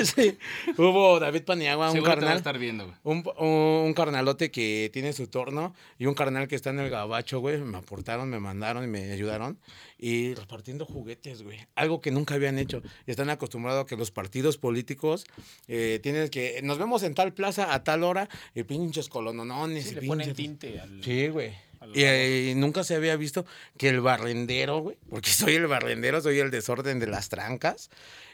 [0.04, 0.38] Sí.
[0.78, 2.38] Hubo David Paniagua, un Seguro carnal.
[2.38, 2.98] estar viendo, güey.
[3.04, 7.40] Un, un carnalote que tiene su torno y un carnal que está en el gabacho,
[7.40, 7.58] güey.
[7.60, 9.58] Me aportaron, me mandaron y me ayudaron.
[9.98, 11.60] Y repartiendo juguetes, güey.
[11.76, 12.82] Algo que nunca habían hecho.
[13.06, 15.26] Están acostumbrados a que los partidos políticos
[15.68, 16.60] eh, tienen que.
[16.64, 19.86] Nos vemos en tal plaza a tal hora y pinches colononones.
[19.86, 21.04] Sí, y le ponen tinte al.
[21.04, 21.54] Sí, güey.
[21.82, 23.46] los Y, eh, nunca se había visto
[23.78, 27.90] que el barrendero, güey, porque soy el barrendero, soy el desorden de las trancas,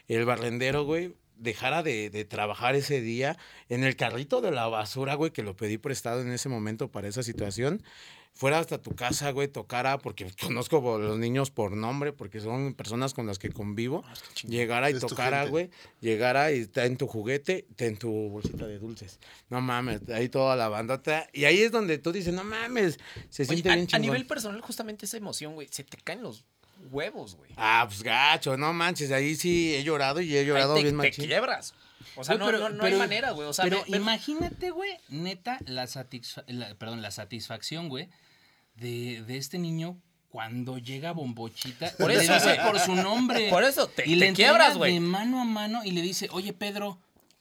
[0.08, 3.38] el barrendero, güey, dejara de, de trabajar ese día
[3.70, 7.08] en el carrito de la basura, güey, que lo pedí prestado en ese momento para
[7.08, 7.84] esa situación,
[8.34, 12.74] fuera hasta tu casa, güey, tocara, porque conozco a los niños por nombre, porque son
[12.74, 14.04] personas con las que convivo,
[14.48, 15.70] llegara y tocara, güey,
[16.00, 19.20] llegara y está en tu juguete, en tu bolsita de dulces.
[19.50, 21.28] No mames, ahí toda la bandota.
[21.34, 24.02] Y ahí es donde tú dices, no mames, se Oye, siente a, bien a chingón.
[24.02, 26.46] nivel personal, justamente esa emoción, güey, se te caen los
[26.90, 27.52] huevos, güey.
[27.58, 30.96] Ah, pues gacho, no manches, ahí sí he llorado y he Ahí llorado te, bien
[30.98, 31.26] te machín.
[31.26, 31.76] quiebras.
[32.22, 33.48] O sea, Güey, pero- no, no hay pero- manera, güey.
[33.48, 38.10] O sea, pero imagínate, güey, neta, la, satisfa- la- perdón, la satisfacción, güey,
[38.76, 39.98] de, de este niño
[40.30, 41.92] cuando llega Bombochita.
[41.98, 42.58] Por eso, güey.
[42.66, 43.50] por su nombre.
[43.50, 44.94] Por eso, te- y te le quiebras, güey.
[44.94, 46.98] De mano a mano y le dice, oye, Pedro,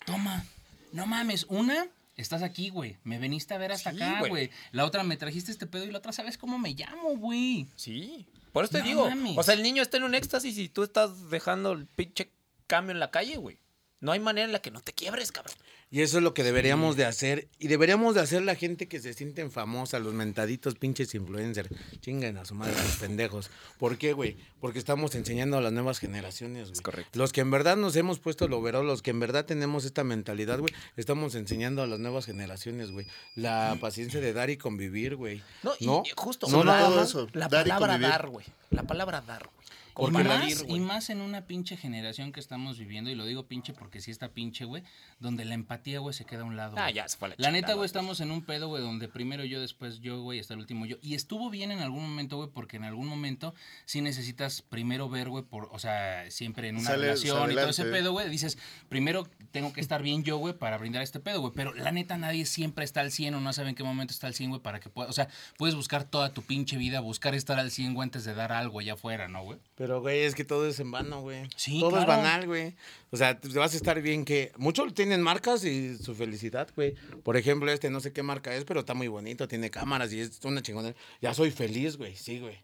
[0.06, 0.44] toma,
[0.92, 1.86] no mames, una...
[2.16, 2.98] Estás aquí, güey.
[3.02, 4.28] Me veniste a ver hasta Sí, acá, güey.
[4.30, 4.50] güey.
[4.72, 7.66] La otra me trajiste este pedo y la otra sabes cómo me llamo, güey.
[7.76, 8.26] Sí.
[8.52, 9.08] Por eso te No digo.
[9.08, 9.38] mames.
[9.38, 12.30] O sea, el niño está en un éxtasis y tú estás dejando el pinche
[12.66, 13.56] cambio en la calle, güey.
[14.00, 15.54] No hay manera en la que no te quiebres, cabrón.
[15.90, 17.48] Y eso es lo que deberíamos de hacer.
[17.58, 21.68] Y deberíamos de hacer la gente que se sienten famosa, los mentaditos pinches influencers.
[22.00, 23.50] Chinguen a su madre los pendejos.
[23.78, 24.36] ¿Por qué, güey?
[24.60, 26.80] Porque estamos enseñando a las nuevas generaciones, güey.
[26.80, 27.18] correcto.
[27.18, 30.04] Los que en verdad nos hemos puesto el overall, los que en verdad tenemos esta
[30.04, 33.06] mentalidad, güey, estamos enseñando a las nuevas generaciones, güey.
[33.34, 35.42] La paciencia de dar y convivir, güey.
[35.62, 36.02] No, y, ¿No?
[36.06, 37.26] y justo, No, nada eso.
[37.32, 38.46] la dar palabra dar, güey.
[38.70, 39.59] La palabra dar, güey.
[40.00, 43.46] Y Compartir, más, y más en una pinche generación que estamos viviendo, y lo digo
[43.46, 44.82] pinche porque sí está pinche, güey,
[45.18, 46.76] donde la empatía, güey, se queda a un lado.
[46.78, 49.44] Ah, ya se fue la La neta, güey, estamos en un pedo, güey, donde primero
[49.44, 50.96] yo, después yo, güey, hasta el último yo.
[51.02, 55.28] Y estuvo bien en algún momento, güey, porque en algún momento sí necesitas primero ver,
[55.28, 58.58] güey, por, o sea, siempre en una Sales relación y todo ese pedo, güey, dices,
[58.88, 61.52] primero tengo que estar bien yo, güey, para brindar este pedo, güey.
[61.54, 64.26] Pero la neta, nadie siempre está al 100 o no sabe en qué momento está
[64.26, 65.28] al 100, güey, para que pueda, o sea,
[65.58, 68.80] puedes buscar toda tu pinche vida, buscar estar al 100, güey, antes de dar algo
[68.80, 69.58] allá afuera, ¿no, güey?
[69.74, 71.48] Pero, güey, es que todo es en vano, güey.
[71.56, 72.76] Sí, Todo es banal, güey.
[73.10, 74.52] O sea, te vas a estar bien que...
[74.56, 76.94] Muchos tienen marcas y su felicidad, güey.
[77.24, 80.20] Por ejemplo, este no sé qué marca es, pero está muy bonito, tiene cámaras y
[80.20, 80.94] es una chingona.
[81.20, 82.58] Ya soy feliz, güey, sí, güey.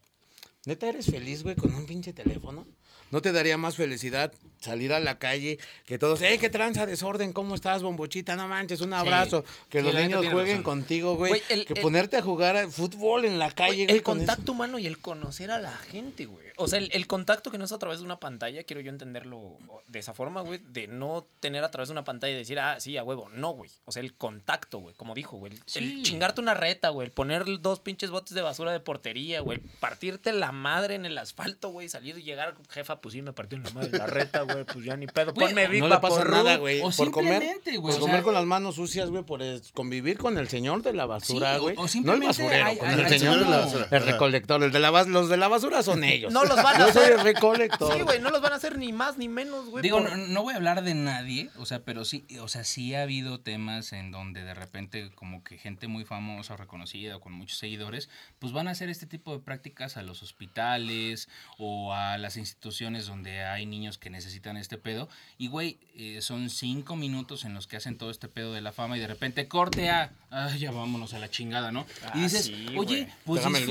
[0.65, 2.65] ¿Neta eres feliz, güey, con un pinche teléfono?
[3.11, 4.33] ¿No te daría más felicidad
[4.67, 7.33] salir a la calle que todos, ¡eh, qué tranza, desorden!
[7.33, 8.35] ¿Cómo estás, bombochita?
[8.35, 9.43] No manches, un abrazo.
[9.69, 10.63] Que Sí, los niños jueguen razón.
[10.63, 11.31] contigo, güey.
[11.31, 13.97] Güey, el- Que el- ponerte a jugar a fútbol en la calle, Güey, güey.
[13.97, 14.27] el con eso.
[14.27, 16.45] contacto humano y el conocer a la gente, güey.
[16.59, 18.89] O sea, el, el contacto que no es a través de una pantalla, quiero yo
[18.89, 19.57] entenderlo
[19.87, 22.79] de esa forma, güey, de no tener a través de una pantalla y decir, ah,
[22.79, 23.29] sí, a huevo.
[23.29, 23.69] No, güey.
[23.85, 25.53] O sea, el contacto, güey, como dijo, güey.
[25.75, 27.05] El, chingarte una reta, güey.
[27.07, 29.59] El poner dos pinches botes de basura de portería, güey.
[29.79, 31.89] Partirte la madre en el asfalto, güey.
[31.89, 34.56] Salir y llegar, jefa, pues sí, me partió en la madre la reta, güey.
[34.65, 35.33] Pues ya ni pedo.
[35.33, 36.31] Güey, Ponme no le pasa Vaporub.
[36.33, 36.79] nada, güey.
[36.81, 39.41] o Por comer, simplemente, güey, por o comer sea- con las manos sucias, güey, por
[39.41, 41.75] es- convivir con el señor de la basura, Sí, o- güey.
[41.75, 43.87] o no el simplemente basurero, hay- con hay- el hay señor de la como- basura.
[43.91, 46.31] El recolector, el de la bas- los de la basura son ellos.
[46.33, 47.13] No los van a Yo soy hacer.
[47.13, 47.93] el recolector.
[47.93, 49.81] Sí, güey, no los van a hacer ni más ni menos, güey.
[49.81, 52.63] Digo, por- no, no voy a hablar de nadie, o sea, pero sí, o sea,
[52.63, 57.15] sí ha habido temas en donde de repente como que gente muy famosa o reconocida
[57.15, 61.29] o con muchos seguidores, pues van a hacer este tipo de prácticas a los hospitales
[61.57, 65.09] o a las instituciones donde hay niños que necesitan este pedo.
[65.37, 68.71] Y, güey, eh, son cinco minutos en los que hacen todo este pedo de la
[68.71, 71.81] fama y de repente corte a, ay, ya vámonos a la chingada, ¿no?
[71.81, 73.65] y Ah, dices, sí, oye, pues Déjame y-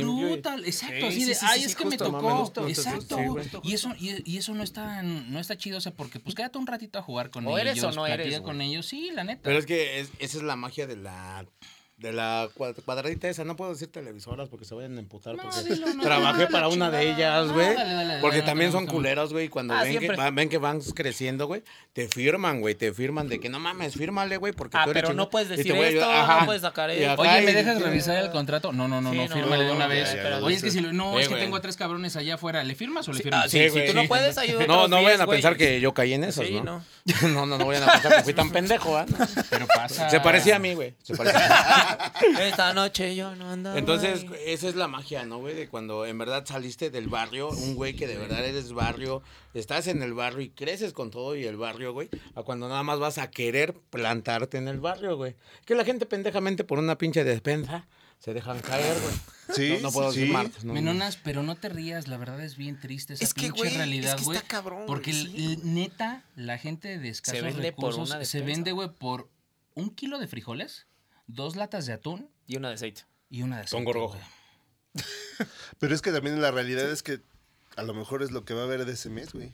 [0.65, 3.19] exacto, Sí, así sí, de, sí, ay, sí, es que me tocó, mame, justo, exacto,
[3.63, 6.59] y eso, y, y eso no está, no está chido, o sea, porque pues quédate
[6.59, 9.25] un ratito a jugar con O ellos, eres o no eres, con ellos, sí, la
[9.25, 9.43] neta.
[9.45, 11.47] Pero es que es- esa es la magia de la
[11.99, 15.35] de la cua- cuadradita esa, no puedo decir televisoras porque se vayan a emputar.
[15.35, 17.69] No, porque dilo, no, trabajé no, para una de ellas, güey.
[18.21, 19.49] porque dale, también son culeros, güey.
[19.49, 21.63] Cuando Ah, ven, que, ven que van creciendo, güey,
[21.95, 22.75] te firman, güey.
[22.75, 24.53] Te firman de que no mames, fírmale, güey.
[24.53, 26.41] Porque Ah, tú eres pero no puedes decir a esto, ayudar.
[26.41, 27.23] no puedes sacar esto.
[27.23, 28.73] Oye, ¿me y- dejas revisar el contrato?
[28.75, 30.15] No, no, no, Sí, no, no, fírmale de una vez.
[30.43, 32.75] Oye, es que si lo- no, es que tengo a tres cabrones allá afuera, ¿le
[32.75, 33.47] firmas o le firmas?
[33.47, 34.67] ah, sí, si tú no puedes, ayuda.
[34.67, 36.85] No, no vayan a pensar que yo caí en eso, ¿no?
[37.23, 39.07] No, no, no vayan a pensar que fui tan pendejo, ¿ah?
[39.49, 40.11] Pero pasa.
[40.11, 40.95] Se parecía a mí, güey.
[41.03, 41.86] Se parecía.
[42.41, 43.79] Esta noche yo no andaba.
[43.79, 44.31] Entonces, ahí.
[44.47, 45.55] esa es la magia, ¿no, güey?
[45.55, 49.23] De cuando en verdad saliste del barrio, un güey que de verdad eres barrio,
[49.55, 52.83] estás en el barrio y creces con todo y el barrio, güey, a cuando nada
[52.83, 55.37] más vas a querer plantarte en el barrio, güey.
[55.65, 57.87] Que la gente pendejamente por una pinche despensa
[58.19, 59.15] se dejan caer, güey.
[59.55, 60.21] Sí, no, no puedo sí.
[60.21, 60.73] decir marcas, ¿no?
[60.73, 63.71] Menonas, pero no te rías, la verdad es bien triste esa Es que, pinche güey,
[63.71, 64.37] es realidad, que güey.
[64.39, 68.73] está cabrón, porque el- neta, la gente de escasos vende por recursos una se vende,
[68.73, 69.29] güey, por
[69.75, 70.87] un kilo de frijoles,
[71.27, 73.03] dos latas de atún Y una de aceite.
[73.31, 74.19] y una de aceite, Con gorgojo.
[75.79, 77.21] Pero es que también la realidad es que
[77.77, 79.53] a lo mejor es lo que va a haber de ese mes, güey.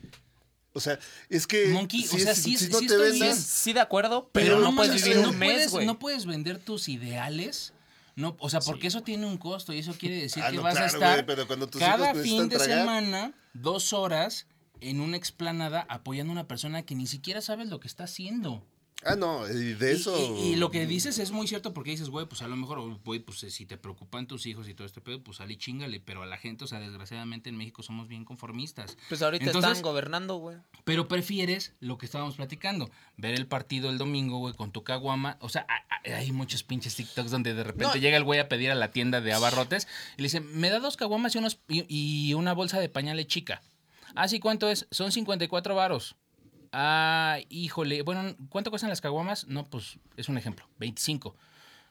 [0.75, 0.97] O sea,
[1.29, 1.67] es que.
[1.67, 3.35] Monkey, o sea, sí- si sí no te estoy bien.
[3.35, 5.85] Sí, de acuerdo, pero, Pero no, no puedes vivir no un mes, puedes- güey.
[5.85, 7.73] No puedes vender tus ideales.
[8.15, 10.61] No, o sea, porque eso tiene un costo y eso quiere decir Ah, que no,
[10.63, 12.79] vas a estar güey, pero cuando tus cada hijos fin de tragar.
[12.79, 14.45] semana, dos horas
[14.81, 18.63] en una explanada apoyando a una persona que ni siquiera sabes lo que está haciendo.
[19.05, 20.17] Ah, no, y de Y- eso.
[20.37, 22.79] Y, y lo que dices es muy cierto porque dices, güey, pues a lo mejor,
[23.03, 25.99] güey, pues eh, si te preocupan tus hijos y todo este pedo, pues salí chingale.
[25.99, 28.97] Pero a la gente, o sea, desgraciadamente en México somos bien conformistas.
[29.09, 30.57] Pues ahorita Entonces, están gobernando, güey.
[30.83, 35.37] Pero prefieres lo que estábamos platicando, ver el partido el domingo, güey, con tu caguama.
[35.41, 35.65] O sea,
[36.05, 38.01] hay muchos pinches TikToks donde de repente No.
[38.01, 39.87] llega el güey a pedir a la tienda de abarrotes
[40.17, 43.27] y le dice, me da dos caguamas y, unos, y, y una bolsa de pañales
[43.27, 43.61] chica.
[44.15, 44.87] Ah, sí, ¿cuánto es?
[44.91, 46.15] Son 54 varos.
[46.73, 48.01] Ah, híjole.
[48.01, 49.47] Bueno, ¿cuánto cuestan las caguamas?
[49.47, 51.35] No, pues es un ejemplo, 25.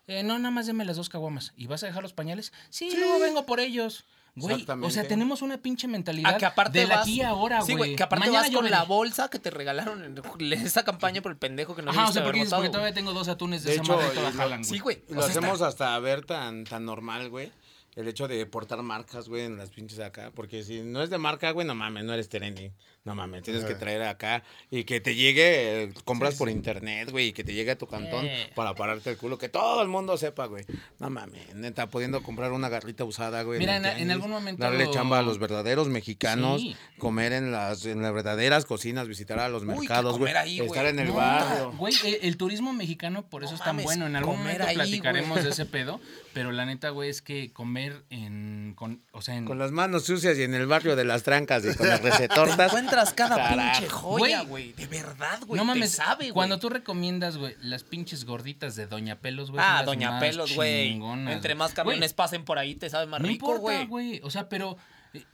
[0.08, 1.52] Eh, no, nada más deme las dos caguamas.
[1.56, 2.52] ¿Y vas a dejar los pañales?
[2.68, 4.04] Sí, luego vengo por ellos.
[4.34, 7.66] Güey, o sea, tenemos una pinche mentalidad que aparte de la vas, aquí ahora, güey.
[7.66, 11.20] Sí, güey, que aparte Mañana vas con la bolsa que te regalaron en esa campaña
[11.20, 12.72] por el pendejo que no Ajá, o sea, porque, dices, porque güey.
[12.72, 14.96] todavía tengo dos atunes de, De esa hecho, madre y toda jalan, Sí, güey.
[15.04, 15.14] güey.
[15.14, 17.52] Lo o sea, hacemos hasta ver tan, tan normal, güey.
[17.94, 20.32] El hecho de portar marcas, güey, en las pinches acá.
[20.34, 22.72] Porque si no es de marca, güey, no mames, no eres trending.
[23.04, 27.26] No mames, tienes que traer acá y que te llegue, eh, compras por internet, güey,
[27.28, 28.50] y que te llegue a tu cantón Eh.
[28.54, 29.38] para pararte el culo.
[29.38, 30.64] Que todo el mundo sepa, güey.
[31.00, 33.58] No mames, neta, pudiendo comprar una garrita usada, güey.
[33.58, 36.76] Mira, en- en algún momento- Darle chamba a los verdaderos mexicanos, Sí.
[36.98, 40.32] comer en las, en las verdaderas cocinas, visitar a los Uy, mercados, güey.
[40.32, 40.68] comer ahí, güey.
[40.68, 41.72] Estar en el No, barrio.
[41.72, 44.06] Güey, el, el turismo mexicano por eso No es tan mames, bueno.
[44.06, 45.42] En algún momento ahí, platicaremos güey.
[45.44, 46.00] de ese pedo.
[46.34, 48.74] Pero la neta, güey, es que comer en.
[48.76, 49.44] Con, o sea, en.
[49.44, 52.10] Con las manos sucias y en el barrio de las trancas y con las Te
[52.10, 52.66] recetortas.
[52.68, 53.78] encuentras cada Carajo.
[53.78, 54.72] pinche joya, Güey.
[54.74, 55.58] De verdad, güey.
[55.58, 56.32] no mames, Te sabe, güey.
[56.32, 59.62] cuando tú recomiendas, güey, las pinches gorditas de Doña Pelos, güey.
[59.62, 60.92] son Ah, las Doña más Pelos, güey.
[61.28, 63.86] Entre más camiones Güey, pasen por ahí, te sabe más no rico, importa, güey.
[63.86, 64.20] güey.
[64.24, 64.76] O sea, pero
[65.14, 65.24] eh,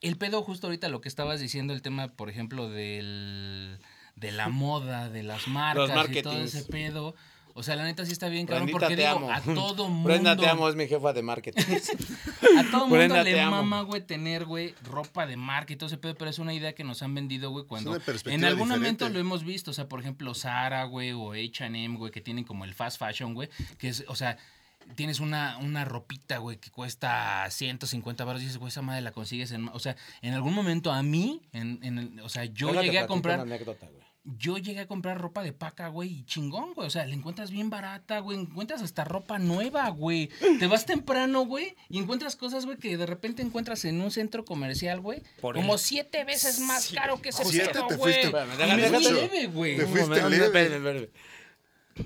[0.00, 3.78] el pedo justo ahorita lo que estabas diciendo, el tema, por ejemplo, del
[4.16, 7.14] de la moda, de las marcas y todo ese pedo.
[7.54, 9.32] O sea, la neta sí está bien, cabrón, Brendita, porque te digo, amo.
[9.32, 10.08] a todo mundo.
[10.08, 11.62] Brenda, te amo, es mi jefa de marketing.
[12.58, 16.14] A todo mundo le mama, güey, tener, güey, ropa de marca y todo ese pedo,
[16.16, 19.04] pero es una idea que nos han vendido, güey, cuando una perspectiva en algún diferente.
[19.04, 22.44] momento lo hemos visto, o sea, por ejemplo, Zara, güey, o H&M, güey, que tienen
[22.44, 23.48] como el fast fashion, güey,
[23.78, 24.36] que es, o sea,
[24.96, 29.12] tienes una, una ropita, güey, que cuesta 150 baros y dices, güey, esa madre la
[29.12, 29.68] consigues en...
[29.68, 32.98] O sea, en algún momento a mí, en, en el- o sea, yo Déjate llegué
[32.98, 33.36] a comprar...
[33.40, 34.09] una anécdota, güey.
[34.24, 36.86] Yo llegué a comprar ropa de paca, güey, y chingón, güey.
[36.86, 38.38] O sea, la encuentras bien barata, güey.
[38.38, 40.28] Encuentras hasta ropa nueva, güey.
[40.58, 44.44] Te vas temprano, güey, y encuentras cosas, güey, que de repente encuentras en un centro
[44.44, 45.22] comercial, güey.
[45.40, 46.96] Por Como el- siete veces más Sí.
[46.96, 48.14] caro que ese ¿Siete pedo, te güey.
[48.22, 49.10] fuiste?
[49.12, 49.76] Leve, güey.
[49.76, 50.44] Te fuiste momento, leve.
[50.46, 51.08] espérame, espérame.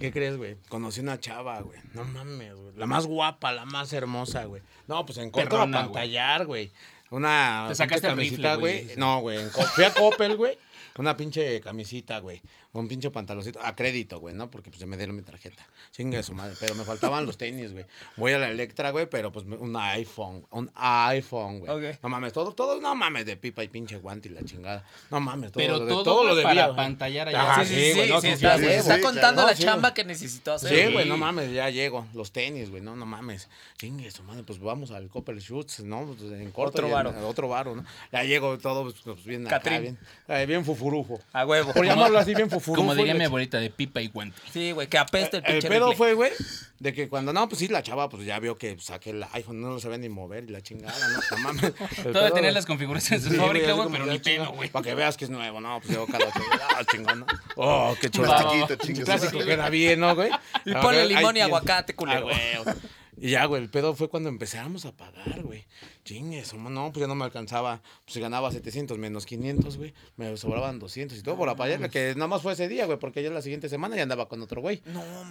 [0.00, 0.56] ¿Qué crees, güey?
[0.68, 1.78] Conocí una chava, güey.
[1.94, 2.76] No mames, güey.
[2.76, 4.62] La más guapa, la más hermosa, güey.
[4.86, 6.72] No, pues en corto a pantallar, güey.
[7.10, 8.96] Una Te sacaste pinche el rifle, camisita, güey.
[8.96, 9.38] No, güey.
[9.74, 10.56] Fui a Coppel, güey.
[10.98, 12.40] Una pinche camisita, güey.
[12.74, 13.60] Un pinche pantaloncito.
[13.62, 14.50] A crédito, güey, ¿no?
[14.50, 15.64] Porque pues se me dieron mi tarjeta.
[15.92, 16.54] Chingue su madre.
[16.60, 17.86] Pero me faltaban los tenis, güey.
[18.16, 20.44] Voy a la Electra, güey, pero pues un iPhone.
[20.50, 21.70] Un iPhone, güey.
[21.92, 21.98] Ok.
[22.02, 24.84] No mames, todo, todo, no mames, de pipa y pinche guante y la chingada.
[25.10, 26.48] No mames, todo, Pero lo de- todo, todo lo debía.
[26.50, 26.76] para güey.
[26.76, 27.42] pantallar allá.
[27.52, 29.90] Ajá, sí, sí, sí, güey, no, sí, sí, está, sí, está sí, contando la chamba
[29.90, 29.94] güey.
[29.94, 30.86] que necesitó hacer.
[30.88, 32.06] Sí, güey, no mames, ya llego.
[32.12, 33.48] Los tenis, güey, no, no mames.
[33.78, 36.06] Chingue su madre, pues vamos al Coppel Shoots, ¿no?
[36.06, 36.78] Pues, en corto.
[36.78, 37.28] Otro en- varo.
[37.28, 37.84] Otro varo, ¿no?
[38.10, 39.82] Ya llego todo, pues, pues, bien acá, Catrín.
[39.82, 41.20] bien, eh, bien fufurufo.
[41.32, 41.72] A huevo.
[41.72, 42.63] Por llamarlo así, bien fufurufo.
[42.64, 44.36] Furufo Como diría mi abuelita, de pipa y guante.
[44.52, 45.96] Sí, güey, que apesta el El pinche pedo rifle.
[45.96, 46.32] fue, güey,
[46.80, 49.60] de que cuando no, pues sí, la chava, pues ya vio que saqué el iPhone,
[49.60, 51.62] no lo sabía ni mover y la chingada, no, no mames.
[51.64, 51.72] El
[52.12, 54.68] Todavía pedo, tenía las configuraciones de Sí, fábrica, güey, pero ni chinga, pedo, güey.
[54.70, 56.40] Para que veas que es nuevo, no, pues llegó cada ocho,
[56.76, 57.26] ah, chingón, ¿no?
[57.56, 58.28] Oh, qué chulo.
[58.28, 60.30] Plastiquito, Clásico queda bien, ¿no, güey?
[60.64, 62.28] Y Ah, ponle limón y aguacate, culero.
[62.30, 62.74] Ah, güey.
[63.16, 65.64] Y ya, güey, el pedo fue cuando empezamos a pagar, güey.
[66.04, 67.80] Chingues, no, pues ya no me alcanzaba.
[68.04, 72.14] Pues ganaba 700 menos 500, güey, me sobraban 200 y todo por la paella, que
[72.14, 74.60] nada más fue ese día, güey, porque ya la siguiente semana ya andaba con otro
[74.60, 74.82] güey.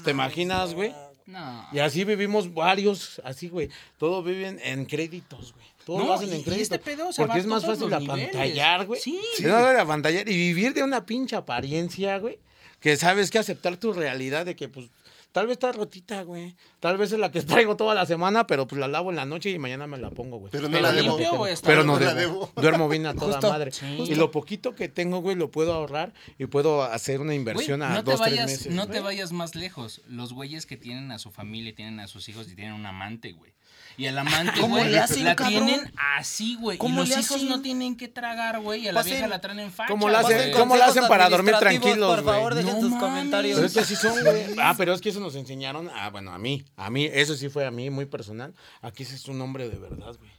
[0.03, 0.93] ¿Te imaginas, güey?
[1.25, 1.67] No.
[1.71, 3.69] Y así vivimos varios, así, güey.
[3.97, 5.65] Todos viven en créditos, güey.
[5.85, 6.61] Todos No, lo hacen y- en y créditos.
[6.63, 9.01] este pedo se porque es a más fácil apantallar, güey.
[9.01, 9.19] Sí.
[9.37, 12.39] Fácil apantallar y vivir de una pinche apariencia, güey.
[12.79, 14.87] Que sabes que aceptar tu realidad de que, pues,
[15.33, 16.55] tal vez está rotita, güey.
[16.79, 19.25] Tal vez es la que traigo toda la semana, pero pues la lavo en la
[19.25, 20.49] noche y mañana me la pongo, güey.
[20.51, 21.17] Pero no Pero la debo.
[21.37, 22.49] güey, Pero no la debo.
[22.55, 22.61] debo.
[22.61, 23.71] Duermo bien a toda Justo, madre.
[23.73, 23.85] sí.
[24.07, 27.81] Y lo poquito que tengo, güey, lo puedo ahorrar y puedo hacer una Güey, inversión
[27.81, 28.73] a no te dos, tres vayas, meses.
[28.73, 29.03] no te güey.
[29.03, 30.01] vayas más lejos.
[30.07, 32.85] Los güeyes que tienen a su familia, y tienen a sus hijos y tienen un
[32.85, 33.51] amante, güey.
[33.97, 35.65] Y al amante, ¿Cómo güey, le hacen, la cabrón?
[35.67, 36.75] tienen así, güey.
[36.75, 37.49] Y ¿Cómo los le hijos hacen?
[37.49, 38.81] no tienen que tragar, güey.
[38.83, 39.89] Y a la Pasen- vieja la traen en facha.
[39.91, 40.51] ¿Cómo la hacen- güey.
[40.51, 43.03] cómo la hacen para dormir tranquilos, Por favor, dejen No sus mames.
[43.07, 43.55] comentarios.
[43.55, 44.45] Pero es que así son, güey.
[44.59, 47.49] Ah, pero es que eso nos enseñaron, ah, bueno, a mí, a mí, eso sí
[47.49, 48.53] fue a mí, muy personal.
[48.81, 50.31] Aquí ese es un hombre de verdad, güey.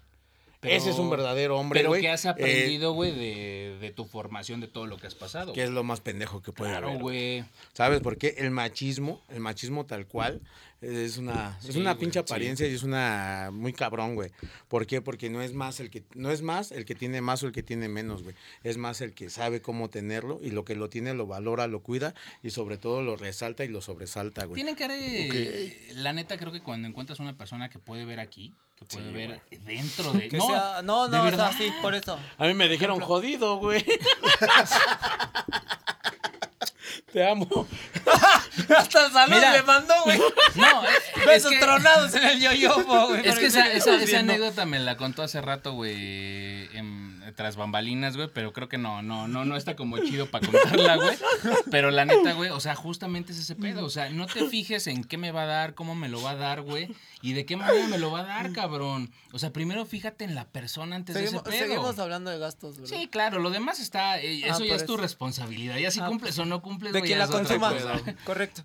[0.61, 2.01] Pero- ese es un verdadero hombre, Pero güey.
[2.01, 5.53] que has eh, aprendido, güey, de, de tu formación, de todo lo que has pasado.
[5.53, 7.01] que es lo más pendejo que puede Claro, haber.
[7.03, 7.45] güey.
[7.75, 8.37] ¿Sabes por qué?
[8.39, 10.41] El machismo, el machismo tal cual,
[10.85, 12.25] es una, es una güey, pinche sí.
[12.25, 14.31] apariencia y es una muy cabrón, güey.
[14.69, 15.01] ¿Por qué?
[15.01, 17.53] Porque no es más el que, no es más el que tiene más o el
[17.53, 18.35] que tiene menos, güey.
[18.63, 21.83] Es más el que sabe cómo tenerlo y lo que lo tiene lo valora, lo
[21.83, 24.55] cuida y sobre todo lo resalta y lo sobresalta, güey.
[24.57, 28.55] Tienen que ver, la neta, creo que cuando encuentras una persona que puede ver aquí,
[28.77, 30.29] que puede ver dentro de...
[30.29, 31.51] Que no, sea- no, de no, o verdad.
[31.51, 32.19] sea, sí, por eso.
[32.39, 33.85] A mí me dijeron jodido, güey.
[37.13, 37.67] Te amo.
[38.77, 39.53] Hasta salud Mira.
[39.53, 40.19] le mandó, güey.
[40.55, 43.27] No, es Besos que- tronados en el yoyopo, güey.
[43.29, 48.17] Es que esa, esa- esa anécdota me la contó hace rato, güey, en- tras bambalinas,
[48.17, 51.17] güey, pero creo que no, no, no, no está como chido para contarla, güey.
[51.71, 54.87] Pero la neta, güey, o sea, justamente es ese pedo, o sea, no te fijes
[54.87, 57.45] en qué me va a dar, cómo me lo va a dar, güey, y de
[57.45, 59.11] qué manera me lo va a dar, cabrón.
[59.33, 61.69] O sea, primero fíjate en la persona antes Seguimos, de ese pedo.
[61.75, 62.97] seguimos hablando de gastos, ¿verdad?
[62.97, 65.77] Sí, claro, lo demás está, eh, Ah, eso ya es tu responsabilidad.
[65.79, 67.73] Ya si Ah, cumples o no cumples, De güey, quien la consuma.
[68.25, 68.63] Correcto.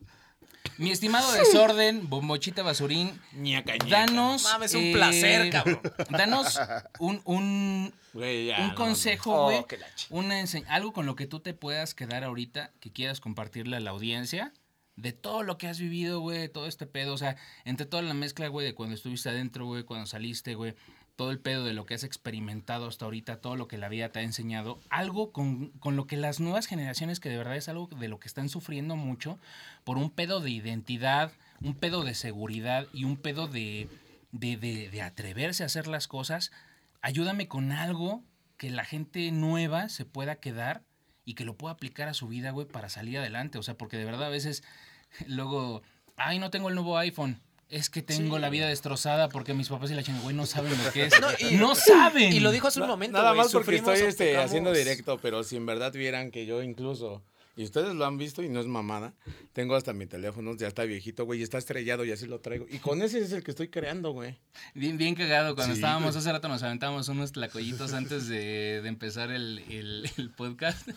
[0.77, 3.85] Mi estimado desorden, bombochita basurín, Ñaca, ñaca.
[3.87, 4.43] danos.
[4.43, 5.81] Mames, un placer, cabrón.
[6.09, 6.59] Danos
[6.99, 9.65] un, un, Güey, ya, un no, consejo, Oh, güey.
[10.09, 13.79] una ense- algo con lo que tú te puedas quedar ahorita, que quieras compartirle a
[13.79, 14.53] la audiencia.
[14.95, 18.13] De todo lo que has vivido, güey, todo este pedo, o sea, entre toda la
[18.13, 20.75] mezcla, güey, de cuando estuviste adentro, güey, cuando saliste, güey,
[21.19, 24.07] todo el pedo de lo que has experimentado hasta ahorita, todo lo que la vida
[24.07, 27.67] te ha enseñado, algo con, con lo que las nuevas generaciones, que de verdad es
[27.67, 29.37] algo de lo que están sufriendo mucho,
[29.83, 33.89] por un pedo de identidad, un pedo de seguridad y un pedo de,
[34.31, 36.53] de, de- de atreverse a hacer las cosas,
[37.01, 38.23] ayúdame con algo
[38.55, 40.83] que la gente nueva se pueda quedar
[41.25, 43.57] y que lo pueda aplicar a su vida, güey, para salir adelante.
[43.57, 44.63] O sea, porque de verdad a veces
[45.27, 45.81] luego,
[46.15, 47.41] ay, no tengo el nuevo iPhone.
[47.69, 50.71] Es que tengo la vida destrozada porque mis papás y la chinga, güey, no saben
[50.83, 51.13] lo que es.
[51.59, 52.33] No, saben.
[52.33, 55.43] Y lo dijo hace un momento, Nada güey, más porque estoy este, haciendo directo, pero
[55.43, 57.21] si en verdad vieran que yo incluso,
[57.59, 59.13] y ustedes lo han visto y no es mamada,
[59.51, 62.65] tengo hasta mi teléfono, ya está viejito, güey, y está estrellado y así lo traigo.
[62.69, 64.37] Y con ese es el que estoy creando, güey.
[64.73, 65.55] Bien, bien cagado.
[65.55, 66.19] Cuando Sí, estábamos güey.
[66.19, 70.87] hace rato nos aventábamos unos tlacoyitos antes de, de empezar el, el- el podcast.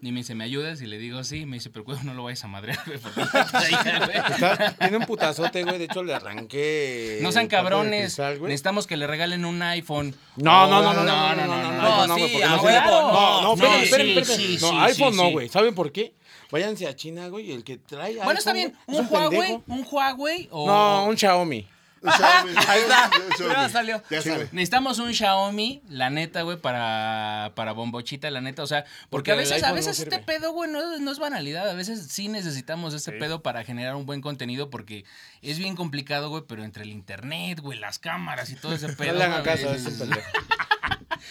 [0.00, 0.80] Y me dice, ¿me ayudas?
[0.80, 1.44] Y le digo, sí.
[1.46, 2.98] Me dice, pero cuidado, no lo vayas a madrear, güey.
[2.98, 3.74] porque ya está ahí,
[4.06, 4.16] güey".
[4.16, 7.18] Está- tiene un putazote, güey, de hecho le arranqué...
[7.22, 8.02] No sean cabrones.
[8.14, 8.40] cristal.
[8.42, 10.14] Necesitamos que le regalen un iPhone.
[10.36, 12.48] No, no, no, no, no, no, no, no, no, no, no, sí, güey, porque a
[12.56, 12.90] no huevo, sirve.
[12.90, 14.58] no, no, no, no, espérame, espérame, sí, espérame.
[14.58, 15.32] sí, No, sí, iPhone sí, no, sí.
[15.32, 15.48] güey.
[15.48, 16.11] ¿Saben por qué?
[16.52, 18.76] Váyanse a China, güey, y el que trae Bueno, está bien.
[18.86, 19.30] ¿Un Huawei?
[19.40, 19.64] pendejo.
[19.66, 20.48] ¿Un Huawei?
[20.52, 20.66] O...
[20.66, 21.66] No, un Xiaomi.
[22.04, 23.10] Ahí está.
[23.38, 24.02] Ya salió.
[24.10, 24.48] Ya sabe.
[24.50, 28.64] Necesitamos un Xiaomi, la neta, güey, para, para bombochita, la neta.
[28.64, 30.24] O sea, porque, Porque a veces, a no veces este sirve.
[30.26, 31.70] pedo, güey, no, no es banalidad.
[31.70, 35.04] A veces sí necesitamos este pedo para generar un buen contenido porque
[35.42, 38.96] es bien complicado, güey, pero entre el internet, güey, las cámaras y todo ese No
[38.96, 39.12] pedo.
[39.18, 40.28] le hagan a caso, es veces- un pendejo.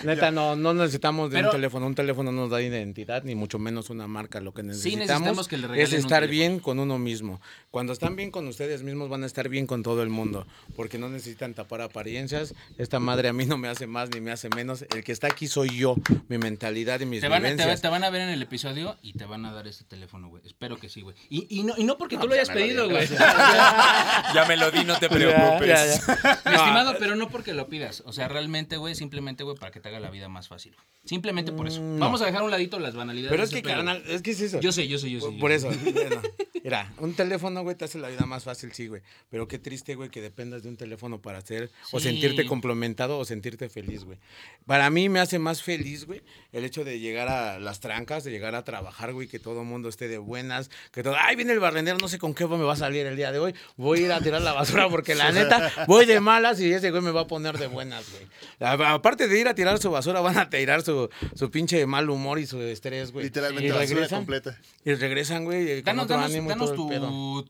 [0.03, 1.85] Neta, no, no necesitamos de Pero- un teléfono.
[1.87, 4.39] Un teléfono no nos da identidad, ni mucho menos una marca.
[4.41, 7.39] Lo que necesitamos, necesitamos que le es estar bien con uno mismo.
[7.69, 10.45] Cuando están bien con ustedes mismos, van a estar bien con todo el mundo.
[10.75, 12.53] Porque no necesitan tapar apariencias.
[12.77, 14.83] Esta madre a mí no me hace más ni me hace menos.
[14.93, 15.95] El que está aquí soy yo,
[16.27, 17.81] mi mentalidad y mis Te van, a- te, vivencias.
[17.81, 20.41] te van a ver en el episodio y te van a dar ese teléfono, güey.
[20.45, 21.15] Espero que sí, güey.
[21.29, 23.07] Y, y, no, y no porque tú lo hayas ya pedido, güey.
[24.33, 26.41] Ya me lo di, no te Ya, ya, ya.
[26.45, 28.03] Mi No, estimado, pero no porque lo pidas.
[28.05, 30.75] O sea, realmente, güey, simplemente, güey, para que te haga la vida más fácil.
[31.03, 31.81] Simplemente por eso.
[31.81, 32.05] Mm, no.
[32.05, 33.31] Vamos a dejar a un ladito las banalidades.
[33.31, 34.59] Pero es que, carnal, es que es eso.
[34.59, 35.25] Yo sé, yo sé, yo sé.
[35.25, 35.55] Por, yo por sé.
[35.55, 36.21] eso, bueno,
[36.63, 39.01] mira, un teléfono, güey, te hace la vida más fácil, sí, güey.
[39.29, 43.25] Pero qué triste, güey, que dependas de un teléfono para hacer o sentirte complementado o
[43.25, 44.19] sentirte feliz, güey.
[44.67, 48.29] Para mí me hace más feliz, güey, el hecho de llegar a las trancas, de
[48.29, 51.53] llegar a trabajar, güey, que todo el mundo esté de buenas, que todo, ay, viene
[51.53, 53.99] el barrendero, no sé con qué me va a salir el día de hoy, voy
[53.99, 57.01] a ir a tirar la basura porque la neta, voy de malas y ese güey
[57.01, 58.27] me va a poner de buenas, güey.
[58.59, 62.39] Aparte de ir a tirar su basura, van a tirar su, su pinche mal humor
[62.39, 63.25] y su estrés, güey.
[63.25, 64.57] Literalmente Y basura regresan, completa.
[64.85, 67.07] y regresan, güey, con Danos, otro danos- ánimo y danos todo el pedo.
[67.09, 67.49] tu.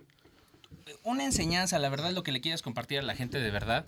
[1.03, 3.85] Una enseñanza, la verdad, lo que le quieras compartir a la gente de verdad.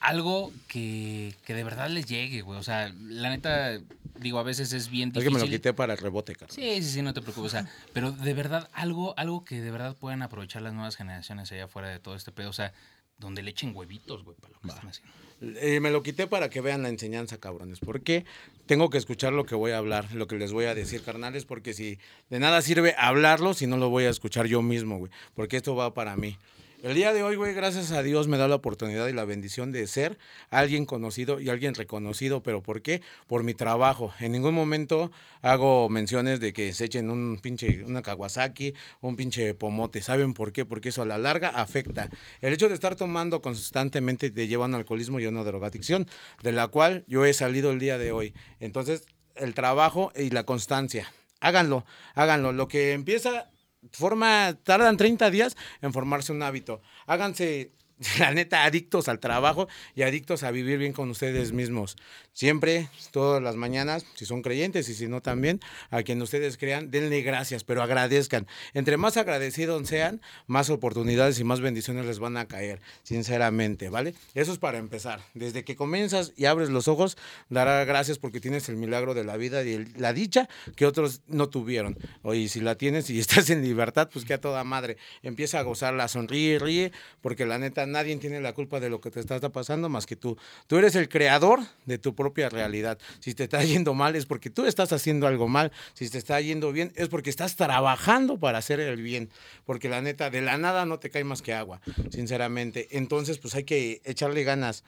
[0.00, 2.58] Algo que, que de verdad les llegue, güey.
[2.58, 3.78] O sea, la neta,
[4.18, 5.34] digo, a veces es bien Es que difícil.
[5.40, 6.54] me lo quité para el rebote, carnal.
[6.54, 7.46] Sí, sí, sí, no te preocupes.
[7.54, 11.50] O sea, pero de verdad, algo, algo que de verdad puedan aprovechar las nuevas generaciones
[11.52, 12.50] allá afuera de todo este pedo.
[12.50, 12.74] O sea,
[13.16, 15.10] donde le echen huevitos, güey, para lo que están haciendo.
[15.40, 17.80] Eh, me lo quité para que vean la enseñanza, cabrones.
[17.80, 18.24] Porque
[18.66, 21.44] tengo que escuchar lo que voy a hablar, lo que les voy a decir, carnales,
[21.44, 21.98] porque si
[22.30, 25.12] de nada sirve hablarlo si no lo voy a escuchar yo mismo, güey.
[25.34, 26.38] Porque esto va para mí.
[26.84, 29.72] El día de hoy, güey, gracias a Dios me da la oportunidad y la bendición
[29.72, 30.18] de ser
[30.50, 32.42] alguien conocido y alguien reconocido.
[32.42, 33.00] ¿Pero por qué?
[33.26, 34.12] Por mi trabajo.
[34.20, 39.54] En ningún momento hago menciones de que se echen un pinche, una Kawasaki, un pinche
[39.54, 40.02] pomote.
[40.02, 40.66] ¿Saben por qué?
[40.66, 42.10] Porque eso a la larga afecta.
[42.42, 46.06] El hecho de estar tomando constantemente te lleva a un alcoholismo y a una drogadicción,
[46.42, 48.34] de la cual yo he salido el día de hoy.
[48.60, 49.06] Entonces,
[49.36, 51.10] el trabajo y la constancia.
[51.40, 52.52] Háganlo, háganlo.
[52.52, 53.48] Lo que empieza
[53.92, 56.80] forma, tardan 30 días en formarse un hábito.
[57.06, 57.72] Háganse,
[58.18, 61.96] la neta, adictos al trabajo y adictos a vivir bien con ustedes mismos.
[62.32, 65.60] Siempre, todas las mañanas, si son creyentes y si no también,
[65.90, 68.48] a quien ustedes crean, denle gracias, pero agradezcan.
[68.72, 74.14] Entre más agradecidos sean, más oportunidades y más bendiciones les van a caer, sinceramente, ¿vale?
[74.34, 75.20] Eso es para empezar.
[75.34, 77.16] Desde que comienzas y abres los ojos,
[77.48, 81.48] dará gracias porque tienes el milagro de la vida y la dicha que otros no
[81.48, 81.96] tuvieron.
[82.22, 84.96] Oye, si la tienes y estás en libertad, pues que a toda madre.
[85.22, 89.10] Empieza a gozarla, sonríe, ríe, porque la neta nadie tiene la culpa de lo que
[89.10, 90.36] te está pasando más que tú.
[90.66, 92.98] Tú eres el creador de tu propia realidad.
[93.20, 95.72] Si te está yendo mal es porque tú estás haciendo algo mal.
[95.94, 99.30] Si te está yendo bien es porque estás trabajando para hacer el bien.
[99.64, 101.80] Porque la neta, de la nada no te cae más que agua,
[102.10, 102.88] sinceramente.
[102.92, 104.84] Entonces, pues hay que echarle ganas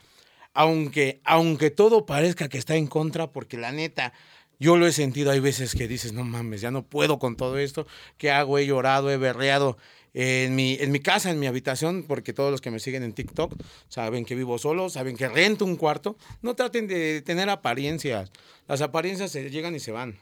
[0.57, 4.11] aunque, aunque todo parezca que está en contra, porque la neta,
[4.59, 7.59] yo lo he sentido, hay veces que dices, no mames, ya no puedo con todo
[7.59, 7.85] esto,
[8.17, 8.57] ¿qué hago?
[8.57, 9.77] He llorado, he berreado
[10.19, 13.13] en mi, en mi casa, en mi habitación, porque todos los que me siguen en
[13.13, 13.53] TikTok
[13.87, 18.31] saben que vivo solo, saben que rento un cuarto, no traten de tener apariencias,
[18.67, 20.17] las apariencias se llegan y se van.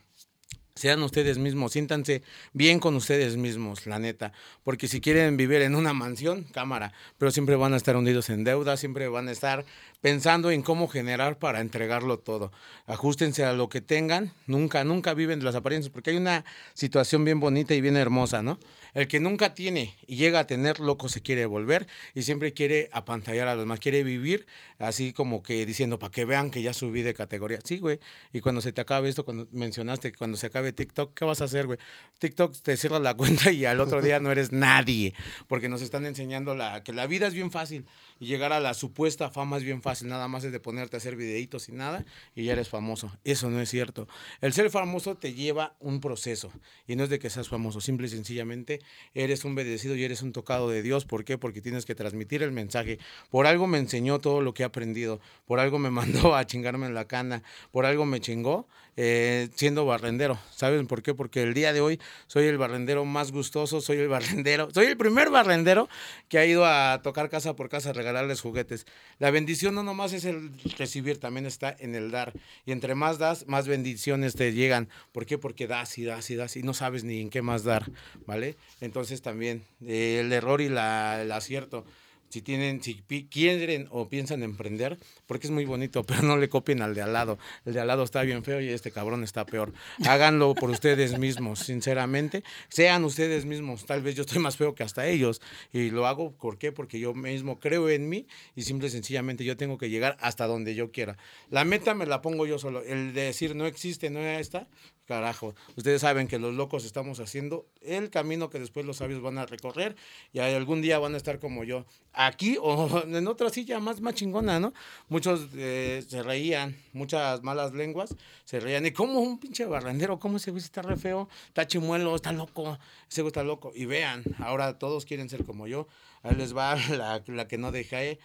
[0.75, 4.33] Sean ustedes mismos, siéntanse bien con ustedes mismos, la neta.
[4.65, 8.43] Porque si quieren vivir en una mansión, cámara, pero siempre van a estar hundidos en
[8.43, 9.63] deuda, siempre van a estar
[10.01, 12.51] pensando en cómo generar para entregarlo todo.
[12.85, 17.39] Ajustense a lo que tengan, nunca, nunca viven las apariencias, porque hay una situación bien
[17.39, 18.59] bonita y bien hermosa, ¿no?
[18.93, 22.89] El que nunca tiene y llega a tener, loco se quiere volver y siempre quiere
[22.93, 24.45] apantallar a los demás, quiere vivir
[24.79, 27.59] así como que diciendo, para que vean que ya subí de categoría.
[27.63, 27.99] Sí, güey.
[28.31, 31.41] Y cuando se te acabe esto, cuando mencionaste que cuando se acabe TikTok, ¿qué vas
[31.41, 31.77] a hacer, güey?
[32.19, 35.13] TikTok te cierra la cuenta y al otro día no eres nadie,
[35.47, 37.85] porque nos están enseñando la, que la vida es bien fácil
[38.19, 40.99] y llegar a la supuesta fama es bien fácil, nada más es de ponerte a
[40.99, 43.11] hacer videitos y nada y ya eres famoso.
[43.23, 44.07] Eso no es cierto.
[44.41, 46.51] El ser famoso te lleva un proceso
[46.87, 48.79] y no es de que seas famoso, simple y sencillamente
[49.13, 51.05] eres un bendecido y eres un tocado de Dios.
[51.05, 51.37] ¿Por qué?
[51.37, 52.99] Porque tienes que transmitir el mensaje.
[53.29, 56.87] Por algo me enseñó todo lo que he aprendido, por algo me mandó a chingarme
[56.87, 60.39] en la cana, por algo me chingó eh, siendo barrendero.
[60.55, 61.13] ¿Saben por qué?
[61.13, 64.97] Porque el día de hoy soy el barrendero más gustoso, soy el barrendero, soy el
[64.97, 65.89] primer barrendero
[66.29, 68.85] que ha ido a tocar casa por casa a regalarles juguetes.
[69.19, 72.33] La bendición no nomás es el recibir, también está en el dar.
[72.65, 74.89] Y entre más das, más bendiciones te llegan.
[75.11, 75.37] ¿Por qué?
[75.37, 77.91] Porque das y das y das y no sabes ni en qué más dar,
[78.25, 78.55] ¿vale?
[78.81, 81.85] Entonces también eh, el error y el acierto
[82.29, 82.95] si tienen, si
[83.29, 87.13] quieren o piensan emprender, porque es muy bonito, pero no le copien al de al
[87.13, 87.37] lado.
[87.65, 89.73] El de al lado está bien feo y este cabrón está peor.
[90.05, 92.43] Háganlo por ustedes mismos, sinceramente.
[92.69, 93.85] Sean ustedes mismos.
[93.85, 95.41] Tal vez yo estoy más feo que hasta ellos.
[95.71, 96.71] Y lo hago, ¿por qué?
[96.71, 100.47] Porque yo mismo creo en mí y simple y sencillamente yo tengo que llegar hasta
[100.47, 101.17] donde yo quiera.
[101.49, 102.83] La meta me la pongo yo solo.
[102.83, 104.67] El de decir no existe, no está,
[105.05, 105.55] carajo.
[105.75, 109.45] Ustedes saben que los locos estamos haciendo el camino que después los sabios van a
[109.45, 109.95] recorrer
[110.33, 114.15] y algún día van a estar como yo, aquí o en otra silla más, más
[114.15, 114.73] chingona, ¿no?
[115.07, 118.15] Muchos eh, se reían, muchas malas lenguas
[118.45, 118.85] se reían.
[118.85, 120.19] ¿Y cómo un pinche barrendero?
[120.19, 121.29] ¿Cómo ese güey está re feo?
[121.47, 122.77] Está chimuelo, está loco,
[123.09, 123.71] ese güey está loco.
[123.75, 125.87] Y vean, ahora todos quieren ser como yo.
[126.23, 128.19] Ahí les va la, la que no dejé.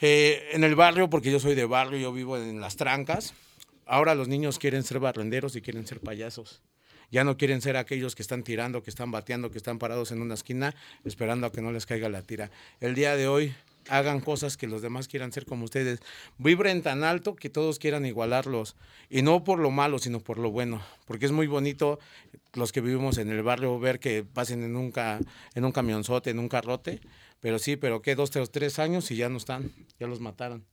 [0.00, 3.34] Eh, en el barrio, porque yo soy de barrio, yo vivo en las trancas
[3.88, 6.62] ahora los niños quieren ser barrenderos y quieren ser payasos.
[7.10, 10.20] Ya no quieren ser aquellos que están tirando, que están bateando, que están parados en
[10.20, 10.74] una esquina
[11.04, 12.50] esperando a que no les caiga la tira.
[12.80, 13.54] El día de hoy
[13.88, 16.00] hagan cosas que los demás quieran ser como ustedes.
[16.36, 18.76] Vibren tan alto que todos quieran igualarlos.
[19.08, 20.82] Y no por lo malo, sino por lo bueno.
[21.06, 21.98] Porque es muy bonito
[22.52, 25.20] los que vivimos en el barrio ver que pasen en un, ca-
[25.54, 27.00] en un camionzote, en un carrote.
[27.40, 30.66] Pero sí, pero que dos, tres, tres años y ya no están, ya los mataron.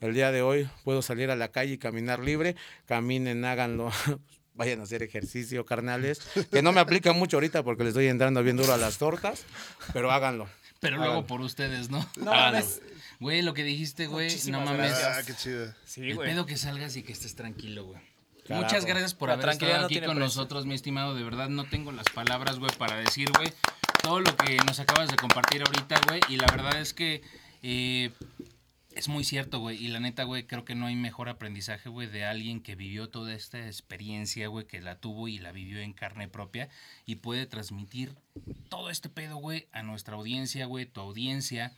[0.00, 2.54] El día de hoy puedo salir a la calle y caminar libre.
[2.86, 3.90] Caminen, háganlo.
[4.54, 6.20] Vayan a hacer ejercicio, carnales.
[6.50, 9.44] Que no me aplica mucho ahorita porque les estoy entrando bien duro a las tortas,
[9.92, 10.48] pero háganlo.
[10.80, 11.12] Pero Háganlo.
[11.14, 12.06] luego por ustedes, ¿no?
[12.16, 12.32] No.
[13.18, 14.92] Güey, lo que dijiste, güey, no mames.
[14.92, 15.72] Ah, qué chido.
[15.86, 16.28] Sí, El güey.
[16.30, 18.00] pedo que salgas y que estés tranquilo, güey.
[18.46, 18.62] Carajo.
[18.64, 20.20] Muchas gracias por La haber estado no aquí con precio.
[20.20, 21.14] nosotros, mi estimado.
[21.14, 23.52] De verdad, no tengo las palabras, güey, para decir, güey,
[24.02, 26.20] todo lo que nos acabas de compartir ahorita, güey.
[26.28, 27.22] Y la verdad es que
[27.62, 28.10] eh,
[28.96, 29.82] es muy cierto, güey.
[29.84, 33.08] Y la neta, güey, creo que no hay mejor aprendizaje, güey, de alguien que vivió
[33.08, 36.68] toda esta experiencia, güey, que la tuvo y la vivió en carne propia
[37.04, 38.14] y puede transmitir
[38.68, 41.72] todo este pedo, güey, a nuestra audiencia, güey, tu audiencia.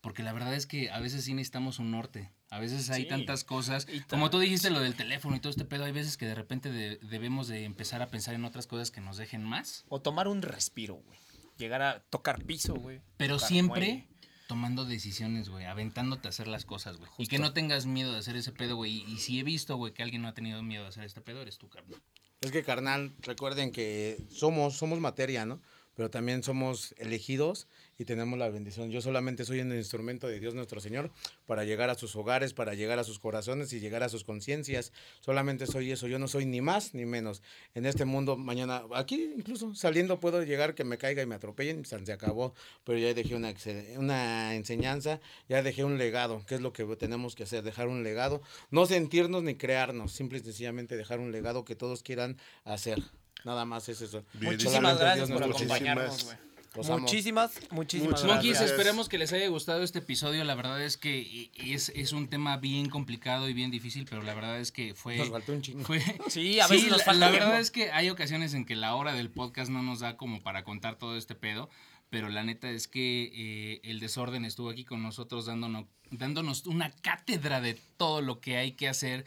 [0.00, 2.30] Porque la verdad es que a veces sí necesitamos un norte.
[2.50, 3.08] A veces hay Sí.
[3.08, 3.86] tantas cosas.
[4.08, 6.70] Como tú dijiste lo del teléfono y todo este pedo, hay veces que de repente
[6.72, 9.84] de- debemos de empezar a pensar en otras cosas que nos dejen más.
[9.88, 11.18] O tomar un respiro, güey.
[11.56, 13.00] Llegar a tocar piso, güey.
[13.16, 14.08] Pero siempre muelle.
[14.52, 15.64] Tomando decisiones, güey.
[15.64, 17.10] Aventándote a hacer las cosas, güey.
[17.16, 19.02] Y que no tengas miedo de hacer ese pedo, güey.
[19.08, 21.40] Y si he visto, güey, que alguien no ha tenido miedo de hacer este pedo,
[21.40, 22.02] eres tú, carnal.
[22.42, 25.58] Es que, carnal, recuerden que somos, somos materia, ¿no?
[25.96, 27.66] Pero también somos elegidos
[28.02, 28.90] y tenemos la bendición.
[28.90, 31.10] Yo solamente soy un instrumento de Dios nuestro Señor
[31.46, 34.92] para llegar a sus hogares, para llegar a sus corazones y llegar a sus conciencias.
[35.20, 36.08] Solamente soy eso.
[36.08, 37.42] Yo no soy ni más ni menos.
[37.74, 41.84] En este mundo, mañana, aquí incluso saliendo puedo llegar que me caiga y me atropellen,
[41.84, 42.54] se acabó.
[42.84, 43.54] Pero ya dejé una,
[43.96, 48.02] una enseñanza, ya dejé un legado, que es lo que tenemos que hacer, dejar un
[48.02, 48.42] legado.
[48.70, 53.00] No sentirnos ni crearnos, simple y sencillamente dejar un legado que todos quieran hacer.
[53.44, 54.24] Nada más es eso.
[54.34, 56.51] Muchísimas Solamente gracias por acompañarnos, güey.
[56.74, 57.00] Los amo.
[57.00, 58.70] Muchísimas, muchísimas Monkeys, gracias.
[58.70, 60.42] esperemos que les haya gustado este episodio.
[60.44, 64.34] La verdad es que es, es un tema bien complicado y bien difícil, pero la
[64.34, 65.18] verdad es que fue...
[65.18, 65.84] Nos faltó un chingo.
[65.84, 68.74] fue Sí, a veces nos la, falta la verdad es que hay ocasiones en que
[68.74, 71.68] la hora del podcast no nos da como para contar todo este pedo,
[72.08, 76.90] pero la neta es que eh, el desorden estuvo aquí con nosotros dándonos, dándonos una
[76.90, 79.26] cátedra de todo lo que hay que hacer,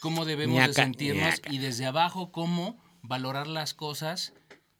[0.00, 1.52] cómo debemos de sentirnos ñaca.
[1.52, 4.34] y desde abajo cómo valorar las cosas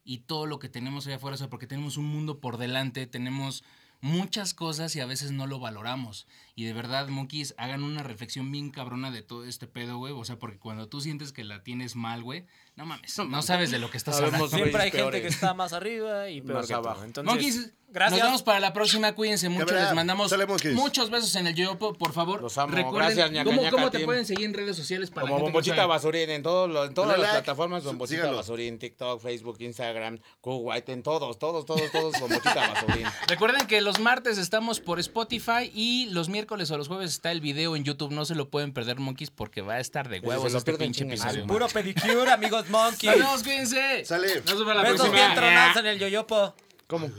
[0.07, 3.05] y todo lo que tenemos allá afuera, o sea, porque tenemos un mundo por delante,
[3.07, 3.65] tenemos
[3.99, 6.27] muchas cosas y a veces no lo valoramos.
[6.55, 10.13] Y de verdad, monkeys, hagan una reflexión bien cabrona de todo este pedo, güey.
[10.13, 12.45] O sea, porque cuando tú sientes que la tienes mal, güey,
[12.77, 14.57] no mames, no sabes de lo que estás Sabemos hablando.
[14.57, 17.03] Siempre hay gente que está más arriba y peor Más que abajo.
[17.03, 18.19] Entonces, Monkeys, gracias.
[18.19, 19.13] nos vemos para la próxima.
[19.13, 19.73] Cuídense mucho.
[19.73, 20.33] Les mandamos
[20.73, 22.41] muchos besos en el yoyopo, por favor.
[22.41, 22.73] Los amo.
[22.75, 25.85] Recuerden, Gracias, ñaca, ¿cómo, ñaca, cómo te pueden seguir en redes sociales para Como Bombochita?
[25.85, 28.31] Basurín, en, todos los- en todas las plataformas, Bombochita.
[28.31, 33.05] Basurín, TikTok, Facebook, Instagram, White, en todos, todos, todos, todos, Bombochita Basurín.
[33.27, 37.41] Recuerden que los martes estamos por Spotify y los miércoles o los jueves está el
[37.41, 38.11] video en YouTube.
[38.11, 41.03] No se lo pueden perder, monkeys, porque va a estar de huevos lo este pinche
[41.03, 41.45] episodio.
[41.47, 43.11] Puro pedicure, amigos monkeys.
[43.11, 44.05] Nos vemos, cuídense.
[44.05, 44.35] Sale.
[44.35, 45.25] Nos vemos para la Besos próxima.
[45.25, 46.55] bien tronados en el yoyopo.
[46.87, 47.09] ¿Cómo?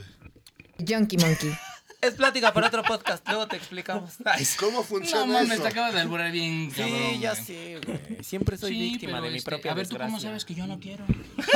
[0.87, 1.57] Junkie Monkey.
[2.01, 4.13] Es plática para otro podcast, luego te explicamos.
[4.25, 4.57] Ay, sí.
[4.57, 5.63] ¿Cómo funciona No mames, eso?
[5.63, 6.97] te acabas de alburar bien, cabrón.
[6.97, 7.45] Sí, ya güey.
[7.45, 8.23] sé, güey.
[8.23, 10.29] Siempre soy Sí, víctima de mi este, propia A ver, ¿tú cómo desgracia.
[10.29, 11.05] sabes que yo no quiero?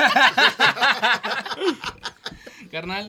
[2.73, 3.07] Carnal.